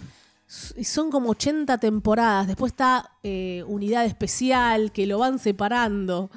Y 0.76 0.84
son 0.84 1.10
como 1.10 1.30
80 1.30 1.78
temporadas. 1.78 2.46
Después 2.46 2.72
está 2.72 3.10
eh, 3.22 3.64
Unidad 3.66 4.04
Especial, 4.04 4.92
que 4.92 5.06
lo 5.06 5.18
van 5.18 5.38
separando. 5.38 6.30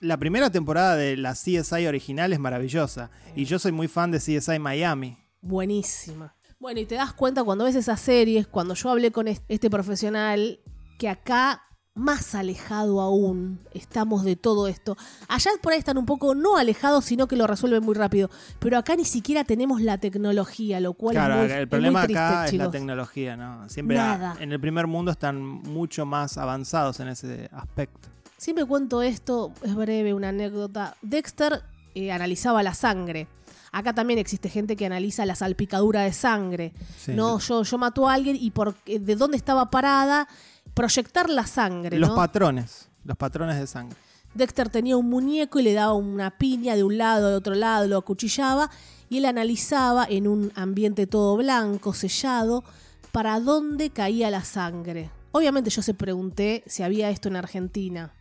La 0.00 0.16
primera 0.16 0.50
temporada 0.50 0.96
de 0.96 1.16
la 1.16 1.32
CSI 1.32 1.86
original 1.86 2.32
es 2.32 2.38
maravillosa. 2.40 3.10
Y 3.36 3.44
yo 3.44 3.58
soy 3.58 3.70
muy 3.72 3.88
fan 3.88 4.10
de 4.10 4.18
CSI 4.18 4.58
Miami. 4.58 5.16
Buenísima. 5.40 6.34
Bueno, 6.58 6.80
y 6.80 6.86
te 6.86 6.94
das 6.96 7.12
cuenta 7.12 7.44
cuando 7.44 7.64
ves 7.64 7.74
esas 7.76 8.00
series, 8.00 8.46
cuando 8.46 8.74
yo 8.74 8.90
hablé 8.90 9.10
con 9.12 9.28
es- 9.28 9.42
este 9.48 9.68
profesional, 9.70 10.60
que 10.98 11.08
acá, 11.08 11.62
más 11.94 12.34
alejado 12.34 13.00
aún, 13.00 13.60
estamos 13.74 14.24
de 14.24 14.34
todo 14.36 14.66
esto. 14.66 14.96
Allá 15.28 15.50
por 15.60 15.72
ahí 15.72 15.78
están 15.78 15.98
un 15.98 16.06
poco 16.06 16.34
no 16.34 16.56
alejados, 16.56 17.04
sino 17.04 17.26
que 17.28 17.36
lo 17.36 17.46
resuelven 17.46 17.82
muy 17.82 17.94
rápido. 17.94 18.30
Pero 18.58 18.78
acá 18.78 18.96
ni 18.96 19.04
siquiera 19.04 19.44
tenemos 19.44 19.82
la 19.82 19.98
tecnología, 19.98 20.80
lo 20.80 20.94
cual 20.94 21.14
Claro, 21.14 21.34
es 21.34 21.40
muy, 21.40 21.52
el 21.52 21.62
es 21.64 21.68
problema 21.68 21.98
muy 22.00 22.06
triste, 22.06 22.22
acá 22.22 22.46
es 22.46 22.54
la 22.54 22.70
tecnología, 22.70 23.36
¿no? 23.36 23.68
Siempre 23.68 23.96
Nada. 23.96 24.36
en 24.40 24.52
el 24.52 24.60
primer 24.60 24.86
mundo 24.86 25.10
están 25.10 25.42
mucho 25.42 26.06
más 26.06 26.38
avanzados 26.38 26.98
en 27.00 27.08
ese 27.08 27.50
aspecto. 27.52 28.08
Siempre 28.38 28.64
cuento 28.64 29.02
esto, 29.02 29.52
es 29.62 29.74
breve, 29.74 30.14
una 30.14 30.30
anécdota. 30.30 30.96
Dexter 31.02 31.62
eh, 31.94 32.10
analizaba 32.10 32.62
la 32.62 32.74
sangre. 32.74 33.28
Acá 33.70 33.94
también 33.94 34.18
existe 34.18 34.48
gente 34.50 34.76
que 34.76 34.84
analiza 34.84 35.24
la 35.24 35.34
salpicadura 35.34 36.02
de 36.02 36.12
sangre. 36.12 36.72
Sí. 36.98 37.12
No, 37.12 37.38
yo, 37.38 37.62
yo 37.62 37.78
mato 37.78 38.08
a 38.08 38.14
alguien 38.14 38.36
y 38.36 38.50
por 38.50 38.74
eh, 38.86 38.98
de 38.98 39.16
dónde 39.16 39.36
estaba 39.36 39.70
parada, 39.70 40.28
proyectar 40.74 41.28
la 41.30 41.46
sangre. 41.46 41.98
Los 41.98 42.10
¿no? 42.10 42.16
patrones, 42.16 42.88
los 43.04 43.16
patrones 43.16 43.58
de 43.58 43.66
sangre. 43.66 43.96
Dexter 44.34 44.70
tenía 44.70 44.96
un 44.96 45.10
muñeco 45.10 45.58
y 45.60 45.62
le 45.62 45.74
daba 45.74 45.92
una 45.92 46.30
piña 46.38 46.74
de 46.74 46.84
un 46.84 46.96
lado, 46.96 47.28
de 47.28 47.36
otro 47.36 47.54
lado, 47.54 47.86
lo 47.86 47.98
acuchillaba 47.98 48.70
y 49.10 49.18
él 49.18 49.26
analizaba 49.26 50.06
en 50.08 50.26
un 50.26 50.52
ambiente 50.54 51.06
todo 51.06 51.36
blanco, 51.36 51.92
sellado, 51.92 52.64
para 53.12 53.38
dónde 53.40 53.90
caía 53.90 54.30
la 54.30 54.42
sangre. 54.42 55.10
Obviamente 55.32 55.68
yo 55.68 55.82
se 55.82 55.92
pregunté 55.92 56.62
si 56.66 56.82
había 56.82 57.10
esto 57.10 57.28
en 57.28 57.36
Argentina. 57.36 58.12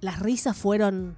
Las 0.00 0.20
risas 0.20 0.56
fueron... 0.56 1.16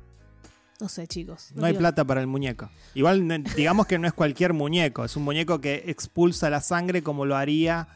No 0.81 0.89
sé, 0.89 1.07
chicos. 1.09 1.51
No 1.55 1.66
hay 1.66 1.72
digo- 1.72 1.81
plata 1.81 2.05
para 2.05 2.20
el 2.20 2.26
muñeco. 2.26 2.70
Igual 2.95 3.26
digamos 3.57 3.87
que 3.87 3.99
no 3.99 4.07
es 4.07 4.14
cualquier 4.14 4.53
muñeco, 4.55 5.05
es 5.05 5.14
un 5.16 5.24
muñeco 5.24 5.61
que 5.61 5.83
expulsa 5.89 6.49
la 6.49 6.61
sangre 6.61 7.03
como 7.03 7.26
lo 7.26 7.37
haría 7.37 7.89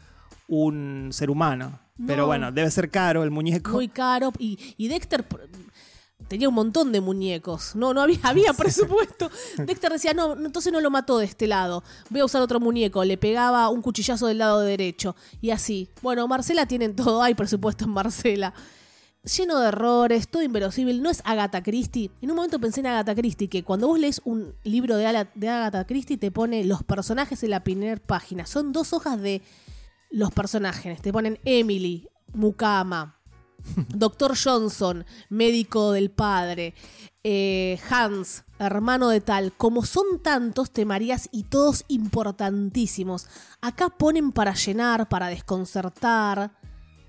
un 0.47 1.09
ser 1.11 1.29
humano. 1.31 1.79
Pero 2.05 2.23
No. 2.23 2.25
bueno, 2.27 2.51
debe 2.51 2.69
ser 2.71 2.89
caro 2.91 3.23
el 3.23 3.31
muñeco. 3.31 3.71
Muy 3.71 3.87
caro. 3.87 4.31
Y, 4.37 4.59
y 4.77 4.87
Dexter 4.89 5.25
tenía 6.27 6.49
un 6.49 6.55
montón 6.55 6.91
de 6.91 6.99
muñecos. 7.01 7.75
No, 7.75 7.93
no 7.93 8.01
había, 8.01 8.19
había 8.23 8.53
presupuesto. 8.57 9.29
Dexter 9.57 9.91
decía, 9.93 10.13
no, 10.13 10.33
entonces 10.33 10.73
no 10.73 10.81
lo 10.81 10.89
mató 10.91 11.17
de 11.19 11.25
este 11.25 11.47
lado. 11.47 11.83
Voy 12.09 12.19
a 12.21 12.25
usar 12.25 12.41
otro 12.41 12.59
muñeco. 12.59 13.03
Le 13.05 13.17
pegaba 13.17 13.69
un 13.69 13.81
cuchillazo 13.81 14.27
del 14.27 14.39
lado 14.39 14.59
derecho. 14.61 15.15
Y 15.41 15.51
así. 15.51 15.89
Bueno, 16.01 16.27
Marcela 16.27 16.65
tienen 16.65 16.95
todo. 16.95 17.21
Hay 17.21 17.33
presupuesto 17.35 17.85
en 17.85 17.91
Marcela. 17.91 18.53
Lleno 19.37 19.59
de 19.59 19.69
errores, 19.69 20.27
todo 20.27 20.43
inverosímil. 20.43 21.01
No 21.01 21.09
es 21.09 21.21
Agatha 21.25 21.63
Christie. 21.63 22.11
En 22.21 22.29
un 22.29 22.35
momento 22.35 22.59
pensé 22.59 22.81
en 22.81 22.87
Agatha 22.87 23.15
Christie, 23.15 23.47
que 23.47 23.63
cuando 23.63 23.87
vos 23.87 23.97
lees 23.97 24.21
un 24.23 24.53
libro 24.63 24.97
de 24.97 25.07
Agatha 25.07 25.85
Christie 25.87 26.17
te 26.17 26.29
pone 26.29 26.63
los 26.63 26.83
personajes 26.83 27.41
en 27.41 27.49
la 27.49 27.63
primera 27.63 27.99
página. 27.99 28.45
Son 28.45 28.71
dos 28.71 28.93
hojas 28.93 29.19
de 29.19 29.41
los 30.15 30.31
personajes. 30.31 31.01
Te 31.01 31.11
ponen 31.11 31.37
Emily, 31.43 32.07
Mukama, 32.33 33.19
Doctor 33.89 34.33
Johnson, 34.41 35.05
médico 35.29 35.91
del 35.91 36.09
padre, 36.09 36.73
eh, 37.23 37.77
Hans, 37.89 38.45
hermano 38.57 39.09
de 39.09 39.19
tal. 39.19 39.51
Como 39.51 39.83
son 39.83 40.21
tantos, 40.23 40.71
te 40.71 40.85
marías 40.85 41.27
y 41.33 41.43
todos 41.43 41.83
importantísimos. 41.89 43.27
Acá 43.59 43.89
ponen 43.89 44.31
para 44.31 44.53
llenar, 44.53 45.09
para 45.09 45.27
desconcertar, 45.27 46.51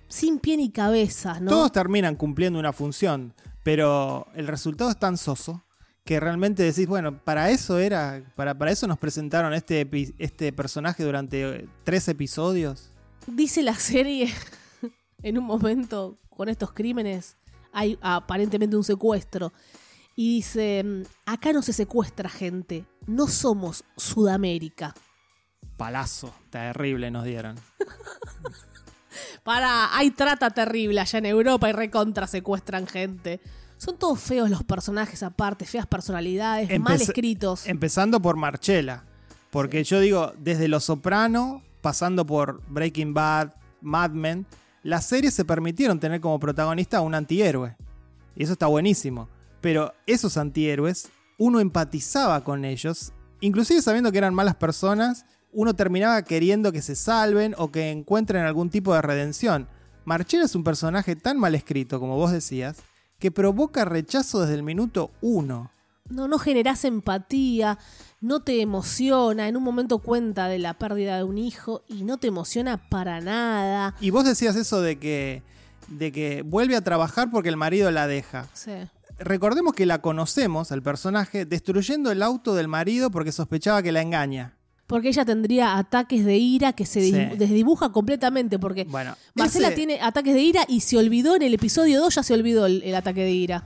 sin 0.08 0.40
pie 0.40 0.56
ni 0.56 0.70
cabeza, 0.70 1.38
¿no? 1.38 1.50
Todos 1.50 1.70
terminan 1.70 2.16
cumpliendo 2.16 2.58
una 2.58 2.72
función, 2.72 3.34
pero 3.62 4.26
el 4.34 4.48
resultado 4.48 4.90
es 4.90 4.98
tan 4.98 5.16
soso 5.16 5.62
que 6.04 6.18
realmente 6.18 6.64
decís, 6.64 6.88
bueno, 6.88 7.22
para 7.22 7.50
eso 7.50 7.78
era, 7.78 8.22
para, 8.34 8.56
para 8.56 8.72
eso 8.72 8.88
nos 8.88 8.98
presentaron 8.98 9.54
este, 9.54 9.88
este 10.18 10.52
personaje 10.52 11.04
durante 11.04 11.68
tres 11.84 12.08
episodios. 12.08 12.90
Dice 13.26 13.62
la 13.62 13.74
serie, 13.74 14.32
en 15.22 15.38
un 15.38 15.44
momento, 15.44 16.18
con 16.28 16.48
estos 16.48 16.72
crímenes, 16.72 17.36
hay 17.72 17.98
aparentemente 18.00 18.76
un 18.76 18.84
secuestro. 18.84 19.52
Y 20.14 20.36
dice, 20.36 20.82
mm, 20.82 21.02
acá 21.26 21.52
no 21.52 21.60
se 21.62 21.72
secuestra 21.72 22.28
gente, 22.28 22.86
no 23.06 23.26
somos 23.26 23.84
Sudamérica. 23.96 24.94
Palazo, 25.76 26.32
terrible 26.50 27.10
nos 27.10 27.24
dieron. 27.24 27.56
Para, 29.42 29.96
hay 29.96 30.10
trata 30.10 30.50
terrible 30.50 31.00
allá 31.00 31.18
en 31.18 31.26
Europa 31.26 31.68
y 31.68 31.72
recontra 31.72 32.26
secuestran 32.26 32.86
gente. 32.86 33.40
Son 33.76 33.98
todos 33.98 34.20
feos 34.20 34.48
los 34.48 34.64
personajes 34.64 35.22
aparte, 35.22 35.66
feas 35.66 35.86
personalidades, 35.86 36.80
mal 36.80 37.00
escritos. 37.00 37.66
Empezando 37.66 38.20
por 38.20 38.36
Marchella. 38.36 39.04
Porque 39.50 39.84
yo 39.84 40.00
digo, 40.00 40.32
desde 40.38 40.68
Los 40.68 40.84
Soprano, 40.84 41.62
pasando 41.86 42.26
por 42.26 42.60
Breaking 42.68 43.14
Bad, 43.14 43.52
Mad 43.80 44.10
Men, 44.10 44.44
las 44.82 45.06
series 45.06 45.34
se 45.34 45.44
permitieron 45.44 46.00
tener 46.00 46.20
como 46.20 46.40
protagonista 46.40 46.96
a 46.96 47.00
un 47.00 47.14
antihéroe. 47.14 47.76
Y 48.34 48.42
eso 48.42 48.54
está 48.54 48.66
buenísimo. 48.66 49.28
Pero 49.60 49.94
esos 50.04 50.36
antihéroes, 50.36 51.08
uno 51.38 51.60
empatizaba 51.60 52.42
con 52.42 52.64
ellos, 52.64 53.12
inclusive 53.40 53.82
sabiendo 53.82 54.10
que 54.10 54.18
eran 54.18 54.34
malas 54.34 54.56
personas, 54.56 55.26
uno 55.52 55.74
terminaba 55.74 56.20
queriendo 56.22 56.72
que 56.72 56.82
se 56.82 56.96
salven 56.96 57.54
o 57.56 57.70
que 57.70 57.92
encuentren 57.92 58.42
algún 58.42 58.68
tipo 58.68 58.92
de 58.92 59.02
redención. 59.02 59.68
Marchera 60.04 60.46
es 60.46 60.56
un 60.56 60.64
personaje 60.64 61.14
tan 61.14 61.38
mal 61.38 61.54
escrito, 61.54 62.00
como 62.00 62.16
vos 62.16 62.32
decías, 62.32 62.78
que 63.20 63.30
provoca 63.30 63.84
rechazo 63.84 64.40
desde 64.40 64.54
el 64.54 64.64
minuto 64.64 65.12
uno. 65.20 65.70
No, 66.08 66.26
no 66.26 66.40
generás 66.40 66.84
empatía, 66.84 67.78
no 68.20 68.40
te 68.40 68.60
emociona, 68.60 69.48
en 69.48 69.56
un 69.56 69.62
momento 69.62 69.98
cuenta 69.98 70.48
de 70.48 70.58
la 70.58 70.74
pérdida 70.74 71.16
de 71.18 71.24
un 71.24 71.38
hijo 71.38 71.82
y 71.88 72.04
no 72.04 72.16
te 72.18 72.28
emociona 72.28 72.88
para 72.88 73.20
nada. 73.20 73.94
Y 74.00 74.10
vos 74.10 74.24
decías 74.24 74.56
eso 74.56 74.80
de 74.80 74.98
que, 74.98 75.42
de 75.88 76.12
que 76.12 76.42
vuelve 76.42 76.76
a 76.76 76.80
trabajar 76.82 77.30
porque 77.30 77.48
el 77.48 77.56
marido 77.56 77.90
la 77.90 78.06
deja. 78.06 78.48
Sí. 78.54 78.72
Recordemos 79.18 79.72
que 79.74 79.86
la 79.86 80.00
conocemos, 80.02 80.72
al 80.72 80.82
personaje, 80.82 81.46
destruyendo 81.46 82.10
el 82.10 82.22
auto 82.22 82.54
del 82.54 82.68
marido 82.68 83.10
porque 83.10 83.32
sospechaba 83.32 83.82
que 83.82 83.92
la 83.92 84.02
engaña. 84.02 84.54
Porque 84.86 85.08
ella 85.08 85.24
tendría 85.24 85.78
ataques 85.78 86.24
de 86.24 86.36
ira 86.36 86.72
que 86.72 86.86
se 86.86 87.00
Sí. 87.00 87.10
des- 87.12 87.38
desdibuja 87.38 87.90
completamente. 87.90 88.58
Porque 88.58 88.84
Bueno, 88.84 89.16
Marcela 89.34 89.68
ese- 89.68 89.76
tiene 89.76 90.00
ataques 90.00 90.32
de 90.34 90.40
ira 90.42 90.64
y 90.68 90.80
se 90.80 90.96
olvidó 90.96 91.34
en 91.34 91.42
el 91.42 91.54
episodio 91.54 92.00
2, 92.00 92.14
ya 92.14 92.22
se 92.22 92.34
olvidó 92.34 92.66
el, 92.66 92.82
el 92.84 92.94
ataque 92.94 93.22
de 93.22 93.30
ira. 93.32 93.64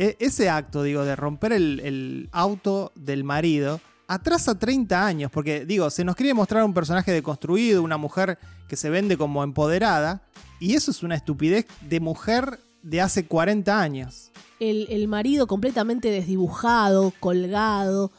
E- 0.00 0.16
ese 0.18 0.48
acto, 0.48 0.82
digo, 0.82 1.04
de 1.04 1.14
romper 1.14 1.52
el, 1.52 2.28
auto 2.32 2.90
del 2.94 3.22
marido, 3.22 3.80
atrasa 4.08 4.58
30 4.58 5.06
años, 5.06 5.30
porque, 5.30 5.66
digo, 5.66 5.90
se 5.90 6.04
nos 6.04 6.16
quiere 6.16 6.32
mostrar 6.32 6.64
un 6.64 6.72
personaje 6.72 7.12
deconstruido, 7.12 7.82
una 7.82 7.98
mujer 7.98 8.38
que 8.66 8.76
se 8.76 8.88
vende 8.88 9.18
como 9.18 9.44
empoderada, 9.44 10.22
y 10.58 10.74
eso 10.74 10.90
es 10.90 11.02
una 11.02 11.16
estupidez 11.16 11.66
de 11.88 12.00
mujer 12.00 12.58
de 12.82 13.02
hace 13.02 13.26
40 13.26 13.78
años. 13.78 14.30
El, 14.58 14.86
el 14.88 15.06
marido 15.06 15.46
completamente 15.46 16.10
desdibujado, 16.10 17.12
colgado. 17.20 18.10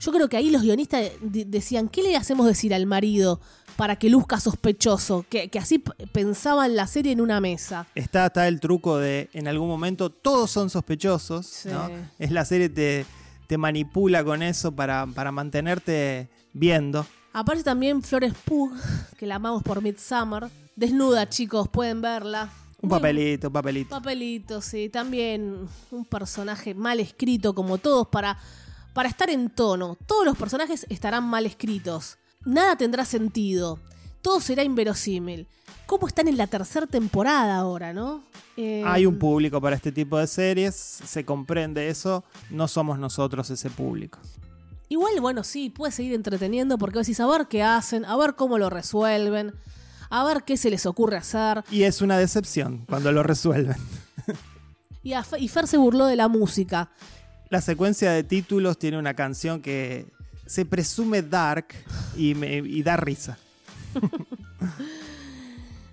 Yo 0.00 0.12
creo 0.12 0.28
que 0.28 0.36
ahí 0.36 0.50
los 0.50 0.60
guionistas 0.62 1.12
de- 1.22 1.46
decían, 1.46 1.88
¿qué 1.88 2.02
le 2.02 2.14
hacemos 2.16 2.46
decir 2.46 2.74
al 2.74 2.84
marido 2.86 3.40
para 3.76 3.96
que 3.96 4.08
luzca 4.10 4.38
sospechoso? 4.40 5.24
Que, 5.28 5.48
que 5.48 5.58
así 5.58 5.78
pensaban 6.12 6.76
la 6.76 6.86
serie 6.86 7.12
en 7.12 7.20
una 7.20 7.40
mesa. 7.40 7.86
Está, 7.94 8.26
está 8.26 8.48
el 8.48 8.60
truco 8.60 8.98
de, 8.98 9.28
en 9.32 9.48
algún 9.48 9.68
momento, 9.68 10.10
todos 10.10 10.50
son 10.50 10.70
sospechosos, 10.70 11.46
Sí. 11.46 11.68
¿no? 11.70 11.90
Es 12.18 12.30
la 12.30 12.44
serie 12.44 12.68
te, 12.68 13.06
te 13.46 13.58
manipula 13.58 14.24
con 14.24 14.42
eso 14.42 14.72
para, 14.72 15.06
para 15.06 15.32
mantenerte 15.32 16.28
viendo. 16.52 17.06
Aparece 17.32 17.64
también 17.64 18.02
Flores 18.02 18.34
Pugh, 18.44 18.72
que 19.18 19.26
la 19.26 19.36
amamos 19.36 19.62
por 19.62 19.82
Midsummer. 19.82 20.48
Desnuda, 20.76 21.28
chicos, 21.28 21.68
pueden 21.68 22.00
verla. 22.02 22.50
Un 22.82 22.90
papelito, 22.90 23.46
un 23.46 23.52
papelito. 23.52 23.90
Papelito, 23.90 24.60
sí. 24.60 24.88
También 24.88 25.68
un 25.90 26.04
personaje 26.04 26.74
mal 26.74 26.98
escrito, 27.00 27.54
como 27.54 27.78
todos, 27.78 28.08
para, 28.08 28.36
para 28.92 29.08
estar 29.08 29.30
en 29.30 29.50
tono. 29.50 29.96
Todos 30.06 30.24
los 30.26 30.36
personajes 30.36 30.84
estarán 30.88 31.24
mal 31.24 31.46
escritos. 31.46 32.18
Nada 32.44 32.76
tendrá 32.76 33.04
sentido. 33.04 33.78
Todo 34.20 34.40
será 34.40 34.62
inverosímil. 34.64 35.46
¿Cómo 35.86 36.06
están 36.06 36.28
en 36.28 36.36
la 36.36 36.46
tercera 36.46 36.86
temporada 36.86 37.56
ahora, 37.56 37.92
no? 37.92 38.22
Eh, 38.56 38.82
Hay 38.86 39.06
un 39.06 39.18
público 39.18 39.60
para 39.60 39.76
este 39.76 39.92
tipo 39.92 40.18
de 40.18 40.26
series, 40.26 40.74
se 40.74 41.24
comprende 41.24 41.88
eso, 41.88 42.24
no 42.50 42.68
somos 42.68 42.98
nosotros 42.98 43.50
ese 43.50 43.70
público. 43.70 44.18
Igual, 44.88 45.20
bueno, 45.20 45.42
sí, 45.42 45.70
puede 45.70 45.90
seguir 45.92 46.12
entreteniendo 46.14 46.76
porque 46.78 46.98
decís 46.98 47.18
a 47.20 47.26
ver 47.26 47.46
qué 47.48 47.62
hacen, 47.62 48.04
a 48.04 48.16
ver 48.16 48.34
cómo 48.34 48.58
lo 48.58 48.68
resuelven, 48.70 49.54
a 50.10 50.24
ver 50.24 50.44
qué 50.44 50.56
se 50.58 50.68
les 50.70 50.84
ocurre 50.84 51.16
hacer. 51.16 51.64
Y 51.70 51.84
es 51.84 52.02
una 52.02 52.18
decepción 52.18 52.84
cuando 52.88 53.10
lo 53.12 53.22
resuelven. 53.22 53.76
Y, 55.04 55.14
a 55.14 55.24
y 55.36 55.48
Fer 55.48 55.66
se 55.66 55.78
burló 55.78 56.06
de 56.06 56.14
la 56.14 56.28
música. 56.28 56.92
La 57.50 57.60
secuencia 57.60 58.12
de 58.12 58.22
títulos 58.22 58.78
tiene 58.78 58.98
una 58.98 59.14
canción 59.14 59.60
que 59.60 60.11
se 60.46 60.64
presume 60.64 61.22
dark 61.22 61.66
y, 62.16 62.34
me- 62.34 62.56
y 62.58 62.82
da 62.82 62.96
risa. 62.96 63.38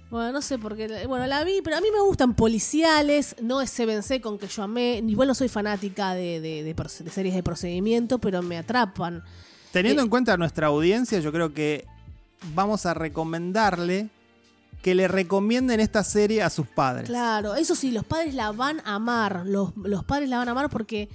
Bueno, 0.10 0.32
no 0.32 0.42
sé 0.42 0.58
por 0.58 0.76
qué. 0.76 1.06
Bueno, 1.06 1.28
la 1.28 1.44
vi, 1.44 1.62
pero 1.64 1.78
a 1.78 1.82
mí 1.82 1.88
me 1.94 2.02
gustan 2.02 2.34
policiales. 2.34 3.36
No 3.44 3.62
es 3.62 3.70
Seven 3.70 4.02
con 4.22 4.40
que 4.40 4.48
yo 4.48 4.64
amé. 4.64 5.04
Igual 5.08 5.28
no 5.28 5.36
soy 5.36 5.50
fanática 5.50 6.16
de, 6.16 6.40
de- 6.42 6.64
de 6.64 6.76
proce- 6.76 7.04
de 7.04 7.12
series 7.12 7.36
de 7.36 7.44
procedimiento, 7.44 8.18
pero 8.18 8.42
me 8.42 8.58
atrapan. 8.58 9.24
Teniendo 9.72 10.02
Eh, 10.02 10.06
en 10.06 10.10
cuenta 10.10 10.36
nuestra 10.36 10.66
audiencia, 10.68 11.20
yo 11.20 11.32
creo 11.32 11.54
que 11.54 11.86
vamos 12.56 12.88
a 12.88 12.96
recomendarle 12.96 14.10
que 14.82 14.96
le 14.96 15.08
recomienden 15.08 15.80
esta 15.80 16.04
serie 16.04 16.42
a 16.42 16.50
sus 16.50 16.66
padres. 16.66 17.08
Claro, 17.08 17.54
eso 17.54 17.76
sí, 17.76 17.92
los 17.92 18.04
padres 18.04 18.34
la 18.34 18.52
van 18.52 18.80
a 18.86 18.96
amar. 18.96 19.44
Los, 19.46 19.78
los 19.78 20.04
padres 20.06 20.28
la 20.28 20.40
van 20.40 20.48
a 20.48 20.52
amar 20.54 20.72
porque. 20.72 21.08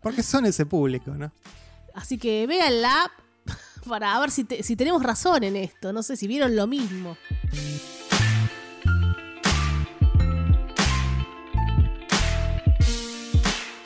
Porque 0.00 0.22
son 0.22 0.46
ese 0.46 0.64
público, 0.66 1.10
¿no? 1.10 1.32
Así 1.96 2.18
que 2.18 2.46
véanla 2.46 3.10
para 3.88 4.18
ver 4.20 4.30
si, 4.30 4.44
te- 4.44 4.62
si 4.62 4.76
tenemos 4.76 5.02
razón 5.02 5.42
en 5.44 5.56
esto. 5.56 5.92
No 5.92 6.02
sé 6.02 6.16
si 6.16 6.28
vieron 6.28 6.54
lo 6.54 6.66
mismo. 6.66 7.16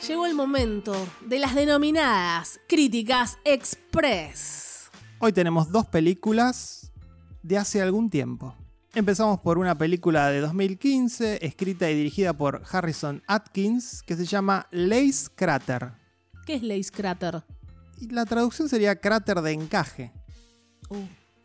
Llegó 0.07 0.25
el 0.25 0.35
momento 0.35 0.93
de 1.25 1.39
las 1.39 1.55
denominadas 1.55 2.59
críticas 2.67 3.37
express. 3.45 4.89
Hoy 5.19 5.31
tenemos 5.31 5.71
dos 5.71 5.85
películas 5.87 6.91
de 7.43 7.57
hace 7.57 7.81
algún 7.81 8.09
tiempo. 8.09 8.55
Empezamos 8.93 9.39
por 9.39 9.57
una 9.57 9.77
película 9.77 10.29
de 10.29 10.41
2015, 10.41 11.45
escrita 11.45 11.89
y 11.89 11.95
dirigida 11.95 12.33
por 12.33 12.63
Harrison 12.69 13.23
Atkins, 13.27 14.03
que 14.03 14.17
se 14.17 14.25
llama 14.25 14.67
Lace 14.71 15.29
Crater. 15.33 15.93
¿Qué 16.45 16.55
es 16.55 16.63
Lace 16.63 16.91
Crater? 16.91 17.43
Y 18.01 18.09
la 18.09 18.25
traducción 18.25 18.67
sería 18.67 18.95
cráter 18.95 19.41
de 19.41 19.51
encaje. 19.51 20.11
Uh, 20.89 20.97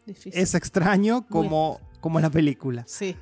difícil. 0.06 0.32
Es 0.34 0.54
extraño 0.54 1.26
como, 1.28 1.80
como 2.00 2.18
la 2.18 2.30
película. 2.30 2.84
Sí. 2.88 3.14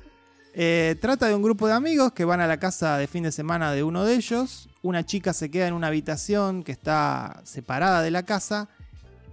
Eh, 0.53 0.95
trata 1.01 1.27
de 1.27 1.35
un 1.35 1.41
grupo 1.41 1.67
de 1.67 1.73
amigos 1.73 2.13
que 2.13 2.23
van 2.23 2.39
a 2.39 2.47
la 2.47 2.57
casa 2.57 2.97
de 2.97 3.07
fin 3.07 3.23
de 3.23 3.31
semana 3.33 3.73
de 3.73 3.83
uno 3.83 4.05
de 4.05 4.15
ellos. 4.15 4.69
Una 4.81 5.05
chica 5.05 5.33
se 5.33 5.51
queda 5.51 5.67
en 5.67 5.73
una 5.73 5.87
habitación 5.87 6.63
que 6.63 6.71
está 6.71 7.41
separada 7.43 8.01
de 8.01 8.11
la 8.11 8.23
casa. 8.23 8.69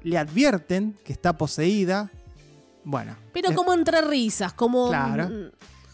Le 0.02 0.18
advierten 0.18 0.98
que 1.04 1.12
está 1.12 1.38
poseída. 1.38 2.10
Bueno. 2.82 3.14
Pero 3.32 3.52
eh, 3.52 3.54
como 3.54 3.72
entre 3.72 4.00
risas, 4.02 4.52
como 4.52 4.88
Claro. 4.88 5.28
mm, 5.28 5.50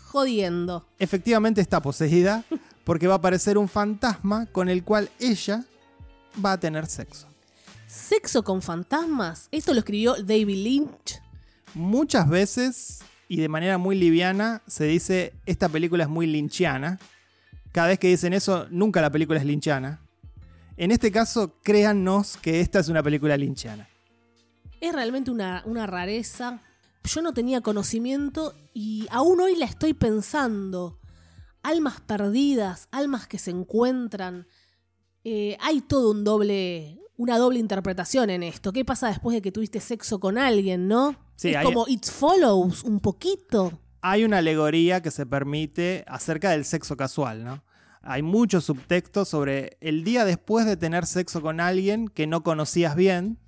jodiendo. 0.06 0.88
efectivamente 0.98 1.60
está 1.60 1.82
poseída 1.82 2.42
porque 2.84 3.06
va 3.06 3.14
a 3.14 3.18
aparecer 3.18 3.58
un 3.58 3.68
fantasma 3.68 4.46
con 4.46 4.70
el 4.70 4.82
cual 4.82 5.10
ella 5.20 5.62
va 6.42 6.52
a 6.52 6.60
tener 6.60 6.86
sexo. 6.86 7.28
¿Sexo 7.88 8.44
con 8.44 8.60
fantasmas? 8.60 9.48
Esto 9.50 9.72
lo 9.72 9.78
escribió 9.78 10.14
David 10.22 10.62
Lynch. 10.62 11.22
Muchas 11.72 12.28
veces 12.28 12.98
y 13.28 13.38
de 13.38 13.48
manera 13.48 13.78
muy 13.78 13.96
liviana 13.96 14.60
se 14.66 14.84
dice 14.84 15.32
esta 15.46 15.70
película 15.70 16.04
es 16.04 16.10
muy 16.10 16.26
lynchiana. 16.26 16.98
Cada 17.72 17.88
vez 17.88 17.98
que 17.98 18.08
dicen 18.08 18.34
eso, 18.34 18.66
nunca 18.70 19.00
la 19.00 19.10
película 19.10 19.38
es 19.38 19.46
lynchiana. 19.46 20.02
En 20.76 20.90
este 20.90 21.10
caso, 21.10 21.54
créannos 21.62 22.36
que 22.36 22.60
esta 22.60 22.78
es 22.78 22.90
una 22.90 23.02
película 23.02 23.38
lynchiana. 23.38 23.88
Es 24.82 24.92
realmente 24.92 25.30
una, 25.30 25.62
una 25.64 25.86
rareza. 25.86 26.60
Yo 27.04 27.22
no 27.22 27.32
tenía 27.32 27.62
conocimiento 27.62 28.54
y 28.74 29.06
aún 29.10 29.40
hoy 29.40 29.56
la 29.56 29.64
estoy 29.64 29.94
pensando. 29.94 30.98
Almas 31.62 32.02
perdidas, 32.02 32.86
almas 32.90 33.26
que 33.26 33.38
se 33.38 33.50
encuentran. 33.50 34.46
Eh, 35.24 35.56
hay 35.60 35.80
todo 35.80 36.10
un 36.10 36.22
doble, 36.22 37.00
una 37.18 37.36
doble 37.36 37.58
interpretación 37.58 38.30
en 38.30 38.42
esto. 38.42 38.72
¿Qué 38.72 38.84
pasa 38.86 39.08
después 39.08 39.34
de 39.34 39.42
que 39.42 39.52
tuviste 39.52 39.80
sexo 39.80 40.18
con 40.20 40.38
alguien, 40.38 40.88
no? 40.88 41.14
Sí, 41.36 41.50
es 41.50 41.56
hay- 41.56 41.64
como 41.66 41.84
It 41.86 42.06
Follows 42.06 42.82
un 42.84 43.00
poquito. 43.00 43.78
Hay 44.00 44.24
una 44.24 44.38
alegoría 44.38 45.02
que 45.02 45.10
se 45.10 45.26
permite 45.26 46.04
acerca 46.06 46.50
del 46.52 46.64
sexo 46.64 46.96
casual, 46.96 47.44
¿no? 47.44 47.62
Hay 48.00 48.22
muchos 48.22 48.64
subtextos 48.64 49.28
sobre 49.28 49.76
el 49.80 50.04
día 50.04 50.24
después 50.24 50.64
de 50.64 50.76
tener 50.76 51.04
sexo 51.04 51.42
con 51.42 51.60
alguien 51.60 52.08
que 52.08 52.26
no 52.28 52.42
conocías 52.44 52.94
bien 52.96 53.38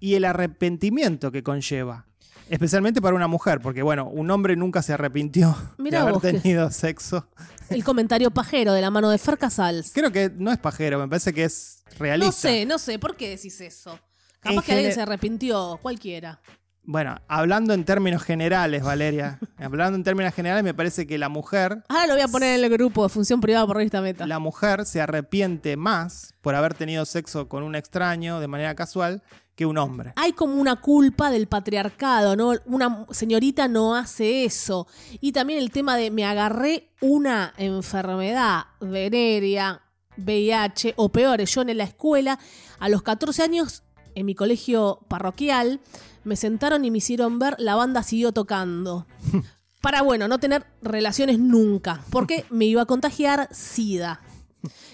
y 0.00 0.14
el 0.14 0.24
arrepentimiento 0.24 1.30
que 1.32 1.42
conlleva. 1.44 2.06
Especialmente 2.48 3.00
para 3.00 3.16
una 3.16 3.26
mujer, 3.26 3.60
porque 3.60 3.82
bueno, 3.82 4.08
un 4.08 4.30
hombre 4.30 4.54
nunca 4.56 4.80
se 4.82 4.92
arrepintió 4.92 5.56
Mirá 5.78 6.04
de 6.04 6.08
haber 6.10 6.20
que- 6.20 6.38
tenido 6.40 6.70
sexo. 6.70 7.28
El 7.70 7.82
comentario 7.82 8.30
pajero 8.30 8.72
de 8.72 8.80
la 8.80 8.90
mano 8.90 9.10
de 9.10 9.18
Fer 9.18 9.36
Casals. 9.36 9.90
Creo 9.92 10.12
que 10.12 10.30
no 10.36 10.52
es 10.52 10.58
pajero, 10.58 10.98
me 11.00 11.08
parece 11.08 11.32
que 11.32 11.44
es 11.44 11.82
realista. 11.98 12.26
No 12.26 12.32
sé, 12.32 12.66
no 12.66 12.78
sé, 12.78 12.98
¿por 13.00 13.16
qué 13.16 13.30
decís 13.30 13.60
eso? 13.60 13.98
Capaz 14.40 14.54
En 14.54 14.62
que 14.62 14.72
alguien 14.72 14.94
se 14.94 15.00
arrepintió, 15.02 15.78
cualquiera. 15.82 16.40
Bueno, 16.88 17.16
hablando 17.26 17.74
en 17.74 17.84
términos 17.84 18.22
generales, 18.22 18.84
Valeria, 18.84 19.40
hablando 19.58 19.96
en 19.96 20.04
términos 20.04 20.32
generales, 20.32 20.62
me 20.62 20.72
parece 20.72 21.04
que 21.04 21.18
la 21.18 21.28
mujer, 21.28 21.82
Ahora 21.88 22.06
lo 22.06 22.12
voy 22.14 22.22
a 22.22 22.28
poner 22.28 22.56
en 22.58 22.64
el 22.64 22.70
grupo 22.70 23.02
de 23.02 23.08
función 23.08 23.40
privada 23.40 23.66
por 23.66 23.76
revista 23.76 24.00
Meta. 24.00 24.24
la 24.24 24.38
mujer 24.38 24.86
se 24.86 25.00
arrepiente 25.00 25.76
más 25.76 26.34
por 26.42 26.54
haber 26.54 26.74
tenido 26.74 27.04
sexo 27.04 27.48
con 27.48 27.64
un 27.64 27.74
extraño 27.74 28.38
de 28.38 28.46
manera 28.46 28.76
casual 28.76 29.24
que 29.56 29.66
un 29.66 29.78
hombre. 29.78 30.12
Hay 30.14 30.32
como 30.32 30.60
una 30.60 30.76
culpa 30.76 31.30
del 31.30 31.48
patriarcado, 31.48 32.36
¿no? 32.36 32.52
Una 32.66 33.06
señorita 33.10 33.66
no 33.66 33.96
hace 33.96 34.44
eso. 34.44 34.86
Y 35.20 35.32
también 35.32 35.58
el 35.58 35.72
tema 35.72 35.96
de 35.96 36.12
me 36.12 36.24
agarré 36.24 36.90
una 37.00 37.52
enfermedad 37.56 38.66
venérea 38.80 39.80
VIH 40.18 40.94
o 40.96 41.08
peores. 41.08 41.52
Yo 41.52 41.62
en 41.62 41.76
la 41.76 41.84
escuela, 41.84 42.38
a 42.78 42.88
los 42.88 43.02
14 43.02 43.42
años, 43.42 43.82
en 44.14 44.26
mi 44.26 44.34
colegio 44.34 45.00
parroquial, 45.08 45.80
me 46.26 46.36
sentaron 46.36 46.84
y 46.84 46.90
me 46.90 46.98
hicieron 46.98 47.38
ver 47.38 47.54
la 47.58 47.74
banda 47.76 48.02
siguió 48.02 48.32
tocando. 48.32 49.06
Para, 49.80 50.02
bueno, 50.02 50.26
no 50.26 50.38
tener 50.38 50.66
relaciones 50.82 51.38
nunca, 51.38 52.02
porque 52.10 52.44
me 52.50 52.64
iba 52.64 52.82
a 52.82 52.86
contagiar 52.86 53.48
SIDA. 53.52 54.20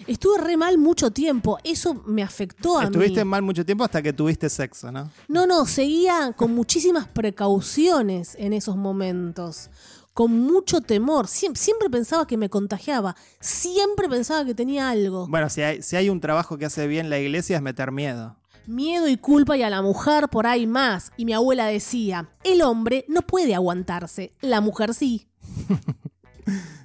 Estuve 0.06 0.36
re 0.38 0.56
mal 0.58 0.76
mucho 0.76 1.10
tiempo, 1.12 1.58
eso 1.64 1.94
me 2.06 2.22
afectó 2.22 2.78
a 2.78 2.84
Estuviste 2.84 3.24
mí. 3.24 3.30
mal 3.30 3.40
mucho 3.40 3.64
tiempo 3.64 3.84
hasta 3.84 4.02
que 4.02 4.12
tuviste 4.12 4.50
sexo, 4.50 4.92
¿no? 4.92 5.10
No, 5.28 5.46
no, 5.46 5.64
seguía 5.64 6.34
con 6.36 6.54
muchísimas 6.54 7.08
precauciones 7.08 8.34
en 8.38 8.52
esos 8.52 8.76
momentos, 8.76 9.70
con 10.12 10.32
mucho 10.38 10.82
temor. 10.82 11.26
Siem- 11.26 11.54
siempre 11.56 11.88
pensaba 11.88 12.26
que 12.26 12.36
me 12.36 12.50
contagiaba, 12.50 13.16
siempre 13.40 14.08
pensaba 14.10 14.44
que 14.44 14.54
tenía 14.54 14.90
algo. 14.90 15.26
Bueno, 15.28 15.48
si 15.48 15.62
hay, 15.62 15.80
si 15.82 15.96
hay 15.96 16.10
un 16.10 16.20
trabajo 16.20 16.58
que 16.58 16.66
hace 16.66 16.86
bien 16.86 17.08
la 17.08 17.18
iglesia 17.18 17.56
es 17.56 17.62
meter 17.62 17.92
miedo. 17.92 18.36
Miedo 18.66 19.08
y 19.08 19.16
culpa 19.16 19.56
y 19.56 19.62
a 19.62 19.70
la 19.70 19.82
mujer 19.82 20.28
por 20.28 20.46
ahí 20.46 20.66
más. 20.66 21.10
Y 21.16 21.24
mi 21.24 21.32
abuela 21.32 21.66
decía, 21.66 22.28
el 22.44 22.62
hombre 22.62 23.04
no 23.08 23.22
puede 23.22 23.54
aguantarse, 23.54 24.32
la 24.40 24.60
mujer 24.60 24.94
sí. 24.94 25.26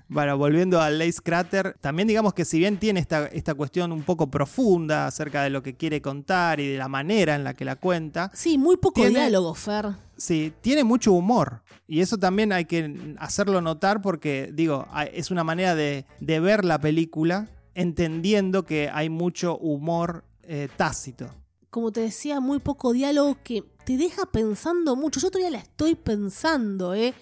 Bueno, 0.10 0.38
volviendo 0.38 0.80
a 0.80 0.90
Lace 0.90 1.20
Crater, 1.22 1.76
también 1.82 2.08
digamos 2.08 2.34
que 2.34 2.46
si 2.46 2.60
bien 2.60 2.78
tiene 2.78 3.02
esta, 3.02 3.26
esta 3.28 3.54
cuestión 3.56 3.92
un 3.92 4.04
poco 4.04 4.28
profunda 4.32 5.06
acerca 5.06 5.44
de 5.44 5.50
lo 5.50 5.62
que 5.62 5.76
quiere 5.76 6.02
contar 6.02 6.62
y 6.62 6.68
de 6.70 6.78
la 6.78 6.88
manera 6.88 7.36
en 7.36 7.44
la 7.44 7.54
que 7.54 7.66
la 7.66 7.76
cuenta, 7.76 8.32
Sí, 8.34 8.58
muy 8.58 8.78
poco 8.78 9.02
Tiene- 9.02 9.20
diálogo, 9.20 9.54
Fer. 9.54 9.88
sí, 10.16 10.54
tiene 10.62 10.86
mucho 10.86 11.12
humor. 11.12 11.62
Y 11.88 12.00
eso 12.00 12.18
también 12.18 12.54
hay 12.54 12.64
que 12.64 13.16
hacerlo 13.20 13.60
notar 13.60 14.02
porque, 14.02 14.50
digo, 14.54 14.88
es 15.12 15.30
una 15.30 15.44
manera 15.44 15.76
de, 15.76 16.06
de 16.22 16.40
ver 16.40 16.64
la 16.64 16.80
película 16.80 17.50
entendiendo 17.76 18.64
que 18.64 18.90
hay 18.90 19.10
mucho 19.10 19.58
humor 19.58 20.24
eh, 20.44 20.70
tácito. 20.78 21.30
Como 21.70 21.92
te 21.92 22.02
decía, 22.02 22.40
muy 22.40 22.60
poco 22.60 22.94
diálogo 22.94 23.38
que 23.44 23.64
te 23.86 23.98
deja 23.98 24.26
pensando 24.26 24.96
mucho. 24.96 25.20
Yo 25.20 25.30
todavía 25.30 25.52
la 25.52 25.64
estoy 25.64 25.96
pensando, 25.96 26.94
¿eh? 26.94 27.14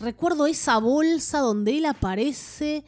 Recuerdo 0.00 0.46
esa 0.46 0.78
bolsa 0.78 1.38
donde 1.38 1.78
él 1.78 1.86
aparece 1.86 2.84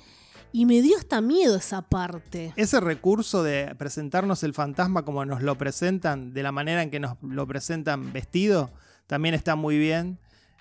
y 0.52 0.66
me 0.66 0.80
dio 0.80 0.96
hasta 0.96 1.20
miedo 1.20 1.56
esa 1.56 1.82
parte. 1.82 2.52
Ese 2.56 2.80
recurso 2.80 3.42
de 3.42 3.74
presentarnos 3.76 4.42
el 4.42 4.54
fantasma 4.54 5.04
como 5.04 5.24
nos 5.24 5.42
lo 5.42 5.56
presentan, 5.56 6.32
de 6.32 6.42
la 6.42 6.52
manera 6.52 6.82
en 6.82 6.90
que 6.90 6.98
nos 6.98 7.16
lo 7.22 7.46
presentan 7.46 8.12
vestido, 8.12 8.70
también 9.06 9.34
está 9.34 9.54
muy 9.54 9.78
bien. 9.78 10.18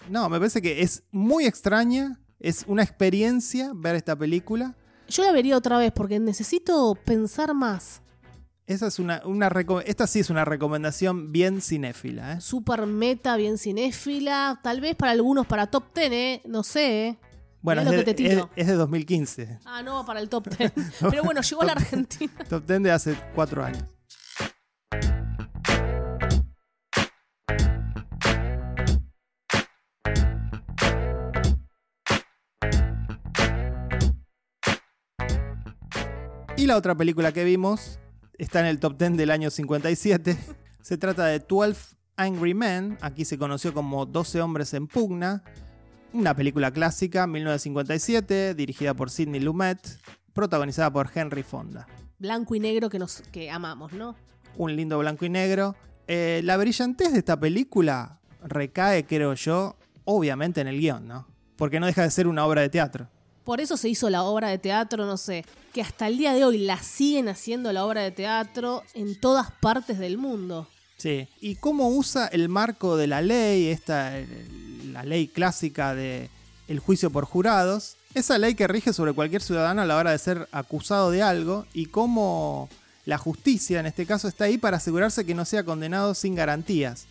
No, 0.10 0.30
me 0.30 0.38
parece 0.38 0.62
que 0.62 0.82
es 0.82 1.04
muy 1.12 1.46
extraña, 1.46 2.20
es 2.40 2.66
una 2.68 2.84
experiencia 2.84 3.72
ver 3.74 3.96
esta 3.96 4.16
película. 4.16 4.76
Yo 5.08 5.24
la 5.24 5.32
vería 5.32 5.58
otra 5.58 5.78
vez 5.78 5.92
porque 5.92 6.20
necesito 6.20 6.96
pensar 7.06 7.54
más. 7.54 8.02
Esa 8.68 8.88
es 8.88 8.98
una, 8.98 9.22
una 9.26 9.50
esta 9.86 10.08
sí 10.08 10.20
es 10.22 10.32
una 10.32 10.44
recomendación 10.44 11.32
bien 11.32 11.62
cinéfila. 11.62 12.34
¿eh? 12.34 12.42
Super 12.42 12.88
meta, 12.88 13.38
bien 13.38 13.60
cinéfila. 13.60 14.60
Tal 14.64 14.82
vez 14.82 14.96
para 14.96 15.12
algunos 15.12 15.46
para 15.46 15.68
top 15.68 15.94
10, 15.94 16.12
¿eh? 16.12 16.42
No 16.46 16.64
sé, 16.64 17.08
¿eh? 17.08 17.18
Bueno, 17.62 17.82
es 17.84 17.90
de, 18.06 18.12
es- 18.28 18.44
es 18.56 18.68
de 18.68 18.74
2015. 18.74 19.60
Ah, 19.66 19.84
no, 19.84 20.04
para 20.06 20.20
el 20.20 20.30
top 20.30 20.48
10. 20.50 20.72
Pero 21.12 21.24
bueno, 21.24 21.42
llegó 21.42 21.62
a 21.62 21.66
la 21.66 21.72
Argentina. 21.74 22.34
Top 22.50 22.66
10 22.66 22.82
de 22.84 22.92
hace 22.92 23.16
cuatro 23.36 23.64
años. 23.64 23.84
Y 36.58 36.68
la 36.68 36.78
otra 36.78 36.96
película 36.96 37.32
que 37.32 37.44
vimos 37.44 38.00
está 38.38 38.60
en 38.60 38.68
el 38.68 38.80
top 38.80 38.98
10 38.98 39.18
del 39.18 39.32
año 39.32 39.50
57. 39.50 40.38
Se 40.82 40.98
trata 40.98 41.26
de 41.26 41.40
12 41.40 41.96
Angry 42.18 42.54
Men, 42.54 42.98
aquí 43.02 43.26
se 43.26 43.38
conoció 43.38 43.74
como 43.74 44.06
12 44.06 44.42
hombres 44.42 44.74
en 44.74 44.88
pugna. 44.88 45.44
Una 46.14 46.34
película 46.34 46.72
clásica, 46.72 47.28
1957, 47.28 48.56
dirigida 48.56 48.94
por 48.94 49.10
Sidney 49.10 49.42
Lumet, 49.42 49.80
protagonizada 50.32 50.92
por 50.92 51.10
Henry 51.14 51.44
Fonda. 51.44 51.88
Blanco 52.18 52.56
y 52.56 52.62
negro 52.62 52.90
que, 52.90 53.00
nos, 53.00 53.22
que 53.34 53.52
amamos, 53.52 53.92
¿no? 53.92 54.16
Un 54.56 54.76
lindo 54.78 54.98
blanco 54.98 55.26
y 55.26 55.30
negro. 55.30 55.76
Eh, 56.08 56.40
la 56.46 56.56
brillantez 56.56 57.12
de 57.12 57.20
esta 57.20 57.38
película 57.38 58.22
recae, 58.42 59.06
creo 59.06 59.34
yo, 59.34 59.76
obviamente 60.06 60.62
en 60.62 60.68
el 60.68 60.80
guion, 60.80 61.06
¿no? 61.06 61.28
Porque 61.58 61.82
no 61.82 61.86
deja 61.86 62.04
de 62.04 62.12
ser 62.12 62.28
una 62.28 62.46
obra 62.46 62.62
de 62.62 62.70
teatro. 62.70 63.10
Por 63.46 63.62
eso 63.62 63.78
se 63.78 63.88
hizo 63.88 64.10
la 64.10 64.24
obra 64.24 64.50
de 64.50 64.58
teatro, 64.58 65.06
no 65.06 65.18
sé, 65.18 65.46
que 65.72 65.82
hasta 65.82 66.08
el 66.08 66.18
día 66.18 66.34
de 66.34 66.44
hoy 66.44 66.58
la 66.58 66.82
siguen 66.82 67.30
haciendo 67.30 67.72
la 67.72 67.86
obra 67.86 68.02
de 68.02 68.12
teatro 68.12 68.84
en 68.96 69.20
todas 69.20 69.52
partes 69.52 70.00
del 70.00 70.18
mundo. 70.18 70.68
Sí. 70.98 71.28
¿Y 71.40 71.56
cómo 71.56 71.90
usa 71.90 72.28
el 72.28 72.50
marco 72.50 72.98
de 72.98 73.08
la 73.08 73.22
ley, 73.22 73.68
esta, 73.68 74.14
la 74.92 75.04
ley 75.04 75.28
clásica 75.28 75.94
de 75.94 76.30
el 76.68 76.80
juicio 76.80 77.12
por 77.12 77.26
jurados, 77.26 77.98
esa 78.16 78.38
ley 78.38 78.56
que 78.56 78.68
rige 78.68 78.94
sobre 78.94 79.14
cualquier 79.14 79.44
ciudadano 79.44 79.82
a 79.82 79.86
la 79.86 79.98
hora 79.98 80.12
de 80.12 80.18
ser 80.18 80.48
acusado 80.52 81.12
de 81.12 81.22
algo 81.22 81.68
y 81.74 81.88
cómo 81.88 82.70
la 83.06 83.20
justicia 83.20 83.80
en 83.80 83.86
este 83.86 84.08
caso 84.08 84.28
está 84.28 84.46
ahí 84.46 84.58
para 84.58 84.78
asegurarse 84.78 85.26
que 85.26 85.36
no 85.36 85.46
sea 85.46 85.64
condenado 85.64 86.16
sin 86.16 86.34
garantías? 86.34 87.06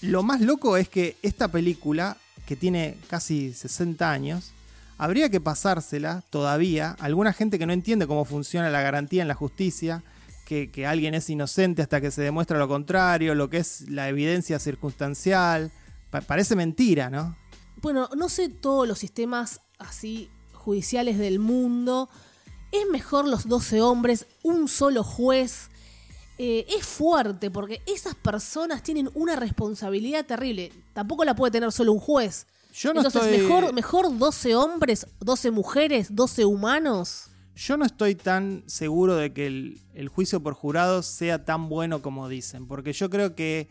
Lo 0.00 0.22
más 0.22 0.40
loco 0.40 0.76
es 0.76 0.88
que 0.88 1.16
esta 1.22 1.48
película, 1.48 2.16
que 2.46 2.56
tiene 2.56 2.98
casi 3.08 3.52
60 3.52 4.10
años, 4.10 4.52
habría 4.98 5.28
que 5.28 5.40
pasársela 5.40 6.22
todavía 6.30 6.96
a 6.98 7.04
alguna 7.04 7.32
gente 7.32 7.58
que 7.58 7.66
no 7.66 7.72
entiende 7.72 8.06
cómo 8.06 8.24
funciona 8.24 8.70
la 8.70 8.82
garantía 8.82 9.22
en 9.22 9.28
la 9.28 9.34
justicia, 9.34 10.02
que, 10.46 10.86
alguien 10.86 11.14
es 11.14 11.28
inocente 11.28 11.82
hasta 11.82 12.00
que 12.00 12.10
se 12.12 12.22
demuestra 12.22 12.58
lo 12.58 12.68
contrario, 12.68 13.34
lo 13.34 13.50
que 13.50 13.58
es 13.58 13.90
la 13.90 14.08
evidencia 14.08 14.58
circunstancial. 14.60 15.72
Pa- 16.10 16.20
parece 16.20 16.54
mentira, 16.54 17.10
¿no? 17.10 17.36
Bueno, 17.82 18.08
no 18.16 18.28
sé 18.28 18.48
todos 18.48 18.86
los 18.86 18.98
sistemas 18.98 19.60
así 19.78 20.30
judiciales 20.52 21.18
del 21.18 21.40
mundo. 21.40 22.08
Es 22.70 22.86
mejor 22.90 23.26
los 23.26 23.48
12 23.48 23.80
hombres, 23.80 24.26
un 24.44 24.68
solo 24.68 25.02
juez. 25.02 25.68
Eh, 26.38 26.66
es 26.68 26.86
fuerte 26.86 27.50
porque 27.50 27.82
esas 27.86 28.14
personas 28.14 28.82
tienen 28.82 29.10
una 29.14 29.36
responsabilidad 29.36 30.26
terrible. 30.26 30.72
Tampoco 30.92 31.24
la 31.24 31.34
puede 31.34 31.50
tener 31.50 31.72
solo 31.72 31.92
un 31.92 31.98
juez. 31.98 32.46
Yo 32.78 32.92
no 32.92 33.00
Entonces, 33.00 33.22
estoy- 33.22 33.38
mejor, 33.42 33.72
mejor 33.72 34.18
12 34.18 34.54
hombres, 34.54 35.06
12 35.20 35.50
mujeres, 35.50 36.14
12 36.14 36.44
humanos. 36.44 37.28
Yo 37.54 37.78
no 37.78 37.86
estoy 37.86 38.14
tan 38.14 38.64
seguro 38.66 39.16
de 39.16 39.32
que 39.32 39.46
el, 39.46 39.80
el 39.94 40.08
juicio 40.08 40.42
por 40.42 40.52
jurados 40.52 41.06
sea 41.06 41.44
tan 41.46 41.70
bueno 41.70 42.02
como 42.02 42.28
dicen, 42.28 42.66
porque 42.68 42.92
yo 42.92 43.08
creo 43.08 43.34
que 43.34 43.70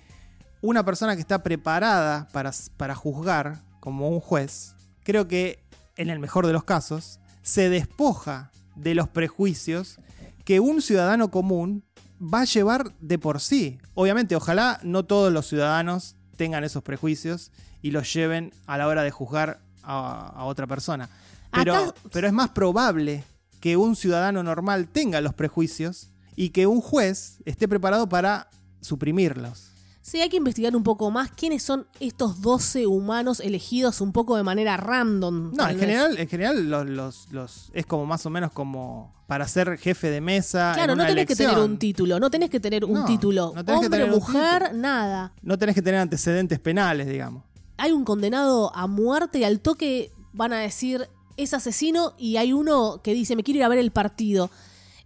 una 0.62 0.84
persona 0.84 1.14
que 1.16 1.22
está 1.22 1.44
preparada 1.44 2.28
para, 2.32 2.52
para 2.78 2.96
juzgar 2.96 3.64
como 3.80 4.10
un 4.10 4.20
juez, 4.20 4.74
creo 5.04 5.28
que 5.28 5.64
en 5.98 6.10
el 6.10 6.18
mejor 6.20 6.48
de 6.48 6.54
los 6.54 6.64
casos, 6.64 7.20
se 7.44 7.70
despoja 7.70 8.52
de 8.76 8.96
los 8.96 9.08
prejuicios 9.08 10.00
que 10.46 10.60
un 10.60 10.82
ciudadano 10.82 11.30
común 11.30 11.84
va 12.20 12.42
a 12.42 12.46
llevar 12.46 12.92
de 13.00 13.20
por 13.20 13.40
sí. 13.40 13.78
Obviamente, 13.94 14.36
ojalá 14.36 14.80
no 14.82 15.06
todos 15.06 15.32
los 15.32 15.46
ciudadanos 15.48 16.16
tengan 16.38 16.64
esos 16.64 16.82
prejuicios 16.82 17.52
y 17.86 17.92
los 17.92 18.12
lleven 18.12 18.52
a 18.66 18.78
la 18.80 18.88
hora 18.88 19.04
de 19.04 19.12
juzgar 19.12 19.60
a, 19.84 20.30
a 20.36 20.46
otra 20.46 20.66
persona. 20.66 21.08
Pero, 21.52 21.76
Acá- 21.76 21.94
pero 22.12 22.26
es 22.26 22.34
más 22.34 22.50
probable 22.50 23.24
que 23.60 23.78
un 23.78 23.96
ciudadano 23.96 24.42
normal 24.42 24.88
tenga 24.88 25.22
los 25.22 25.36
prejuicios 25.36 26.10
y 26.36 26.50
que 26.50 26.66
un 26.66 26.82
juez 26.82 27.38
esté 27.46 27.68
preparado 27.68 28.10
para 28.10 28.50
suprimirlos. 28.82 29.72
Sí, 30.02 30.20
hay 30.22 30.30
que 30.30 30.38
investigar 30.38 30.76
un 30.76 30.84
poco 30.84 31.10
más 31.12 31.30
quiénes 31.32 31.62
son 31.64 31.88
estos 32.00 32.42
12 32.42 32.88
humanos 32.88 33.40
elegidos 33.40 34.02
un 34.02 34.12
poco 34.12 34.36
de 34.38 34.44
manera 34.44 34.78
random. 34.78 35.52
No, 35.54 35.64
en 35.64 35.70
vez. 35.70 35.80
general, 35.80 36.18
en 36.20 36.28
general 36.28 36.70
los, 36.70 36.88
los- 36.88 37.28
los- 37.32 37.72
es 37.74 37.86
como 37.86 38.06
más 38.08 38.26
o 38.26 38.30
menos 38.32 38.52
como 38.52 39.14
para 39.28 39.48
ser 39.48 39.78
jefe 39.78 40.10
de 40.10 40.22
mesa. 40.22 40.72
Claro, 40.76 40.94
en 40.94 40.98
no 41.00 41.06
tenés 41.06 41.26
que 41.28 41.36
tener 41.36 41.58
un 41.60 41.78
título, 41.80 42.20
no 42.20 42.30
tenés 42.32 42.50
que 42.50 42.60
tener 42.60 42.84
un 42.86 42.94
No, 42.94 43.06
título. 43.06 43.52
no 43.56 43.64
tenés 43.66 43.82
que 43.82 43.86
Hombre, 43.88 44.00
tener 44.00 44.14
un 44.14 44.20
mujer, 44.20 44.62
título. 44.64 44.82
nada. 44.82 45.34
No 45.42 45.58
tenés 45.58 45.74
que 45.76 45.82
tener 45.82 46.00
antecedentes 46.00 46.60
penales, 46.60 47.08
digamos. 47.08 47.44
Hay 47.78 47.92
un 47.92 48.06
condenado 48.06 48.76
a 48.76 48.88
muerte 48.88 49.40
y 49.40 49.44
al 49.44 49.60
toque 49.60 50.12
van 50.34 50.54
a 50.54 50.60
decir 50.60 51.08
es 51.38 51.54
asesino 51.54 52.14
y 52.18 52.38
hay 52.38 52.54
uno 52.54 53.02
que 53.04 53.14
dice 53.14 53.36
me 53.36 53.44
quiero 53.44 53.58
ir 53.60 53.64
a 53.64 53.68
ver 53.70 53.80
el 53.80 53.92
partido. 53.92 54.50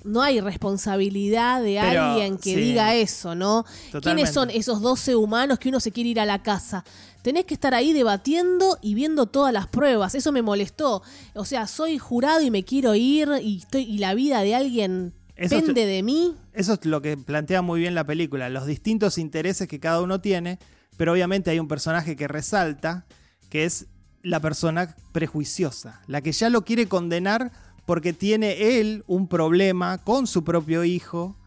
No 0.04 0.22
hay 0.22 0.40
responsabilidad 0.40 1.62
de 1.62 1.78
Pero, 1.82 2.02
alguien 2.04 2.38
que 2.38 2.54
sí. 2.56 2.62
diga 2.62 2.96
eso, 2.96 3.36
¿no? 3.36 3.64
Totalmente. 3.92 4.00
¿Quiénes 4.02 4.34
son 4.34 4.50
esos 4.50 4.82
12 4.82 5.16
humanos 5.16 5.60
que 5.60 5.70
uno 5.70 5.80
se 5.80 5.92
quiere 5.92 6.10
ir 6.12 6.20
a 6.20 6.26
la 6.26 6.42
casa? 6.42 6.86
Tenés 7.22 7.44
que 7.46 7.54
estar 7.54 7.74
ahí 7.74 7.92
debatiendo 7.92 8.78
y 8.82 8.94
viendo 8.94 9.26
todas 9.26 9.52
las 9.52 9.68
pruebas. 9.68 10.16
Eso 10.16 10.32
me 10.32 10.42
molestó. 10.42 11.02
O 11.36 11.44
sea, 11.44 11.68
soy 11.68 11.98
jurado 11.98 12.42
y 12.42 12.50
me 12.50 12.64
quiero 12.64 12.96
ir 12.96 13.30
y, 13.44 13.58
estoy, 13.58 13.82
y 13.84 13.98
la 13.98 14.14
vida 14.14 14.40
de 14.42 14.56
alguien 14.56 15.14
Eso 15.36 15.58
pende 15.58 15.74
te- 15.74 15.86
de 15.86 16.02
mí. 16.02 16.34
Eso 16.54 16.74
es 16.74 16.86
lo 16.86 17.02
que 17.02 17.18
plantea 17.18 17.62
muy 17.62 17.82
bien 17.82 17.94
la 17.94 18.06
película, 18.06 18.48
los 18.50 18.66
distintos 18.68 19.18
intereses 19.18 19.68
que 19.68 19.82
cada 19.82 20.02
uno 20.02 20.22
tiene, 20.22 20.60
pero 21.00 21.14
obviamente 21.14 21.50
hay 21.50 21.60
un 21.60 21.70
personaje 21.70 22.18
que 22.18 22.28
resalta, 22.28 23.06
que 23.50 23.64
es 23.64 23.86
la 24.22 24.42
persona 24.42 24.94
prejuiciosa, 25.14 26.02
la 26.08 26.20
que 26.20 26.34
ya 26.34 26.50
lo 26.50 26.66
quiere 26.66 26.88
condenar 26.88 27.54
porque 27.86 28.12
tiene 28.12 28.78
él 28.80 29.06
un 29.08 29.30
problema 29.30 29.98
con 30.00 30.28
su 30.28 30.44
propio 30.44 30.84
hijo. 30.84 31.38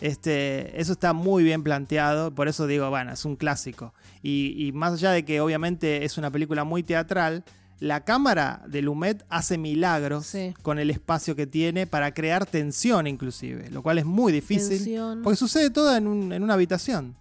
Este, 0.00 0.80
eso 0.80 0.92
está 0.92 1.12
muy 1.12 1.44
bien 1.44 1.62
planteado, 1.62 2.34
por 2.34 2.48
eso 2.48 2.66
digo, 2.66 2.88
bueno, 2.88 3.12
es 3.12 3.24
un 3.26 3.36
clásico. 3.36 3.92
Y, 4.22 4.54
y 4.66 4.72
más 4.72 4.94
allá 4.94 5.10
de 5.10 5.24
que 5.26 5.42
obviamente 5.42 6.04
es 6.06 6.16
una 6.16 6.30
película 6.30 6.64
muy 6.64 6.82
teatral, 6.82 7.44
la 7.80 8.04
cámara 8.04 8.62
de 8.66 8.80
Lumet 8.80 9.24
hace 9.28 9.58
milagros 9.58 10.24
Sí. 10.26 10.54
con 10.62 10.78
el 10.78 10.88
espacio 10.88 11.36
que 11.36 11.46
tiene 11.46 11.86
para 11.86 12.14
crear 12.14 12.46
tensión 12.46 13.06
inclusive, 13.06 13.70
lo 13.70 13.82
cual 13.82 13.98
es 13.98 14.06
muy 14.06 14.32
difícil. 14.32 14.78
Tensión. 14.78 15.20
Porque 15.22 15.36
sucede 15.36 15.68
todo 15.68 15.94
en, 15.96 16.06
un- 16.06 16.32
en 16.32 16.42
una 16.42 16.54
habitación. 16.54 17.14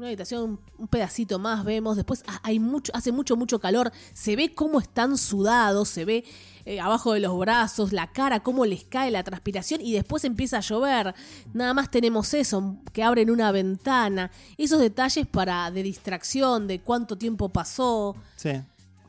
Una 0.00 0.06
habitación, 0.06 0.58
un 0.78 0.88
pedacito 0.88 1.38
más 1.38 1.62
vemos. 1.62 1.94
Después 1.94 2.24
ah, 2.26 2.40
hay 2.42 2.58
mucho, 2.58 2.90
hace 2.94 3.12
mucho, 3.12 3.36
mucho 3.36 3.58
calor. 3.60 3.92
Se 4.14 4.34
ve 4.34 4.54
cómo 4.54 4.80
están 4.80 5.18
sudados, 5.18 5.90
se 5.90 6.06
ve 6.06 6.24
eh, 6.64 6.80
abajo 6.80 7.12
de 7.12 7.20
los 7.20 7.38
brazos, 7.38 7.92
la 7.92 8.10
cara, 8.10 8.40
cómo 8.40 8.64
les 8.64 8.82
cae 8.84 9.10
la 9.10 9.22
transpiración 9.22 9.82
y 9.82 9.92
después 9.92 10.24
empieza 10.24 10.56
a 10.56 10.60
llover. 10.60 11.14
Nada 11.52 11.74
más 11.74 11.90
tenemos 11.90 12.32
eso, 12.32 12.78
que 12.94 13.02
abren 13.02 13.30
una 13.30 13.52
ventana. 13.52 14.30
Esos 14.56 14.80
detalles 14.80 15.26
para 15.26 15.70
de 15.70 15.82
distracción, 15.82 16.66
de 16.66 16.80
cuánto 16.80 17.18
tiempo 17.18 17.50
pasó. 17.50 18.16
Sí. 18.36 18.52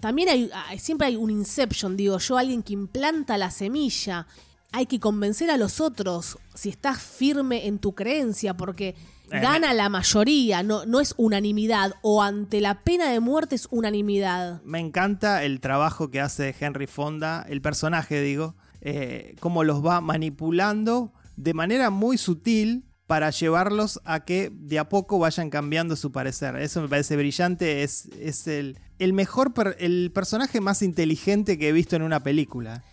También 0.01 0.27
hay, 0.27 0.49
hay- 0.53 0.79
siempre 0.79 1.07
hay 1.07 1.15
un 1.15 1.29
inception, 1.29 1.95
digo 1.95 2.17
yo, 2.17 2.37
alguien 2.37 2.63
que 2.63 2.73
implanta 2.73 3.37
la 3.37 3.49
semilla. 3.49 4.27
Hay 4.73 4.87
que 4.87 4.99
convencer 4.99 5.51
a 5.51 5.55
los 5.57 5.79
otros 5.79 6.37
si 6.53 6.67
estás 6.67 7.01
firme 7.01 7.67
en 7.67 7.79
tu 7.79 7.93
creencia, 7.95 8.57
porque 8.57 8.93
gana 9.39 9.73
la 9.73 9.89
mayoría, 9.89 10.63
no, 10.63 10.85
no 10.85 10.99
es 10.99 11.13
unanimidad, 11.17 11.93
o 12.01 12.21
ante 12.21 12.59
la 12.61 12.83
pena 12.83 13.09
de 13.09 13.19
muerte 13.19 13.55
es 13.55 13.67
unanimidad. 13.71 14.61
Me 14.63 14.79
encanta 14.79 15.43
el 15.43 15.59
trabajo 15.59 16.09
que 16.11 16.19
hace 16.21 16.55
Henry 16.59 16.87
Fonda, 16.87 17.45
el 17.49 17.61
personaje, 17.61 18.21
digo, 18.21 18.55
eh, 18.81 19.35
cómo 19.39 19.63
los 19.63 19.85
va 19.85 20.01
manipulando 20.01 21.13
de 21.35 21.53
manera 21.53 21.89
muy 21.89 22.17
sutil 22.17 22.85
para 23.07 23.29
llevarlos 23.29 23.99
a 24.05 24.21
que 24.21 24.51
de 24.53 24.79
a 24.79 24.87
poco 24.87 25.19
vayan 25.19 25.49
cambiando 25.49 25.95
su 25.95 26.11
parecer. 26.11 26.55
Eso 26.55 26.81
me 26.81 26.87
parece 26.87 27.15
brillante, 27.17 27.83
es, 27.83 28.05
es 28.19 28.47
el, 28.47 28.79
el 28.99 29.11
mejor, 29.13 29.53
per- 29.53 29.75
el 29.79 30.11
personaje 30.13 30.61
más 30.61 30.81
inteligente 30.81 31.57
que 31.57 31.69
he 31.69 31.71
visto 31.73 31.95
en 31.97 32.03
una 32.03 32.23
película. 32.23 32.83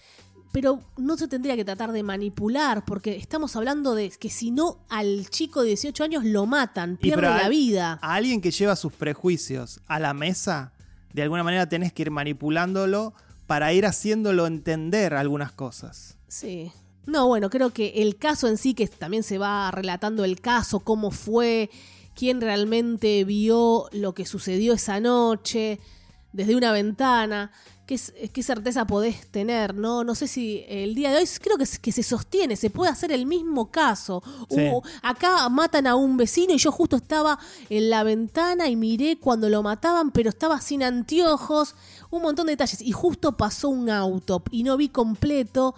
Pero 0.52 0.80
no 0.96 1.16
se 1.16 1.28
tendría 1.28 1.56
que 1.56 1.64
tratar 1.64 1.92
de 1.92 2.02
manipular, 2.02 2.84
porque 2.84 3.16
estamos 3.16 3.54
hablando 3.56 3.94
de 3.94 4.10
que 4.10 4.30
si 4.30 4.50
no 4.50 4.78
al 4.88 5.28
chico 5.28 5.60
de 5.62 5.68
18 5.68 6.04
años 6.04 6.24
lo 6.24 6.46
matan, 6.46 6.96
pierde 6.96 7.26
a- 7.26 7.36
la 7.42 7.48
vida. 7.48 7.98
A 8.02 8.14
alguien 8.14 8.40
que 8.40 8.50
lleva 8.50 8.74
sus 8.76 8.92
prejuicios 8.92 9.80
a 9.86 9.98
la 9.98 10.14
mesa, 10.14 10.72
de 11.12 11.22
alguna 11.22 11.42
manera 11.44 11.68
tenés 11.68 11.92
que 11.92 12.02
ir 12.02 12.10
manipulándolo 12.10 13.12
para 13.46 13.72
ir 13.72 13.84
haciéndolo 13.86 14.46
entender 14.46 15.14
algunas 15.14 15.52
cosas. 15.52 16.16
Sí. 16.28 16.72
No, 17.06 17.26
bueno, 17.26 17.48
creo 17.50 17.70
que 17.70 18.02
el 18.02 18.16
caso 18.16 18.48
en 18.48 18.58
sí, 18.58 18.74
que 18.74 18.86
también 18.86 19.22
se 19.22 19.38
va 19.38 19.70
relatando 19.70 20.24
el 20.24 20.40
caso, 20.40 20.80
cómo 20.80 21.10
fue, 21.10 21.70
quién 22.14 22.40
realmente 22.40 23.24
vio 23.24 23.88
lo 23.92 24.12
que 24.12 24.26
sucedió 24.26 24.74
esa 24.74 25.00
noche, 25.00 25.78
desde 26.32 26.54
una 26.56 26.72
ventana, 26.72 27.50
qué, 27.88 27.94
s- 27.94 28.12
qué 28.34 28.42
certeza 28.42 28.86
podés 28.86 29.26
tener, 29.28 29.74
¿no? 29.74 30.04
No 30.04 30.14
sé 30.14 30.28
si 30.28 30.62
el 30.68 30.94
día 30.94 31.10
de 31.10 31.16
hoy 31.16 31.28
creo 31.40 31.56
que, 31.56 31.64
se- 31.64 31.78
que 31.80 31.90
se 31.90 32.02
sostiene, 32.02 32.54
se 32.54 32.68
puede 32.68 32.90
hacer 32.92 33.10
el 33.10 33.24
mismo 33.24 33.70
caso. 33.70 34.22
Sí. 34.50 34.68
Uh, 34.70 34.82
acá 35.02 35.48
matan 35.48 35.86
a 35.86 35.96
un 35.96 36.18
vecino 36.18 36.52
y 36.52 36.58
yo 36.58 36.70
justo 36.70 36.96
estaba 36.96 37.38
en 37.70 37.88
la 37.88 38.02
ventana 38.04 38.68
y 38.68 38.76
miré 38.76 39.18
cuando 39.18 39.48
lo 39.48 39.62
mataban, 39.62 40.10
pero 40.10 40.28
estaba 40.28 40.60
sin 40.60 40.82
anteojos, 40.82 41.74
un 42.10 42.20
montón 42.22 42.46
de 42.46 42.52
detalles. 42.52 42.82
Y 42.82 42.92
justo 42.92 43.36
pasó 43.38 43.70
un 43.70 43.88
auto 43.88 44.42
y 44.50 44.62
no 44.64 44.76
vi 44.76 44.90
completo. 44.90 45.74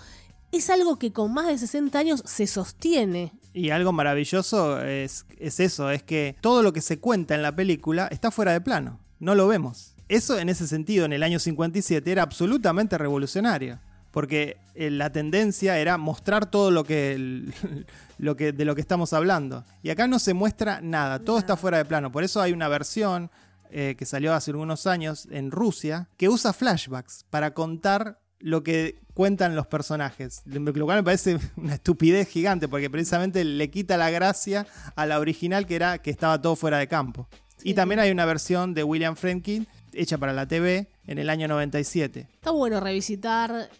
Es 0.53 0.69
algo 0.69 0.99
que 0.99 1.13
con 1.13 1.33
más 1.33 1.47
de 1.47 1.59
60 1.59 1.97
años 1.97 2.25
se 2.27 2.49
sostiene. 2.49 3.33
Y 3.55 3.71
algo 3.71 3.93
maravilloso 3.93 4.83
es, 4.83 5.27
es 5.39 5.61
eso, 5.61 5.91
es 5.91 6.03
que 6.03 6.35
todo 6.41 6.63
lo 6.65 6.73
que 6.73 6.81
se 6.81 6.99
cuenta 6.99 7.37
en 7.37 7.43
la 7.43 7.55
película 7.55 8.09
está 8.09 8.33
fuera 8.33 8.53
de 8.53 8.61
plano, 8.61 8.99
no 9.21 9.37
lo 9.37 9.47
vemos. 9.47 9.90
Eso 10.11 10.39
en 10.39 10.49
ese 10.49 10.67
sentido 10.67 11.05
en 11.05 11.13
el 11.13 11.23
año 11.23 11.39
57 11.39 12.11
era 12.11 12.23
absolutamente 12.23 12.99
revolucionario, 12.99 13.79
porque 14.11 14.57
eh, 14.75 14.91
la 14.91 15.11
tendencia 15.13 15.79
era 15.79 15.97
mostrar 15.99 16.51
todo 16.51 16.71
lo 16.73 16.83
que, 16.83 17.13
el- 17.13 17.55
lo 18.19 18.35
que 18.37 18.53
de 18.53 18.65
lo 18.65 18.75
que 18.75 18.81
estamos 18.81 19.13
hablando. 19.13 19.65
Y 19.85 19.91
acá 19.91 20.09
no 20.09 20.19
se 20.19 20.35
muestra 20.35 20.81
nada, 20.81 21.21
todo 21.21 21.39
está 21.39 21.57
fuera 21.57 21.79
de 21.79 21.85
plano. 21.85 22.11
Por 22.11 22.25
eso 22.25 22.41
hay 22.41 22.53
una 22.53 22.67
versión 22.69 23.31
eh, 23.71 23.95
que 23.97 24.05
salió 24.05 24.35
hace 24.35 24.51
algunos 24.51 24.89
años 24.89 25.29
en 25.31 25.53
Rusia 25.53 26.09
que 26.17 26.29
usa 26.29 26.53
flashbacks 26.53 27.25
para 27.31 27.55
contar 27.55 28.19
lo 28.41 28.65
que 28.65 28.99
cuentan 29.15 29.55
los 29.55 29.69
personajes. 29.69 30.43
Lo 30.45 30.73
cual 30.87 30.99
me 30.99 31.05
parece 31.05 31.39
una 31.57 31.75
estupidez 31.75 32.27
gigante, 32.27 32.67
porque 32.67 32.91
precisamente 32.91 33.45
le 33.45 33.71
quita 33.71 33.97
la 33.97 34.11
gracia 34.11 34.67
a 34.97 35.07
la 35.07 35.21
original 35.21 35.67
que 35.67 35.77
era 35.77 35.99
que 35.99 36.11
estaba 36.11 36.43
todo 36.43 36.57
fuera 36.57 36.79
de 36.79 36.89
campo. 36.89 37.29
Y 37.63 37.75
también 37.75 38.01
hay 38.01 38.11
una 38.11 38.25
versión 38.25 38.73
de 38.75 38.83
William 38.83 39.15
Friedkin 39.15 39.69
hecha 39.95 40.19
para 40.19 40.33
la 40.33 40.47
TV 40.47 40.89
en 41.07 41.19
el 41.19 41.31
año 41.31 41.49
97. 41.49 42.29
Está 42.33 42.51
bueno 42.51 42.81
revisitar 42.81 43.71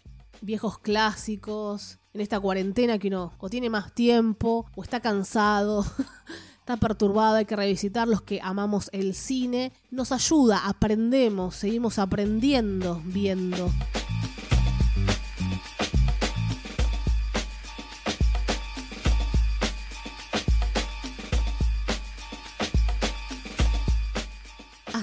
viejos 0.41 0.79
clásicos 0.79 1.99
en 2.13 2.21
esta 2.21 2.39
cuarentena 2.39 2.99
que 2.99 3.07
uno 3.07 3.33
o 3.37 3.49
tiene 3.49 3.69
más 3.69 3.93
tiempo 3.93 4.65
o 4.75 4.83
está 4.83 4.99
cansado, 4.99 5.85
está 6.59 6.77
perturbado, 6.77 7.35
hay 7.35 7.45
que 7.45 7.55
revisitar 7.55 8.07
los 8.07 8.21
que 8.21 8.39
amamos 8.41 8.89
el 8.91 9.13
cine. 9.15 9.71
Nos 9.89 10.11
ayuda, 10.11 10.67
aprendemos, 10.67 11.55
seguimos 11.55 11.99
aprendiendo, 11.99 13.01
viendo. 13.05 13.71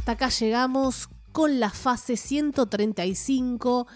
Hasta 0.09 0.25
acá 0.25 0.35
llegamos 0.35 1.11
con 1.33 1.61
la 1.61 1.69
fase 1.69 2.17
135 2.17 3.87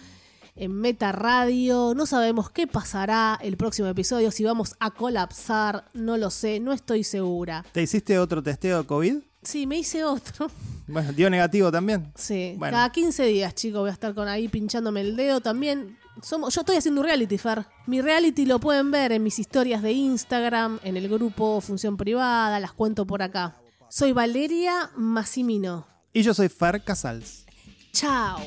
en 0.57 0.73
Meta 0.75 1.11
Radio. 1.11 1.95
No 1.97 2.05
sabemos 2.05 2.51
qué 2.51 2.67
pasará 2.67 3.39
el 3.43 3.57
próximo 3.57 3.89
episodio, 3.89 4.31
si 4.31 4.45
vamos 4.45 4.75
a 4.79 4.91
colapsar, 4.91 5.87
no 5.95 6.19
lo 6.19 6.29
sé, 6.29 6.61
no 6.61 6.75
estoy 6.75 7.03
segura. 7.03 7.65
¿Te 7.73 7.81
hiciste 7.81 8.19
otro 8.19 8.43
testeo 8.43 8.83
de 8.83 8.87
COVID? 8.87 9.15
Sí, 9.43 9.67
me 9.67 9.79
hice 9.79 10.05
otro. 10.05 10.51
Bueno, 10.87 11.15
dio 11.15 11.31
negativo 11.31 11.73
también. 11.73 12.13
Sí, 12.15 12.57
Bueno. 12.59 12.77
cada 12.77 12.93
15 12.93 13.25
días, 13.25 13.55
chicos, 13.55 13.81
voy 13.81 13.89
a 13.89 13.95
estar 13.95 14.13
con 14.15 14.29
ahí 14.29 14.49
pinchándome 14.49 15.01
el 15.01 15.17
dedo 15.17 15.41
también. 15.41 15.97
Somos, 16.21 16.55
yo 16.55 16.61
estoy 16.61 16.77
haciendo 16.77 17.01
un 17.01 17.07
reality, 17.07 17.39
Fer. 17.39 17.65
Mi 17.87 18.03
reality 18.03 18.45
lo 18.45 18.61
pueden 18.61 18.91
ver 18.91 19.13
en 19.13 19.23
mis 19.23 19.39
historias 19.39 19.81
de 19.81 19.93
Instagram, 19.93 20.79
en 20.85 20.99
el 20.99 21.09
grupo 21.09 21.63
Función 21.63 21.97
Privada, 21.97 22.61
las 22.61 22.75
cuento 22.75 23.07
por 23.07 23.23
acá. 23.23 23.57
Soy 23.89 24.13
Valeria 24.13 24.91
Massimino. 24.95 25.92
Y 26.13 26.23
yo 26.23 26.35
soy 26.35 26.49
Fer 26.49 26.83
Casals. 26.85 27.45
Chao. 27.93 28.41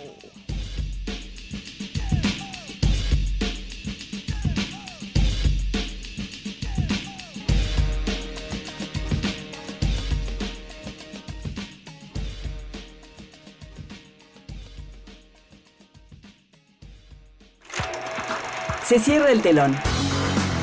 Se 18.87 18.99
cierra 18.99 19.31
el 19.31 19.41
telón. 19.41 19.75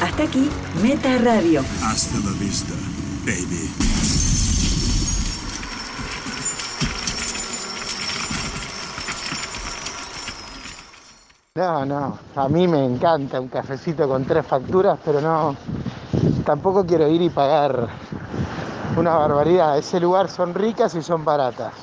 Hasta 0.01 0.23
aquí, 0.23 0.49
Meta 0.81 1.19
Radio. 1.19 1.65
Hasta 1.83 2.19
la 2.19 2.31
vista, 2.39 2.73
baby. 3.27 3.92
No, 11.55 11.85
no, 11.85 12.19
a 12.35 12.49
mí 12.49 12.67
me 12.67 12.83
encanta 12.83 13.39
un 13.39 13.49
cafecito 13.49 14.09
con 14.09 14.25
tres 14.25 14.47
facturas, 14.47 14.99
pero 15.05 15.21
no, 15.21 15.55
tampoco 16.47 16.87
quiero 16.87 17.07
ir 17.09 17.21
y 17.21 17.29
pagar 17.29 17.91
una 18.97 19.17
barbaridad. 19.17 19.77
Ese 19.77 20.01
lugar 20.01 20.31
son 20.31 20.55
ricas 20.55 20.95
y 20.95 21.03
son 21.03 21.27
baratas. 21.27 21.75